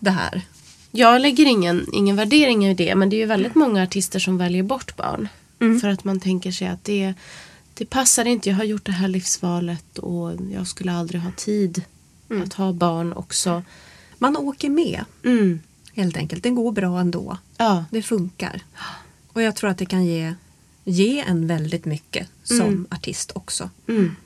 det 0.00 0.10
här. 0.10 0.42
Jag 0.90 1.20
lägger 1.20 1.46
ingen, 1.46 1.86
ingen 1.92 2.16
värdering 2.16 2.66
i 2.66 2.74
det 2.74 2.94
men 2.94 3.10
det 3.10 3.16
är 3.16 3.18
ju 3.18 3.26
väldigt 3.26 3.54
många 3.54 3.82
artister 3.82 4.18
som 4.18 4.38
väljer 4.38 4.62
bort 4.62 4.96
barn. 4.96 5.28
För 5.80 5.88
att 5.88 6.04
man 6.04 6.20
tänker 6.20 6.52
sig 6.52 6.68
att 6.68 6.84
det, 6.84 7.14
det 7.74 7.86
passar 7.86 8.24
inte. 8.24 8.48
Jag 8.50 8.56
har 8.56 8.64
gjort 8.64 8.84
det 8.86 8.92
här 8.92 9.08
livsvalet 9.08 9.98
och 9.98 10.32
jag 10.52 10.66
skulle 10.66 10.92
aldrig 10.92 11.20
ha 11.20 11.30
tid 11.36 11.82
att 12.44 12.52
ha 12.54 12.72
barn 12.72 13.12
också. 13.12 13.62
Man 14.18 14.36
åker 14.36 14.70
med 14.70 15.04
Mm. 15.24 15.60
helt 15.94 16.16
enkelt. 16.16 16.42
Det 16.42 16.50
går 16.50 16.72
bra 16.72 17.00
ändå. 17.00 17.38
Ja. 17.56 17.84
Det 17.90 18.02
funkar. 18.02 18.60
Och 19.32 19.42
jag 19.42 19.56
tror 19.56 19.70
att 19.70 19.78
det 19.78 19.86
kan 19.86 20.04
ge, 20.06 20.34
ge 20.84 21.20
en 21.20 21.46
väldigt 21.46 21.84
mycket 21.84 22.28
som 22.42 22.86
artist 22.90 23.32
också. 23.34 23.70
Mm. 23.88 24.16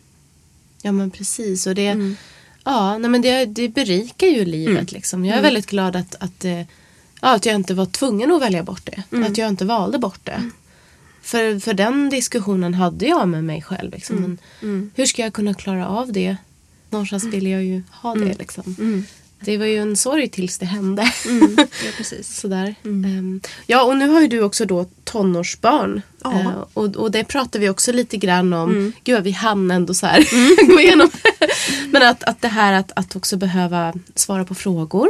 Ja 0.82 0.92
men 0.92 1.10
precis. 1.10 1.66
Och 1.66 1.74
det, 1.74 2.16
ja, 2.64 2.98
nej, 2.98 3.10
men 3.10 3.22
det, 3.22 3.44
det 3.44 3.68
berikar 3.68 4.26
ju 4.26 4.44
livet. 4.44 4.92
Liksom. 4.92 5.24
Jag 5.24 5.38
är 5.38 5.42
väldigt 5.42 5.66
glad 5.66 5.96
att, 5.96 6.14
att, 6.20 6.44
eh, 6.44 6.58
ja, 6.58 6.66
att 7.20 7.46
jag 7.46 7.54
inte 7.54 7.74
var 7.74 7.86
tvungen 7.86 8.32
att 8.32 8.42
välja 8.42 8.62
bort 8.62 8.86
det. 8.86 9.02
Att 9.26 9.38
jag 9.38 9.48
inte 9.48 9.64
valde 9.64 9.98
bort 9.98 10.20
det. 10.24 10.50
För, 11.22 11.58
för 11.60 11.74
den 11.74 12.10
diskussionen 12.10 12.74
hade 12.74 13.06
jag 13.06 13.28
med 13.28 13.44
mig 13.44 13.62
själv. 13.62 13.90
Liksom. 13.92 14.16
Men 14.16 14.38
Hur 14.94 15.06
ska 15.06 15.22
jag 15.22 15.32
kunna 15.32 15.54
klara 15.54 15.88
av 15.88 16.12
det? 16.12 16.36
Någonstans 16.90 17.24
vill 17.24 17.46
jag 17.46 17.64
ju 17.64 17.82
ha 17.90 18.14
det. 18.14 18.38
Liksom. 18.38 18.74
Det 19.40 19.56
var 19.58 19.66
ju 19.66 19.76
en 19.76 19.96
sorg 19.96 20.28
tills 20.28 20.58
det 20.58 20.66
hände. 20.66 21.12
Ja, 21.84 21.90
precis. 21.96 22.36
Sådär. 22.40 22.74
Ehm, 22.84 23.40
ja, 23.66 23.82
och 23.82 23.96
nu 23.96 24.08
har 24.08 24.20
ju 24.20 24.28
du 24.28 24.42
också 24.42 24.64
då 24.64 24.86
tonårsbarn. 25.04 26.02
Ja. 26.22 26.32
Mm. 26.32 26.46
Eh, 26.46 26.64
och, 26.74 26.96
och 26.96 27.10
det 27.10 27.24
pratar 27.24 27.60
vi 27.60 27.68
också 27.68 27.92
lite 27.92 28.16
grann 28.16 28.52
om. 28.52 28.92
Gud 29.04 29.14
vad 29.14 29.24
vi 29.24 29.30
hann 29.30 29.70
ändå 29.70 29.94
så 29.94 30.06
här 30.06 30.28
gå 30.74 30.80
igenom. 30.80 31.10
Men 31.90 32.02
att, 32.02 32.22
att 32.22 32.42
det 32.42 32.48
här 32.48 32.72
att, 32.72 32.92
att 32.96 33.16
också 33.16 33.36
behöva 33.36 33.94
svara 34.14 34.44
på 34.44 34.54
frågor. 34.54 35.08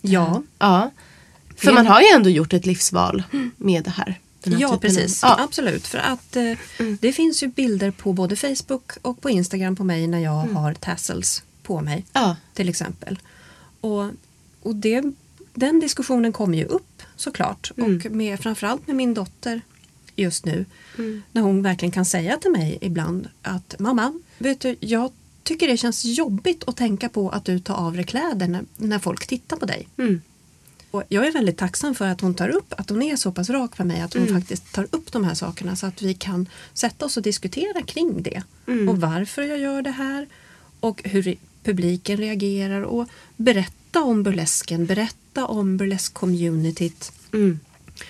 Ja, 0.00 0.42
Ja. 0.58 0.90
För 1.56 1.72
man 1.72 1.86
har 1.86 2.00
ju 2.00 2.06
ändå 2.14 2.30
gjort 2.30 2.52
ett 2.52 2.66
livsval 2.66 3.22
med 3.56 3.84
det 3.84 3.90
här. 3.90 4.18
här 4.44 4.60
ja 4.60 4.78
precis. 4.78 5.22
Ja. 5.22 5.36
Absolut. 5.40 5.86
För 5.86 5.98
att 5.98 6.36
eh, 6.36 6.52
det 7.00 7.12
finns 7.12 7.42
ju 7.42 7.46
bilder 7.46 7.90
på 7.90 8.12
både 8.12 8.36
Facebook 8.36 8.92
och 9.02 9.20
på 9.20 9.30
Instagram 9.30 9.76
på 9.76 9.84
mig 9.84 10.06
när 10.06 10.18
jag 10.18 10.30
har 10.54 10.74
tassels 10.74 11.42
på 11.62 11.80
mig. 11.80 12.04
Ja. 12.12 12.36
Till 12.54 12.68
exempel. 12.68 13.18
Och, 13.80 14.04
och 14.62 14.76
det, 14.76 15.12
den 15.54 15.80
diskussionen 15.80 16.32
kommer 16.32 16.58
ju 16.58 16.64
upp 16.64 17.02
såklart. 17.16 17.72
Och 17.76 18.10
med, 18.10 18.40
framförallt 18.40 18.86
med 18.86 18.96
min 18.96 19.14
dotter 19.14 19.60
just 20.16 20.44
nu. 20.44 20.64
När 21.32 21.42
hon 21.42 21.62
verkligen 21.62 21.92
kan 21.92 22.04
säga 22.04 22.36
till 22.36 22.50
mig 22.50 22.78
ibland 22.80 23.28
att 23.42 23.74
mamma, 23.78 24.12
vet 24.38 24.60
du, 24.60 24.76
jag 24.80 25.12
tycker 25.42 25.68
det 25.68 25.76
känns 25.76 26.04
jobbigt 26.04 26.64
att 26.66 26.76
tänka 26.76 27.08
på 27.08 27.30
att 27.30 27.44
du 27.44 27.58
tar 27.58 27.74
av 27.74 27.96
dig 27.96 28.04
kläder 28.04 28.48
när, 28.48 28.64
när 28.76 28.98
folk 28.98 29.26
tittar 29.26 29.56
på 29.56 29.66
dig. 29.66 29.88
Mm. 29.96 30.20
Och 30.90 31.02
jag 31.08 31.26
är 31.26 31.32
väldigt 31.32 31.56
tacksam 31.58 31.94
för 31.94 32.06
att 32.06 32.20
hon 32.20 32.34
tar 32.34 32.48
upp, 32.48 32.74
att 32.76 32.90
hon 32.90 33.02
är 33.02 33.16
så 33.16 33.32
pass 33.32 33.50
rak 33.50 33.76
för 33.76 33.84
mig 33.84 34.00
att 34.00 34.14
hon 34.14 34.26
faktiskt 34.26 34.72
tar 34.72 34.86
upp 34.90 35.12
de 35.12 35.24
här 35.24 35.34
sakerna 35.34 35.76
så 35.76 35.86
att 35.86 36.02
vi 36.02 36.14
kan 36.14 36.48
sätta 36.72 37.04
oss 37.04 37.16
och 37.16 37.22
diskutera 37.22 37.82
kring 37.82 38.22
det. 38.22 38.42
Och 38.88 39.00
varför 39.00 39.42
jag 39.42 39.58
gör 39.58 39.82
det 39.82 39.90
här 39.90 40.28
och 40.80 41.02
hur 41.04 41.36
publiken 41.62 42.16
reagerar 42.16 42.82
och 42.82 43.08
berätta 43.36 44.02
om 44.02 44.22
burlesken, 44.22 44.86
berätta 44.86 45.46
om 45.46 45.76
burlesk-communityt 45.76 47.12
Mm. 47.32 47.60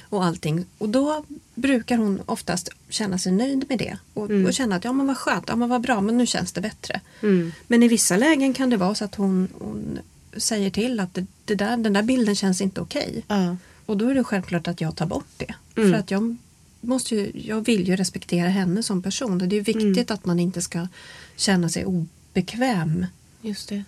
och 0.02 0.24
allting. 0.24 0.64
Och 0.78 0.88
då 0.88 1.24
brukar 1.54 1.96
hon 1.96 2.20
oftast 2.26 2.68
känna 2.88 3.18
sig 3.18 3.32
nöjd 3.32 3.64
med 3.68 3.78
det 3.78 3.98
och, 4.14 4.30
och 4.30 4.54
känna 4.54 4.76
att 4.76 4.84
ja 4.84 4.92
men 4.92 5.06
vad 5.06 5.16
skönt, 5.16 5.44
ja 5.48 5.56
men 5.56 5.68
vad 5.68 5.80
bra, 5.80 6.00
men 6.00 6.16
nu 6.18 6.26
känns 6.26 6.52
det 6.52 6.60
bättre. 6.60 7.00
Mm. 7.22 7.52
Men 7.66 7.82
i 7.82 7.88
vissa 7.88 8.16
lägen 8.16 8.54
kan 8.54 8.70
det 8.70 8.76
vara 8.76 8.94
så 8.94 9.04
att 9.04 9.14
hon, 9.14 9.48
hon 9.58 9.98
säger 10.36 10.70
till 10.70 11.00
att 11.00 11.14
det, 11.14 11.26
det 11.44 11.54
där, 11.54 11.76
den 11.76 11.92
där 11.92 12.02
bilden 12.02 12.34
känns 12.36 12.60
inte 12.60 12.80
okej. 12.80 13.24
Ja. 13.28 13.56
Och 13.86 13.96
då 13.96 14.08
är 14.08 14.14
det 14.14 14.24
självklart 14.24 14.68
att 14.68 14.80
jag 14.80 14.96
tar 14.96 15.06
bort 15.06 15.28
det. 15.36 15.54
Mm. 15.76 15.90
För 15.92 15.98
att 15.98 16.10
jag, 16.10 16.36
måste 16.80 17.14
ju, 17.14 17.32
jag 17.34 17.60
vill 17.66 17.88
ju 17.88 17.96
respektera 17.96 18.48
henne 18.48 18.82
som 18.82 19.02
person. 19.02 19.38
Det 19.38 19.56
är 19.56 19.60
viktigt 19.60 19.82
Mm. 19.84 20.04
att 20.08 20.24
man 20.24 20.40
inte 20.40 20.62
ska 20.62 20.88
känna 21.36 21.68
sig 21.68 21.84
obekväm. 21.84 23.06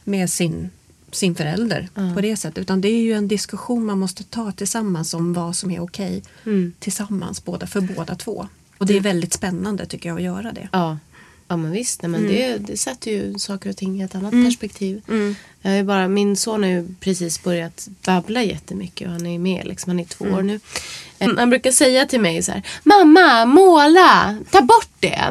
Med 0.05 0.31
sin, 0.31 0.71
sin 1.11 1.35
förälder 1.35 1.89
Ja. 1.95 2.13
på 2.15 2.21
det 2.21 2.37
sättet. 2.37 2.59
Utan 2.59 2.81
det 2.81 2.89
är 2.89 3.03
ju 3.03 3.13
en 3.13 3.29
diskussion 3.29 3.85
man 3.87 3.99
måste 3.99 4.25
ta 4.25 4.53
tillsammans 4.53 5.15
om 5.15 5.33
vad 5.33 5.57
som 5.57 5.71
är 5.71 5.81
okej 5.81 6.23
Mm. 6.47 6.73
tillsammans 6.79 7.45
båda, 7.45 7.67
för 7.67 7.81
båda 7.81 8.15
två. 8.15 8.49
Och 8.79 8.87
det 8.87 8.97
är 8.97 9.01
väldigt 9.01 9.33
spännande 9.33 9.87
tycker 9.87 10.09
jag 10.09 10.17
att 10.17 10.23
göra 10.23 10.53
det. 10.53 10.69
Ja. 10.73 10.99
Ja 11.53 11.57
men 11.57 11.71
visst, 11.73 12.03
nej, 12.03 12.11
men 12.11 12.21
Mm. 12.21 12.33
det, 12.33 12.57
det 12.73 12.77
sätter 12.77 13.11
ju 13.11 13.35
saker 13.39 13.71
och 13.71 13.77
ting 13.77 14.01
i 14.01 14.05
ett 14.05 14.15
annat 14.15 14.31
perspektiv. 14.31 15.03
Jag 15.63 15.79
är 15.79 15.85
bara, 15.85 16.09
min 16.09 16.37
son 16.37 16.63
har 16.63 16.71
ju 16.71 16.89
precis 17.01 17.43
börjat 17.43 17.89
babbla 18.05 18.43
jättemycket 18.43 19.07
och 19.07 19.13
han 19.13 19.27
är 19.27 19.39
med, 19.39 19.67
liksom, 19.67 19.91
han 19.91 20.01
är 20.01 20.05
två 20.05 20.25
Mm. 20.25 20.37
år 20.39 20.43
nu. 20.43 20.61
Eh, 21.19 21.31
Han 21.37 21.51
brukar 21.51 21.73
säga 21.73 22.07
till 22.07 22.21
mig 22.21 22.43
så 22.43 22.53
här, 22.53 22.63
mamma 22.83 23.45
måla, 23.47 24.37
ta 24.51 24.61
bort 24.63 24.89
det. 25.01 25.31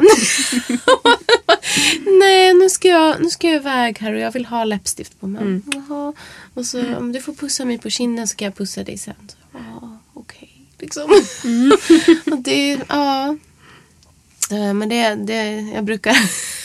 Nej 2.20 2.54
nu 2.54 2.70
ska, 2.70 2.88
jag, 2.88 3.22
nu 3.22 3.30
ska 3.30 3.46
jag 3.46 3.56
iväg 3.56 3.98
här 3.98 4.12
och 4.12 4.20
jag 4.20 4.32
vill 4.32 4.46
ha 4.46 4.64
läppstift 4.64 5.20
på 5.20 5.26
mig. 5.26 5.42
Mm. 5.42 5.62
Jaha. 5.74 6.12
Och 6.54 6.66
så 6.66 6.96
om 6.96 7.12
du 7.12 7.20
får 7.20 7.32
pussa 7.34 7.64
mig 7.64 7.78
på 7.78 7.90
kinden 7.90 8.28
så 8.28 8.36
kan 8.36 8.46
jag 8.46 8.56
pussa 8.56 8.84
dig 8.84 8.98
sen. 8.98 9.14
Så, 9.28 9.36
Ja, 9.52 9.98
okej. 10.14 10.48
Liksom. 10.78 11.22
Mm. 11.44 11.72
och 12.32 12.38
det, 12.38 12.78
ja. 12.88 13.36
Eh, 14.52 14.74
Men 14.74 14.88
det, 14.88 15.14
det 15.14 15.60
jag 15.74 15.84
brukar 15.84 16.16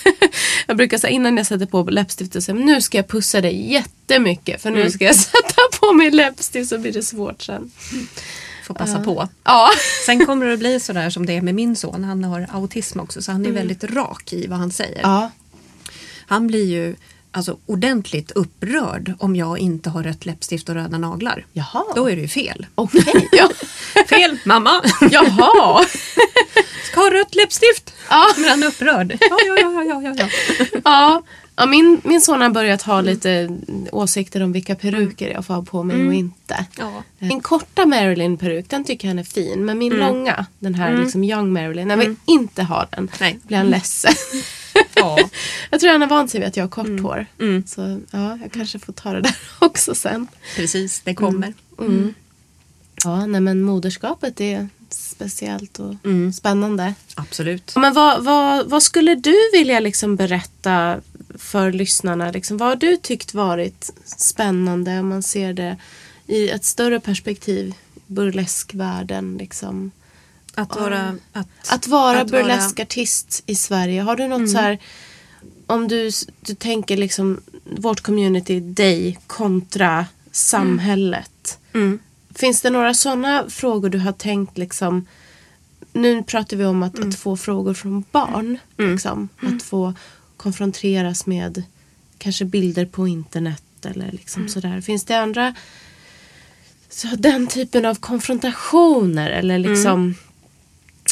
Jag 0.67 0.77
brukar 0.77 0.97
säga 0.97 1.11
innan 1.11 1.37
jag 1.37 1.45
sätter 1.45 1.65
på 1.65 1.83
läppstiftet 1.83 2.43
säga 2.43 2.55
nu 2.55 2.81
ska 2.81 2.97
jag 2.97 3.07
pussa 3.07 3.41
dig 3.41 3.71
jättemycket 3.71 4.61
för 4.61 4.69
Mm. 4.69 4.81
nu 4.83 4.91
ska 4.91 5.05
jag 5.05 5.15
sätta 5.25 5.61
på 5.79 5.93
mig 5.93 6.11
läppstift 6.11 6.69
så 6.69 6.77
blir 6.77 6.91
det 6.91 7.03
svårt 7.03 7.41
sen. 7.41 7.71
Får 8.67 8.73
passa 8.73 8.99
på. 8.99 9.27
Ja. 9.43 9.69
Sen 10.05 10.25
kommer 10.25 10.45
det 10.45 10.53
att 10.53 10.59
bli 10.59 10.79
sådär 10.79 11.09
som 11.09 11.25
det 11.25 11.33
är 11.33 11.41
med 11.41 11.55
min 11.55 11.75
son. 11.75 12.03
Han 12.03 12.23
har 12.23 12.47
autism 12.51 12.99
också 12.99 13.21
så 13.21 13.31
han 13.31 13.45
är 13.45 13.51
väldigt 13.51 13.83
rak 13.83 14.33
i 14.33 14.47
vad 14.47 14.59
han 14.59 14.71
säger. 14.71 14.99
Ja. 15.03 15.31
Han 16.27 16.47
blir 16.47 16.65
ju 16.65 16.95
alltså, 17.31 17.57
ordentligt 17.65 18.31
upprörd 18.31 19.13
om 19.19 19.35
jag 19.35 19.59
inte 19.59 19.89
har 19.89 20.03
rött 20.03 20.25
läppstift 20.25 20.69
och 20.69 20.75
röda 20.75 20.97
naglar. 20.97 21.45
Jaha. 21.53 21.83
Då 21.95 22.09
är 22.09 22.15
det 22.15 22.21
ju 22.21 22.27
fel. 22.27 22.65
Okej. 22.75 23.29
Ja. 23.31 23.49
Fel 24.09 24.37
mamma! 24.45 24.83
Jaha. 25.11 25.85
Ska 26.91 26.99
ha 26.99 27.09
rött 27.09 27.35
läppstift! 27.35 27.93
Ja. 28.09 28.25
Men 28.37 28.49
han 28.49 28.63
är 28.63 28.67
upprörd. 28.67 29.17
Ja, 29.19 29.37
ja, 29.47 29.57
ja, 29.59 29.83
ja, 29.83 30.01
ja, 30.01 30.15
ja. 30.17 30.27
Ja, 30.83 31.21
ja 31.55 31.65
min, 31.65 32.01
min 32.03 32.21
son 32.21 32.41
har 32.41 32.49
börjat 32.49 32.81
ha 32.81 33.01
lite 33.01 33.49
åsikter 33.91 34.43
om 34.43 34.51
vilka 34.51 34.75
peruker 34.75 35.29
jag 35.29 35.45
får 35.45 35.53
ha 35.53 35.63
på 35.63 35.83
mig 35.83 36.07
och 36.07 36.13
inte. 36.13 36.65
Ja. 36.77 37.03
Min 37.19 37.41
korta 37.41 37.85
Marilyn-peruk, 37.85 38.69
den 38.69 38.83
tycker 38.83 39.07
han 39.07 39.19
är 39.19 39.23
fin. 39.23 39.65
Men 39.65 39.77
min 39.77 39.93
långa, 39.93 40.45
den 40.59 40.75
här 40.75 40.97
liksom 40.97 41.23
young 41.23 41.53
Marilyn, 41.53 41.87
när 41.87 41.97
vi 41.97 42.15
inte 42.25 42.63
har 42.63 42.87
den, 42.91 43.11
Nej. 43.19 43.39
blir 43.43 43.57
han 43.57 43.69
ledsen. 43.69 44.13
Ja. 44.95 45.17
jag 45.69 45.79
tror 45.79 45.91
han 45.91 46.01
har 46.01 46.09
vant 46.09 46.31
sig 46.31 46.39
vid 46.39 46.47
att 46.47 46.57
jag 46.57 46.63
har 46.63 46.69
kort 46.69 46.99
hår. 46.99 47.25
Så 47.65 48.01
ja, 48.11 48.37
jag 48.41 48.51
kanske 48.51 48.79
får 48.79 48.93
ta 48.93 49.13
det 49.13 49.21
där 49.21 49.35
också 49.59 49.95
sen. 49.95 50.27
Precis, 50.55 51.01
det 51.05 51.15
kommer. 51.15 51.53
Ja, 53.03 53.25
nej 53.25 53.41
men 53.41 53.61
moderskapet 53.61 54.41
är 54.41 54.69
speciellt 54.89 55.79
och 55.79 55.95
spännande. 56.35 56.93
Absolut. 57.15 57.73
Men 57.75 57.93
vad, 57.93 58.23
vad, 58.23 58.69
vad 58.69 58.83
skulle 58.83 59.15
du 59.15 59.35
vilja 59.53 59.79
liksom 59.79 60.15
berätta 60.15 61.01
för 61.35 61.71
lyssnarna? 61.71 62.31
Liksom, 62.31 62.57
vad 62.57 62.69
har 62.69 62.75
du 62.75 62.97
tyckt 62.97 63.33
varit 63.33 63.91
spännande 64.05 64.99
om 64.99 65.07
man 65.07 65.23
ser 65.23 65.53
det 65.53 65.77
i 66.27 66.49
ett 66.49 66.65
större 66.65 66.99
perspektiv? 66.99 67.73
Burleskvärlden 68.07 69.37
liksom. 69.37 69.91
Att 70.57 70.75
vara, 70.75 71.17
att, 71.33 71.47
Att 71.71 71.87
vara 71.87 72.21
Att 72.21 72.31
vara- 72.31 72.43
burleskartist 72.43 73.43
i 73.45 73.55
Sverige. 73.55 74.01
Har 74.01 74.15
du 74.15 74.27
något 74.27 74.49
så 74.49 74.57
här 74.57 74.79
om 75.67 75.87
du, 75.87 76.11
du 76.41 76.55
tänker 76.55 76.97
liksom 76.97 77.41
vårt 77.77 78.01
community, 78.01 78.59
dig 78.59 79.19
kontra 79.27 80.05
samhället. 80.31 81.59
Mm. 81.73 81.99
Finns 82.35 82.61
det 82.61 82.69
några 82.69 82.93
sådana 82.93 83.43
frågor 83.49 83.89
du 83.89 83.99
har 83.99 84.11
tänkt 84.11 84.57
liksom 84.57 85.05
nu 85.93 86.23
pratar 86.23 86.57
vi 86.57 86.65
om 86.65 86.83
att, 86.83 86.97
Mm. 86.97 87.09
att 87.09 87.15
få 87.15 87.37
frågor 87.37 87.73
från 87.73 88.03
barn. 88.11 88.57
Liksom, 88.77 89.29
Att 89.41 89.63
få 89.63 89.93
konfronteras 90.37 91.25
med 91.25 91.63
kanske 92.17 92.45
bilder 92.45 92.85
på 92.85 93.07
internet 93.07 93.63
eller 93.85 94.11
liksom 94.11 94.41
Mm. 94.41 94.49
sådär. 94.49 94.81
Finns 94.81 95.03
det 95.05 95.15
andra 95.19 95.55
så 96.89 97.07
den 97.07 97.47
typen 97.47 97.85
av 97.85 97.95
konfrontationer 97.95 99.29
eller 99.29 99.57
liksom 99.59 99.91
Mm. 99.93 100.15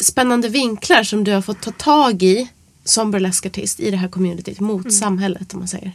Spännande 0.04 0.48
vinklar 0.48 1.02
som 1.02 1.24
du 1.24 1.32
har 1.32 1.42
fått 1.42 1.60
ta 1.60 1.70
tag 1.70 2.22
i 2.22 2.48
som 2.84 3.10
burleskartist 3.10 3.80
i 3.80 3.90
det 3.90 3.96
här 3.96 4.08
communityt 4.08 4.60
mot 4.60 4.80
Mm. 4.84 4.90
samhället 4.92 5.52
om 5.54 5.58
man 5.58 5.68
säger. 5.68 5.92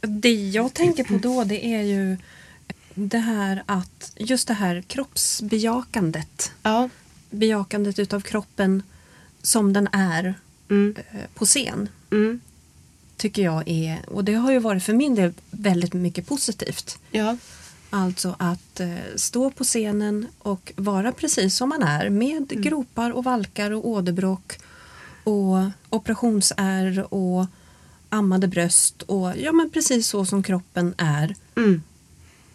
Det 0.00 0.32
jag 0.48 0.74
tänker 0.74 1.04
på 1.04 1.18
då 1.18 1.44
det 1.44 1.64
är 1.66 1.82
ju 1.82 2.16
det 2.94 3.18
här 3.18 3.62
att 3.66 4.12
just 4.16 4.48
det 4.48 4.54
här 4.54 4.82
kroppsbejakandet. 4.86 6.52
Ja. 6.62 6.88
Bejakandet 7.30 7.98
utav 7.98 8.20
kroppen 8.20 8.82
som 9.42 9.72
den 9.72 9.88
är 9.92 10.34
Mm. 10.70 10.94
eh, 10.96 11.20
på 11.34 11.44
scen. 11.46 11.88
Mm. 12.10 12.40
Tycker 13.16 13.42
jag 13.42 13.62
är, 13.68 13.98
och 14.08 14.24
det 14.24 14.34
har 14.34 14.52
ju 14.52 14.58
varit 14.58 14.82
för 14.82 14.92
min 14.92 15.14
del 15.14 15.32
väldigt 15.50 15.92
mycket 15.94 16.26
positivt. 16.26 16.98
Ja. 17.10 17.36
Alltså 17.90 18.36
att 18.38 18.80
eh, 18.80 18.88
stå 19.16 19.50
på 19.50 19.64
scenen 19.64 20.26
och 20.38 20.72
vara 20.76 21.12
precis 21.12 21.56
som 21.56 21.68
man 21.68 21.82
är 21.82 22.10
med 22.10 22.52
Mm. 22.52 22.62
gropar 22.62 23.10
och 23.10 23.24
valkar 23.24 23.70
och 23.70 23.88
åderbråck 23.88 24.58
och 25.24 25.56
operationsärr 25.90 27.14
och 27.14 27.46
ammade 28.08 28.48
bröst 28.48 29.02
och 29.02 29.32
ja 29.36 29.52
men 29.52 29.70
precis 29.70 30.08
så 30.08 30.24
som 30.24 30.42
kroppen 30.42 30.94
är. 30.98 31.34
Mm. 31.56 31.82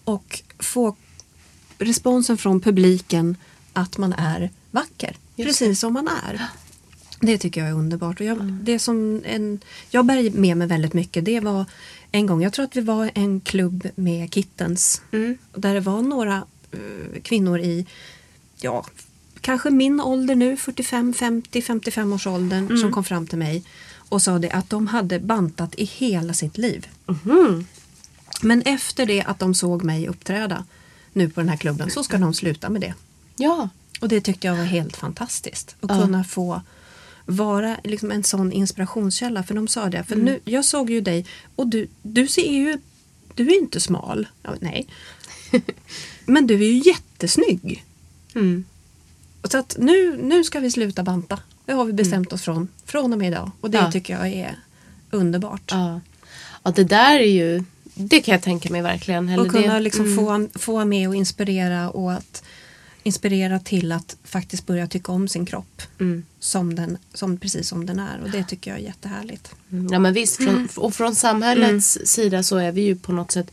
Och 0.03 0.43
få 0.59 0.95
responsen 1.77 2.37
från 2.37 2.61
publiken 2.61 3.37
att 3.73 3.97
man 3.97 4.13
är 4.13 4.49
vacker. 4.71 5.15
Just 5.35 5.47
precis 5.47 5.79
som 5.79 5.93
man 5.93 6.07
är. 6.07 6.47
Det 7.19 7.37
tycker 7.37 7.61
jag 7.61 7.69
är 7.69 7.73
underbart. 7.73 8.19
Och 8.19 8.25
jag, 8.25 8.43
det 8.43 8.79
som 8.79 9.21
en, 9.25 9.59
jag 9.89 10.05
bär 10.05 10.29
med 10.31 10.57
mig 10.57 10.67
väldigt 10.67 10.93
mycket. 10.93 11.25
Det 11.25 11.39
var 11.39 11.65
en 12.15 12.25
gång, 12.25 12.41
jag 12.43 12.53
tror 12.53 12.65
att 12.65 12.75
vi 12.75 12.81
var 12.81 13.11
en 13.15 13.39
klubb 13.41 13.87
med 13.95 14.33
kittens. 14.33 15.01
Mm. 15.11 15.37
Där 15.55 15.73
det 15.73 15.79
var 15.79 16.01
några 16.01 16.43
eh, 16.71 17.21
kvinnor 17.21 17.59
i, 17.59 17.85
ja, 18.61 18.85
kanske 19.41 19.69
min 19.69 20.01
ålder 20.01 20.35
nu, 20.35 20.57
45, 20.57 21.13
50, 21.13 21.61
55 21.61 22.13
års 22.13 22.27
åldern 22.27 22.77
som 22.77 22.91
kom 22.91 23.03
fram 23.03 23.27
till 23.27 23.37
mig 23.37 23.63
och 24.09 24.21
sa 24.21 24.39
det 24.39 24.49
att 24.49 24.69
de 24.69 24.87
hade 24.87 25.19
bantat 25.19 25.75
i 25.75 25.85
hela 25.85 26.33
sitt 26.33 26.57
liv. 26.57 26.87
Men 28.41 28.61
efter 28.61 29.05
det 29.05 29.21
att 29.23 29.39
de 29.39 29.53
såg 29.53 29.83
mig 29.83 30.07
uppträda 30.07 30.65
nu 31.13 31.29
på 31.29 31.39
den 31.41 31.49
här 31.49 31.57
klubben 31.57 31.89
så 31.91 32.03
ska 32.03 32.17
de 32.17 32.33
sluta 32.33 32.69
med 32.69 32.81
det. 32.81 32.93
Ja. 33.35 33.69
Och 34.01 34.07
det 34.09 34.21
tyckte 34.21 34.47
jag 34.47 34.55
var 34.55 34.63
helt 34.63 34.95
fantastiskt. 34.97 35.75
Att 35.81 35.89
Ja. 35.91 36.01
kunna 36.01 36.23
få 36.23 36.61
vara 37.25 37.77
liksom 37.83 38.11
en 38.11 38.23
sån 38.23 38.51
inspirationskälla. 38.51 39.43
För 39.43 39.53
de 39.55 39.67
sa 39.67 39.89
det, 39.89 40.03
för 40.03 40.15
nu, 40.15 40.39
jag 40.45 40.65
såg 40.65 40.89
ju 40.89 41.01
dig 41.01 41.25
och 41.55 41.67
du, 41.67 41.87
du 42.01 42.27
ser 42.27 42.51
ju, 42.51 42.77
du 43.35 43.47
är 43.47 43.59
inte 43.59 43.79
smal. 43.79 44.27
Ja, 44.43 44.53
nej. 44.59 44.87
Men 46.25 46.47
du 46.47 46.53
är 46.53 46.67
ju 46.67 46.81
jättesnygg. 46.85 47.83
Mm. 48.35 48.65
Så 49.43 49.57
att 49.57 49.75
nu, 49.79 50.17
nu 50.17 50.43
ska 50.43 50.59
vi 50.59 50.71
sluta 50.71 51.03
banta. 51.03 51.39
Det 51.65 51.73
har 51.73 51.85
vi 51.85 51.93
bestämt 51.93 52.33
oss 52.33 52.41
från, 52.41 52.67
från 52.85 53.13
och 53.13 53.19
med 53.19 53.27
idag. 53.27 53.51
Och 53.61 53.71
det 53.71 53.77
Ja. 53.77 53.91
tycker 53.91 54.13
jag 54.13 54.27
är 54.27 54.55
underbart. 55.11 55.71
Ja. 55.71 56.01
ja, 56.63 56.71
det 56.71 56.83
där 56.83 57.19
är 57.19 57.31
ju, 57.31 57.63
det 57.83 58.19
kan 58.19 58.31
jag 58.31 58.41
tänka 58.41 58.69
mig 58.69 58.81
verkligen. 58.81 59.29
Eller 59.29 59.45
Och 59.45 59.51
kunna 59.51 59.73
det, 59.73 59.79
liksom 59.79 60.05
mm. 60.05 60.49
få, 60.49 60.59
få 60.59 60.85
med 60.85 61.07
och 61.09 61.15
inspirera 61.15 61.89
och 61.89 62.13
att 62.13 62.43
inspirera 63.03 63.59
till 63.59 63.91
att 63.91 64.17
faktiskt 64.23 64.65
börja 64.65 64.87
tycka 64.87 65.11
om 65.11 65.27
sin 65.27 65.45
kropp 65.45 65.81
Mm. 65.99 66.25
som 66.39 66.75
den, 66.75 66.97
som, 67.13 67.37
precis 67.37 67.67
som 67.67 67.85
den 67.85 67.99
är. 67.99 68.21
Och 68.23 68.29
det 68.29 68.43
tycker 68.43 68.71
jag 68.71 68.79
är 68.79 68.83
jättehärligt. 68.83 69.51
Ja 69.91 69.99
men 69.99 70.13
visst, 70.13 70.35
från, 70.43 70.67
och 70.75 70.93
från 70.95 71.15
samhällets 71.15 71.97
sida 72.05 72.43
så 72.43 72.57
är 72.57 72.71
vi 72.71 72.81
ju 72.81 72.95
på 72.95 73.11
något 73.11 73.31
sätt 73.31 73.51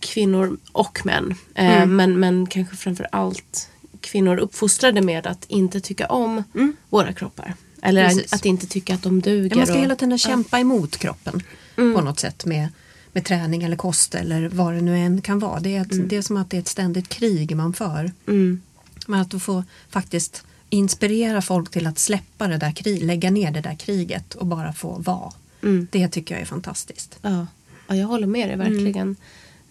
kvinnor 0.00 0.56
och 0.72 1.00
män. 1.06 1.34
Eh, 1.54 1.86
men, 1.86 2.20
men 2.20 2.46
kanske 2.46 2.76
framför 2.76 3.08
allt 3.12 3.68
kvinnor 4.00 4.36
uppfostrade 4.36 5.02
med 5.02 5.26
att 5.26 5.44
inte 5.48 5.80
tycka 5.80 6.06
om 6.06 6.42
våra 6.90 7.12
kroppar. 7.12 7.54
Eller 7.82 8.08
Precis. 8.08 8.32
att 8.32 8.44
inte 8.44 8.66
tycka 8.66 8.94
att 8.94 9.02
de 9.02 9.20
duger. 9.20 9.56
Man 9.56 9.66
ska 9.66 9.74
och- 9.74 9.80
hela 9.80 9.96
tiden 9.96 10.18
kämpa 10.18 10.58
emot 10.60 10.96
kroppen 10.96 11.42
på 11.76 11.82
något 12.00 12.20
sätt 12.20 12.44
med, 12.44 12.68
med 13.14 13.24
träning 13.24 13.62
eller 13.62 13.76
kost 13.76 14.14
eller 14.14 14.48
vad 14.48 14.74
det 14.74 14.80
nu 14.80 14.98
än 14.98 15.20
kan 15.20 15.38
vara. 15.38 15.60
Det 15.60 15.76
är, 15.76 15.82
ett, 15.82 16.08
det 16.08 16.16
är 16.16 16.22
som 16.22 16.36
att 16.36 16.50
det 16.50 16.56
är 16.56 16.60
ett 16.60 16.68
ständigt 16.68 17.08
krig 17.08 17.56
man 17.56 17.72
för. 17.72 18.12
Mm. 18.26 18.60
Men 19.06 19.20
att 19.20 19.30
du 19.30 19.40
får 19.40 19.64
faktiskt 19.88 20.44
inspirera 20.70 21.42
folk 21.42 21.70
till 21.70 21.86
att 21.86 21.98
släppa 21.98 22.48
det 22.48 22.58
där 22.58 22.72
kriget, 22.72 23.02
lägga 23.02 23.30
ner 23.30 23.50
det 23.50 23.60
där 23.60 23.74
kriget 23.74 24.34
och 24.34 24.46
bara 24.46 24.72
få 24.72 24.98
vara. 24.98 25.32
Mm. 25.62 25.86
Det 25.90 26.08
tycker 26.08 26.34
jag 26.34 26.42
är 26.42 26.46
fantastiskt. 26.46 27.18
Ja, 27.22 27.46
ja 27.88 27.96
jag 27.96 28.06
håller 28.06 28.26
med 28.26 28.48
dig 28.48 28.56
verkligen. 28.56 29.16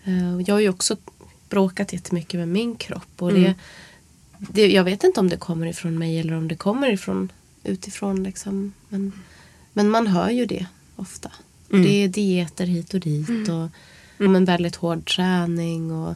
Eh, 0.03 0.39
Jag 0.41 0.55
har 0.55 0.59
ju 0.59 0.69
också 0.69 0.97
bråkat 1.49 1.93
jättemycket 1.93 2.39
med 2.39 2.47
min 2.47 2.75
kropp. 2.75 3.21
Och 3.21 3.33
det, 3.33 3.55
det, 4.37 4.67
jag 4.71 4.83
vet 4.83 5.03
inte 5.03 5.19
om 5.19 5.29
det 5.29 5.37
kommer 5.37 5.67
ifrån 5.67 5.97
mig 5.97 6.19
eller 6.19 6.33
om 6.33 6.47
det 6.47 6.55
kommer 6.55 6.91
ifrån 6.91 7.31
utifrån. 7.63 8.23
Liksom. 8.23 8.73
Men, 8.89 9.11
men 9.73 9.89
man 9.89 10.07
hör 10.07 10.29
ju 10.29 10.45
det 10.45 10.65
ofta. 10.95 11.31
Det 11.81 12.03
är 12.03 12.07
dieter 12.07 12.65
hit 12.65 12.93
och 12.93 12.99
dit. 12.99 13.49
Och, 13.49 13.63
och 14.27 14.35
en 14.35 14.45
väldigt 14.45 14.75
hård 14.75 15.05
träning. 15.15 15.91
Och, 15.91 16.15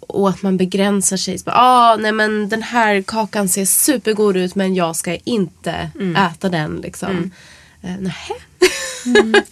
och 0.00 0.28
att 0.28 0.42
man 0.42 0.56
begränsar 0.56 1.16
sig. 1.16 1.38
Bara, 1.44 1.56
ah, 1.56 1.96
nej 1.96 2.12
men 2.12 2.48
den 2.48 2.62
här 2.62 3.02
kakan 3.02 3.48
ser 3.48 3.64
supergod 3.64 4.36
ut 4.36 4.54
men 4.54 4.74
jag 4.74 4.96
ska 4.96 5.16
inte 5.16 5.90
äta 6.16 6.48
den. 6.48 6.76
Liksom. 6.76 7.30
Eh, 7.82 7.96
nähä? 7.98 8.34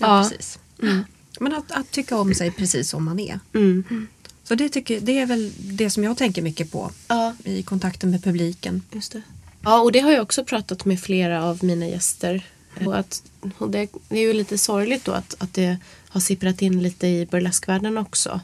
Ja, 0.00 0.28
precis. 0.30 0.58
Mm. 0.82 1.04
Men 1.40 1.54
att, 1.54 1.72
att 1.72 1.90
tycka 1.90 2.16
om 2.18 2.34
sig 2.34 2.50
precis 2.50 2.90
som 2.90 3.04
man 3.04 3.18
är. 3.18 3.40
Mm. 3.54 4.06
Så 4.44 4.54
det, 4.54 4.68
tycker, 4.68 5.00
det 5.00 5.18
är 5.18 5.26
väl 5.26 5.52
det 5.58 5.90
som 5.90 6.04
jag 6.04 6.16
tänker 6.16 6.42
mycket 6.42 6.72
på 6.72 6.90
Ja. 7.08 7.34
i 7.44 7.62
kontakten 7.62 8.10
med 8.10 8.24
publiken. 8.24 8.82
Just 8.92 9.12
det. 9.12 9.22
Ja, 9.60 9.80
och 9.80 9.92
det 9.92 10.00
har 10.00 10.10
jag 10.12 10.22
också 10.22 10.44
pratat 10.44 10.84
med 10.84 11.00
flera 11.00 11.44
av 11.44 11.64
mina 11.64 11.86
gäster. 11.86 12.42
Och 12.86 12.98
att, 12.98 13.22
och 13.58 13.70
det, 13.70 13.88
är 14.08 14.20
ju 14.20 14.32
lite 14.32 14.58
sorgligt 14.58 15.04
då 15.04 15.12
att, 15.12 15.34
att 15.38 15.54
det 15.54 15.78
har 16.08 16.20
sipprat 16.20 16.62
in 16.62 16.82
lite 16.82 17.06
i 17.06 17.26
burleskvärlden 17.26 17.98
också. 17.98 18.40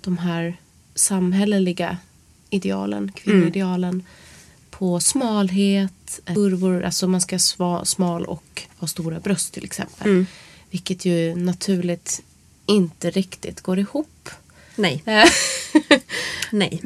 De 0.00 0.18
här 0.18 0.56
samhälleliga 0.94 1.98
idealen, 2.50 3.12
kvinnoidealen 3.12 4.04
på 4.70 5.00
smalhet, 5.00 6.20
kurvor, 6.24 6.82
alltså 6.82 7.08
man 7.08 7.20
ska 7.20 7.38
vara 7.56 7.84
smal 7.84 8.24
och 8.24 8.62
ha 8.76 8.88
stora 8.88 9.20
bröst 9.20 9.52
till 9.52 9.64
exempel. 9.64 10.24
Vilket 10.70 11.04
ju 11.04 11.34
naturligt 11.34 12.22
inte 12.66 13.10
riktigt 13.10 13.60
går 13.60 13.78
ihop. 13.78 14.30
Nej. 14.76 15.02
Eh, 15.80 16.00
Nej. 16.52 16.82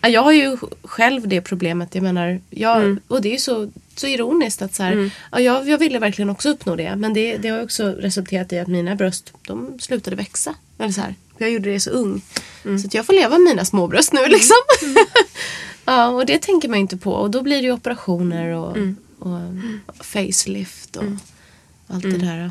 Ja, 0.00 0.08
jag 0.08 0.22
har 0.22 0.32
ju 0.32 0.56
själv 0.82 1.28
det 1.28 1.40
problemet. 1.40 1.94
Jag 1.94 2.02
menar, 2.02 2.40
jag, 2.50 2.96
och 3.08 3.22
det 3.22 3.28
är 3.28 3.32
ju 3.32 3.38
så, 3.38 3.70
så 3.98 4.06
ironiskt 4.06 4.62
att 4.62 4.74
så 4.74 4.82
här, 4.82 5.10
ja, 5.32 5.40
jag, 5.40 5.68
jag 5.68 5.78
ville 5.78 5.98
verkligen 5.98 6.30
också 6.30 6.48
uppnå 6.48 6.76
det. 6.76 6.96
Men 6.96 7.14
det, 7.14 7.36
det 7.36 7.48
har 7.48 7.62
också 7.62 7.84
resulterat 7.88 8.52
i 8.52 8.58
att 8.58 8.68
mina 8.68 8.94
bröst, 8.96 9.32
de 9.46 9.78
slutade 9.78 10.16
växa. 10.16 10.54
Eller 10.78 10.92
så 10.92 11.00
här, 11.00 11.14
jag 11.38 11.50
gjorde 11.50 11.70
det 11.72 11.80
så 11.80 11.90
ung. 11.90 12.22
Så 12.62 12.86
att 12.86 12.94
jag 12.94 13.06
får 13.06 13.12
leva 13.12 13.38
med 13.38 13.40
mina 13.40 13.64
små 13.64 13.86
bröst 13.86 14.12
nu 14.12 14.26
liksom. 14.28 14.56
ja, 15.84 16.06
och 16.08 16.26
det 16.26 16.38
tänker 16.42 16.68
man 16.68 16.78
ju 16.78 16.80
inte 16.82 16.96
på. 16.96 17.12
Och 17.12 17.30
då 17.30 17.42
blir 17.42 17.56
det 17.56 17.62
ju 17.62 17.72
operationer 17.72 18.48
och, 18.48 18.76
och 19.18 19.38
facelift 20.04 20.96
och 20.96 21.04
allt 21.88 22.02
det 22.02 22.18
där. 22.18 22.50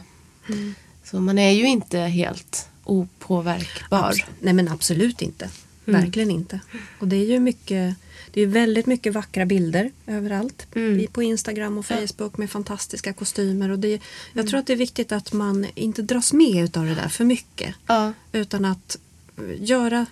Så 1.03 1.19
man 1.19 1.39
är 1.39 1.51
ju 1.51 1.67
inte 1.67 1.97
helt 1.99 2.67
opåverkbar. 2.83 3.99
Abs- 4.11 4.23
Nej 4.39 4.53
men 4.53 4.67
absolut 4.67 5.21
inte. 5.21 5.49
Verkligen 5.85 6.31
inte. 6.31 6.59
Och 6.99 7.07
det 7.07 7.15
är 7.15 7.25
ju 7.25 7.39
mycket, 7.39 7.95
det 8.31 8.41
är 8.41 8.47
väldigt 8.47 8.85
mycket 8.85 9.13
vackra 9.13 9.45
bilder 9.45 9.91
överallt. 10.07 10.67
I- 10.99 11.07
På 11.07 11.23
Instagram 11.23 11.77
och 11.77 11.85
Facebook 11.85 12.37
med 12.37 12.49
fantastiska 12.49 13.13
kostymer. 13.13 13.69
Och 13.69 13.79
det, 13.79 14.01
jag 14.33 14.47
tror 14.47 14.59
att 14.59 14.67
det 14.67 14.73
är 14.73 14.77
viktigt 14.77 15.11
att 15.11 15.33
man 15.33 15.65
inte 15.75 16.01
dras 16.01 16.33
med 16.33 16.63
utav 16.63 16.85
det 16.85 16.95
där 16.95 17.09
för 17.09 17.25
mycket. 17.25 17.75
Ja. 17.87 18.13
Utan 18.31 18.65
att 18.65 18.97
eh, 19.37 19.43
göra, 19.63 20.05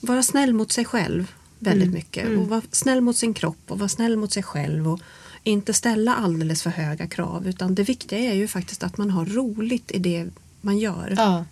vara 0.00 0.22
snäll 0.22 0.52
mot 0.52 0.72
sig 0.72 0.84
själv 0.84 1.32
väldigt 1.58 1.92
mycket. 1.92 2.28
Och 2.38 2.48
vara 2.48 2.62
snäll 2.70 3.00
mot 3.00 3.16
sin 3.16 3.34
kropp 3.34 3.58
och 3.66 3.78
vara 3.78 3.88
snäll 3.88 4.16
mot 4.16 4.32
sig 4.32 4.42
själv. 4.42 4.88
Och 4.88 5.00
inte 5.42 5.72
ställa 5.74 6.14
alldeles 6.14 6.62
för 6.62 6.70
höga 6.70 7.06
krav. 7.06 7.48
Utan 7.48 7.74
det 7.74 7.82
viktiga 7.82 8.18
är 8.18 8.34
ju 8.34 8.48
faktiskt 8.48 8.82
att 8.82 8.96
man 8.98 9.10
har 9.10 9.26
roligt 9.26 9.90
i 9.90 9.98
det 9.98 10.26
man 10.60 10.78
gör. 10.78 11.14
Ja. 11.16 11.44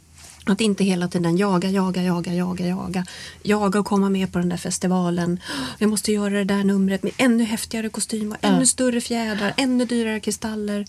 Att 0.46 0.60
inte 0.60 0.84
hela 0.84 1.08
tiden 1.08 1.36
jaga, 1.36 1.70
jaga, 1.70 2.02
jaga, 2.02 2.34
jaga, 2.34 2.66
jaga. 2.66 3.06
Jaga 3.42 3.80
och 3.80 3.86
komma 3.86 4.10
med 4.10 4.32
på 4.32 4.38
den 4.38 4.48
där 4.48 4.56
festivalen. 4.56 5.40
Jag 5.78 5.90
måste 5.90 6.12
göra 6.12 6.34
det 6.34 6.44
där 6.44 6.64
numret 6.64 7.02
med 7.02 7.12
ännu 7.16 7.44
häftigare 7.44 7.88
kostym 7.88 8.32
och 8.32 8.38
ännu 8.40 8.66
större 8.66 9.00
fjädrar, 9.00 9.54
ännu 9.56 9.84
dyrare 9.84 10.20
kristaller. 10.20 10.86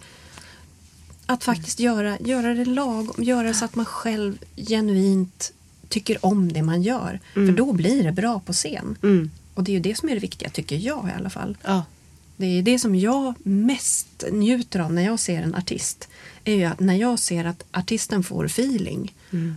Att 1.26 1.43
faktiskt 1.43 1.80
göra, 1.80 2.18
göra 2.20 2.53
det 2.53 2.66
lagom, 2.66 3.24
göra 3.24 3.53
så 3.53 3.66
att 3.66 3.76
man 3.76 3.86
själv 3.86 4.38
genuint 4.56 5.53
tycker 5.89 6.26
om 6.26 6.53
det 6.53 6.62
man 6.62 6.82
gör. 6.82 7.20
För 7.34 7.51
då 7.51 7.74
blir 7.74 8.03
det 8.03 8.12
bra 8.12 8.39
på 8.39 8.53
scen. 8.53 8.97
Mm. 9.03 9.32
Och 9.53 9.64
det 9.64 9.72
är 9.72 9.74
ju 9.74 9.80
det 9.80 9.97
som 9.97 10.10
är 10.10 10.14
det 10.14 10.20
viktiga, 10.20 10.49
tycker 10.49 10.76
jag 10.76 11.10
i 11.10 11.20
alla 11.20 11.30
fall. 11.30 11.58
Ja. 11.64 11.84
Det 12.38 12.45
är 12.45 12.62
det 12.62 12.80
som 12.80 12.95
jag 12.95 13.34
mest 13.43 14.24
njuter 14.32 14.80
av 14.80 14.93
när 14.93 15.06
jag 15.06 15.20
ser 15.20 15.41
en 15.41 15.56
artist. 15.56 16.10
Är 16.46 16.56
ju 16.56 16.64
att 16.64 16.80
när 16.80 16.96
jag 16.96 17.20
ser 17.20 17.46
att 17.46 17.66
artisten 17.72 18.24
får 18.24 18.46
feeling 18.46 19.14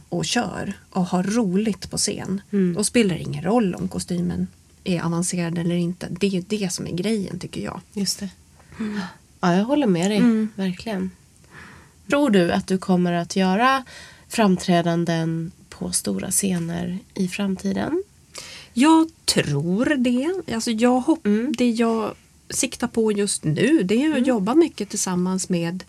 och 0.08 0.24
kör 0.24 0.72
och 0.90 1.04
har 1.04 1.22
roligt 1.22 1.90
på 1.90 1.96
scen. 1.96 2.40
Då 2.76 2.84
spelar 2.84 3.14
det 3.14 3.20
ingen 3.20 3.44
roll 3.44 3.74
om 3.74 3.88
kostymen 3.88 4.46
är 4.84 5.02
avancerad 5.02 5.58
eller 5.58 5.74
inte. 5.74 6.08
Det 6.10 6.26
är 6.26 6.30
ju 6.30 6.44
det 6.48 6.72
som 6.72 6.86
är 6.86 6.92
grejen 6.92 7.38
tycker 7.38 7.60
jag. 7.60 7.80
Just 7.92 8.20
det. 8.20 8.28
Ja, 9.40 9.54
jag 9.54 9.64
håller 9.64 9.86
med 9.86 10.10
dig. 10.10 10.46
Verkligen. 10.54 11.10
Tror 12.10 12.30
du 12.30 12.52
att 12.52 12.66
du 12.66 12.78
kommer 12.78 13.12
att 13.12 13.36
göra 13.36 13.84
framträdanden 14.28 15.52
på 15.68 15.92
stora 15.92 16.30
scener 16.30 16.98
i 17.14 17.28
framtiden? 17.28 18.02
Jag 18.72 19.10
tror 19.24 19.96
det. 19.96 20.54
Alltså 20.54 20.70
jag 20.70 21.00
hopp, 21.00 21.26
Det 21.58 21.70
jag 21.70 22.14
siktar 22.50 22.86
på 22.86 23.12
just 23.12 23.44
nu 23.44 23.82
det 23.82 24.04
är 24.04 24.20
att 24.20 24.26
jobba 24.26 24.54
mycket 24.54 24.88
tillsammans 24.88 25.48
med 25.48 25.84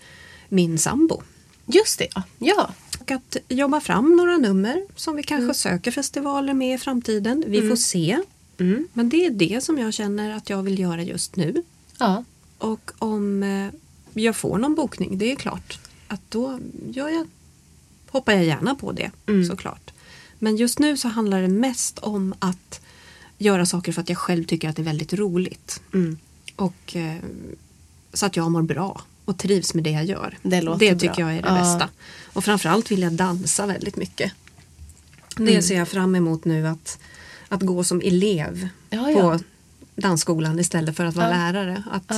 min 0.50 0.78
sambo. 0.78 1.22
Just 1.66 2.00
det, 2.00 2.08
ja. 2.40 2.70
Och 3.00 3.12
att 3.12 3.38
jobba 3.50 3.82
fram 3.82 4.16
några 4.16 4.38
nummer 4.38 4.84
som 4.96 5.16
vi 5.16 5.24
kanske 5.24 5.54
söker 5.54 5.92
festivaler 5.92 6.54
med 6.54 6.76
i 6.76 6.78
framtiden. 6.78 7.44
Vi 7.48 7.70
får 7.70 7.76
se. 7.76 8.20
Men 8.94 9.10
det 9.10 9.26
är 9.26 9.30
det 9.30 9.64
som 9.64 9.78
jag 9.78 9.94
känner 9.94 10.36
att 10.38 10.50
jag 10.50 10.64
vill 10.64 10.80
göra 10.80 11.04
just 11.04 11.36
nu. 11.36 11.64
Ja. 12.00 12.24
Och 12.58 12.92
om 13.00 13.44
eh, 13.44 13.68
jag 14.14 14.36
får 14.36 14.58
någon 14.58 14.76
bokning, 14.76 15.18
det 15.18 15.32
är 15.32 15.36
klart 15.36 15.80
att 16.08 16.22
då 16.30 16.60
gör 16.90 17.10
jag, 17.10 17.28
hoppar 18.10 18.34
jag 18.34 18.46
gärna 18.46 18.76
på 18.76 18.92
det 18.92 19.12
såklart. 19.48 19.92
Men 20.40 20.58
just 20.58 20.80
nu 20.80 20.98
så 20.98 21.08
handlar 21.08 21.42
det 21.42 21.48
mest 21.48 22.00
om 22.00 22.34
att 22.40 22.82
göra 23.38 23.66
saker 23.66 23.92
för 23.92 24.02
att 24.02 24.10
jag 24.10 24.18
själv 24.18 24.44
tycker 24.44 24.70
att 24.70 24.76
det 24.76 24.82
är 24.82 24.84
väldigt 24.84 25.14
roligt. 25.14 25.82
Och 26.56 26.96
eh, 26.96 27.16
så 28.14 28.26
att 28.26 28.36
jag 28.36 28.52
mår 28.52 28.62
bra 28.62 29.02
och 29.30 29.38
trivs 29.38 29.74
med 29.74 29.84
det 29.84 29.90
jag 29.90 30.06
gör. 30.06 30.38
Det 30.42 30.62
låter 30.62 30.96
tycker 30.96 31.14
bra. 31.16 31.22
jag 31.22 31.38
är 31.38 31.42
det 31.42 31.48
Ja. 31.48 31.56
bästa. 31.56 31.90
Och 32.34 32.44
framförallt 32.44 32.92
vill 32.92 33.02
jag 33.02 33.14
dansa 33.14 33.66
väldigt 33.66 33.96
mycket. 33.96 34.32
Det 35.36 35.52
Mm. 35.52 35.62
ser 35.62 35.76
jag 35.78 35.88
fram 35.88 36.16
emot 36.16 36.46
nu 36.46 36.68
att, 36.68 37.00
att 37.50 37.62
gå 37.62 37.84
som 37.84 38.02
elev 38.02 38.68
Ja, 38.90 39.12
ja. 39.12 39.22
på 39.22 39.40
dansskolan 39.96 40.60
istället 40.60 40.96
för 40.96 41.06
att 41.06 41.16
vara 41.16 41.30
lärare. 41.30 41.84
Att, 41.92 42.12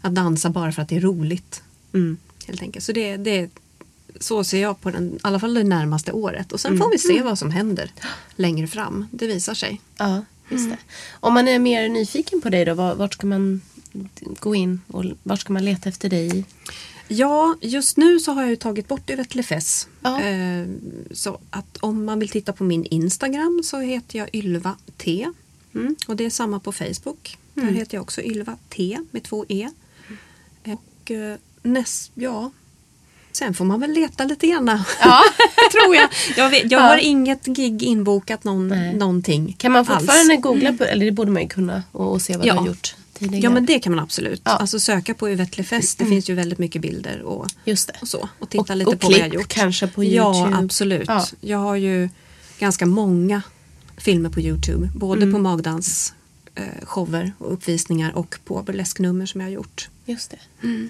att 0.00 0.14
dansa 0.14 0.50
bara 0.50 0.72
för 0.72 0.82
att 0.82 0.88
det 0.88 0.96
är 0.96 1.00
roligt. 1.00 1.62
Mm. 1.94 2.16
Helt 2.46 2.62
enkelt. 2.62 2.84
Så 2.84 2.92
det, 2.92 3.16
det, 3.16 3.50
så 4.20 4.44
ser 4.44 4.62
jag 4.62 4.80
på 4.80 4.90
den, 4.90 5.12
i 5.14 5.18
alla 5.22 5.40
fall 5.40 5.54
det 5.54 5.64
närmaste 5.64 6.12
året. 6.12 6.52
Och 6.52 6.60
sen 6.60 6.72
Mm. 6.72 6.82
får 6.82 6.90
vi 6.90 6.98
se 6.98 7.22
vad 7.22 7.38
som 7.38 7.50
händer 7.50 7.90
längre 8.36 8.66
fram. 8.66 9.06
Det 9.10 9.26
visar 9.26 9.54
sig. 9.54 9.80
Ja, 9.96 10.24
just 10.48 10.70
det. 10.70 10.76
Om 11.12 11.34
man 11.34 11.48
är 11.48 11.58
mer 11.58 11.88
nyfiken 11.88 12.40
på 12.40 12.50
dig 12.50 12.64
då, 12.64 12.74
var- 12.74 12.94
vart 12.94 13.14
ska 13.14 13.26
man 13.26 13.60
gå 14.40 14.54
in 14.54 14.80
och 14.86 15.04
vart 15.22 15.40
ska 15.40 15.52
man 15.52 15.64
leta 15.64 15.88
efter 15.88 16.08
dig? 16.08 16.44
Ja, 17.08 17.56
just 17.60 17.96
nu 17.96 18.20
så 18.20 18.32
har 18.32 18.42
jag 18.42 18.50
ju 18.50 18.56
tagit 18.56 18.88
bort 18.88 19.10
Yvette 19.10 19.36
Lefes. 19.36 19.88
Ja. 20.00 20.20
Eh, 20.22 20.66
så 21.10 21.38
att 21.50 21.76
om 21.76 22.04
man 22.04 22.18
vill 22.18 22.28
titta 22.28 22.52
på 22.52 22.64
min 22.64 22.84
Instagram 22.84 23.60
så 23.64 23.78
heter 23.80 24.18
jag 24.18 24.28
Ylva 24.34 24.76
T. 24.96 25.28
Mm. 25.74 25.96
Och 26.06 26.16
det 26.16 26.24
är 26.24 26.30
samma 26.30 26.60
på 26.60 26.72
Facebook. 26.72 27.38
Där 27.54 27.62
heter 27.64 27.94
jag 27.96 28.02
också 28.02 28.22
Ylva 28.22 28.56
T 28.68 28.98
med 29.10 29.22
två 29.22 29.44
E. 29.48 29.68
Och 30.64 31.10
eh, 31.10 31.36
näst, 31.62 32.10
ja. 32.14 32.50
Sen 33.32 33.54
får 33.54 33.64
man 33.64 33.80
väl 33.80 33.90
leta 33.92 34.24
lite 34.24 34.46
grann. 34.46 34.66
Ja. 35.00 35.20
tror 35.72 35.94
jag. 35.96 36.08
Jag, 36.36 36.50
vet, 36.50 36.62
jag 36.72 36.80
Ja. 36.82 36.86
har 36.86 36.98
inget 36.98 37.44
gig 37.44 37.82
inbokat 37.82 38.44
någon, 38.44 38.68
Nej. 38.68 38.94
någonting. 38.96 39.54
Kan 39.58 39.72
man 39.72 39.78
alls. 39.88 39.88
fortfarande 40.00 40.36
googla 40.36 40.72
på, 40.72 40.84
eller 40.84 41.06
det 41.06 41.12
borde 41.12 41.30
man 41.30 41.42
ju 41.42 41.48
kunna, 41.48 41.82
och, 41.92 42.12
och 42.12 42.22
se 42.22 42.36
vad 42.36 42.46
Ja. 42.46 42.52
du 42.52 42.58
har 42.58 42.66
gjort 42.66 42.94
tidigare? 43.18 43.42
Ja 43.44 43.50
men 43.50 43.66
det 43.66 43.78
kan 43.78 43.92
man 43.94 44.04
absolut. 44.04 44.40
Ja. 44.44 44.50
Mm. 44.50 44.60
Alltså 44.60 44.80
söka 44.80 45.14
på 45.14 45.30
Yvette 45.30 45.56
Lefes. 45.56 45.94
Det 45.94 46.04
finns 46.06 46.30
ju 46.30 46.34
väldigt 46.34 46.58
mycket 46.58 46.82
bilder 46.82 47.22
och, 47.22 47.46
Just 47.64 47.88
det. 47.88 47.94
och 48.00 48.08
så. 48.08 48.28
Och 48.38 48.50
titta 48.50 48.62
Och- 48.72 48.76
lite 48.76 48.90
och 48.90 49.00
på 49.00 49.06
vad 49.06 49.16
jag 49.18 49.22
klipp 49.22 49.34
gjort. 49.34 49.48
kanske 49.48 49.86
på 49.86 50.04
Ja 50.04 50.34
YouTube. 50.36 50.56
absolut. 50.56 51.08
Ja. 51.08 51.26
Jag 51.40 51.58
har 51.58 51.76
ju 51.76 52.08
ganska 52.58 52.86
många 52.86 53.42
filmer 53.96 54.30
på 54.30 54.40
Youtube. 54.40 54.88
Både 54.94 55.22
Mm. 55.22 55.34
på 55.34 55.38
magdans 55.40 56.14
eh, 56.54 56.64
shower 56.84 57.32
och 57.38 57.52
uppvisningar 57.52 58.16
och 58.16 58.38
på 58.44 58.62
burlesknummer 58.62 59.26
som 59.26 59.40
jag 59.40 59.48
har 59.48 59.52
gjort. 59.52 59.88
Just 60.06 60.30
det. 60.30 60.38
Så 60.62 60.88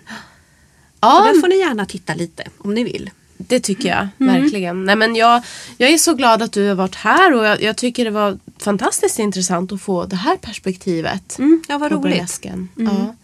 Ja, 1.01 1.31
där 1.33 1.41
får 1.41 1.49
ni 1.49 1.57
gärna 1.59 1.87
titta 1.87 2.15
lite 2.15 2.45
om 2.59 2.75
ni 2.75 2.85
vill. 2.85 3.11
Det 3.39 3.61
tycker 3.61 3.89
jag 3.89 4.09
Mm. 4.21 4.43
verkligen. 4.43 4.85
Nej, 4.85 4.97
men 4.97 5.17
jag, 5.17 5.43
jag 5.77 5.91
är 5.91 5.99
så 5.99 6.15
glad 6.15 6.43
att 6.43 6.53
du 6.53 6.69
har 6.69 6.75
varit 6.75 6.95
här 6.95 7.35
och 7.35 7.45
jag, 7.45 7.63
jag 7.63 7.77
tycker 7.77 8.05
det 8.05 8.11
var 8.11 8.39
fantastiskt 8.59 9.19
intressant 9.19 9.73
att 9.73 9.81
få 9.83 10.05
det 10.07 10.17
här 10.17 10.37
perspektivet. 10.37 11.39
Ja 11.69 11.79
vad 11.79 11.93
roligt. 11.93 12.03
burlesken. 12.03 12.69
Ja. 12.77 13.15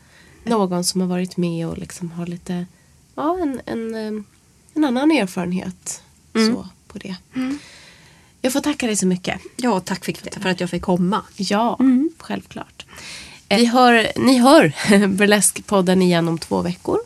Någon 0.44 0.84
som 0.84 1.00
har 1.00 1.08
varit 1.08 1.36
med 1.36 1.68
och 1.68 1.78
liksom 1.78 2.10
har 2.10 2.26
lite, 2.26 2.66
ja 3.14 3.38
en, 3.42 3.60
en, 3.66 3.94
eh, 3.94 4.22
en 4.74 4.84
annan 4.84 5.10
erfarenhet 5.12 6.02
så, 6.34 6.68
på 6.88 6.98
det. 6.98 7.16
Jag 8.40 8.52
får 8.52 8.60
tacka 8.60 8.86
dig 8.86 8.96
så 8.96 9.06
mycket. 9.06 9.40
Ja 9.56 9.80
tack 9.80 10.04
för, 10.04 10.40
för 10.40 10.48
att 10.48 10.60
jag 10.60 10.70
fick 10.70 10.82
komma. 10.82 11.22
Ja, 11.36 11.78
självklart. 12.18 12.84
Eh, 13.48 13.58
Vi 13.58 13.66
hör, 13.66 14.06
ni 14.16 14.38
hör 14.38 14.68
Burlesque-podden 15.06 16.02
igen 16.02 16.28
om 16.28 16.38
två 16.38 16.62
veckor. 16.62 16.98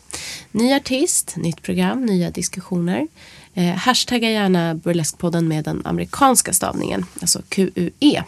Ny 0.52 0.72
artist, 0.72 1.36
nytt 1.36 1.62
program, 1.62 2.06
nya 2.06 2.30
diskussioner. 2.30 3.06
Eh, 3.54 3.74
hashtagga 3.74 4.30
gärna 4.30 4.74
Burleskpodden 4.74 5.48
med 5.48 5.64
den 5.64 5.82
amerikanska 5.84 6.52
stavningen, 6.52 7.06
alltså 7.20 7.42
QUE. 7.48 8.24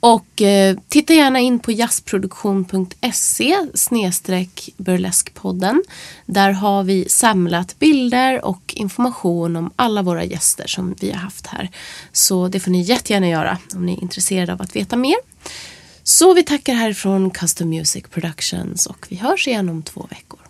Och 0.00 0.42
eh, 0.42 0.76
titta 0.88 1.14
gärna 1.14 1.40
in 1.40 1.58
på 1.58 1.72
jazzproduktion.se 1.72 3.56
snedstreck 3.74 4.70
burleskpodden. 4.76 5.82
Där 6.26 6.50
har 6.50 6.82
vi 6.82 7.08
samlat 7.08 7.78
bilder 7.78 8.44
och 8.44 8.74
information 8.76 9.56
om 9.56 9.70
alla 9.76 10.02
våra 10.02 10.24
gäster 10.24 10.66
som 10.66 10.94
vi 11.00 11.10
har 11.10 11.18
haft 11.18 11.46
här. 11.46 11.70
Så 12.12 12.48
det 12.48 12.60
får 12.60 12.70
ni 12.70 12.82
jättegärna 12.82 13.28
göra 13.28 13.58
om 13.74 13.86
ni 13.86 13.92
är 13.92 14.02
intresserade 14.02 14.52
av 14.52 14.62
att 14.62 14.76
veta 14.76 14.96
mer. 14.96 15.16
Så 16.02 16.34
vi 16.34 16.42
tackar 16.42 16.74
härifrån 16.74 17.30
Custom 17.30 17.68
Music 17.68 18.04
Productions 18.10 18.86
och 18.86 19.06
vi 19.08 19.16
hörs 19.16 19.48
igen 19.48 19.68
om 19.68 19.82
två 19.82 20.06
veckor. 20.10 20.45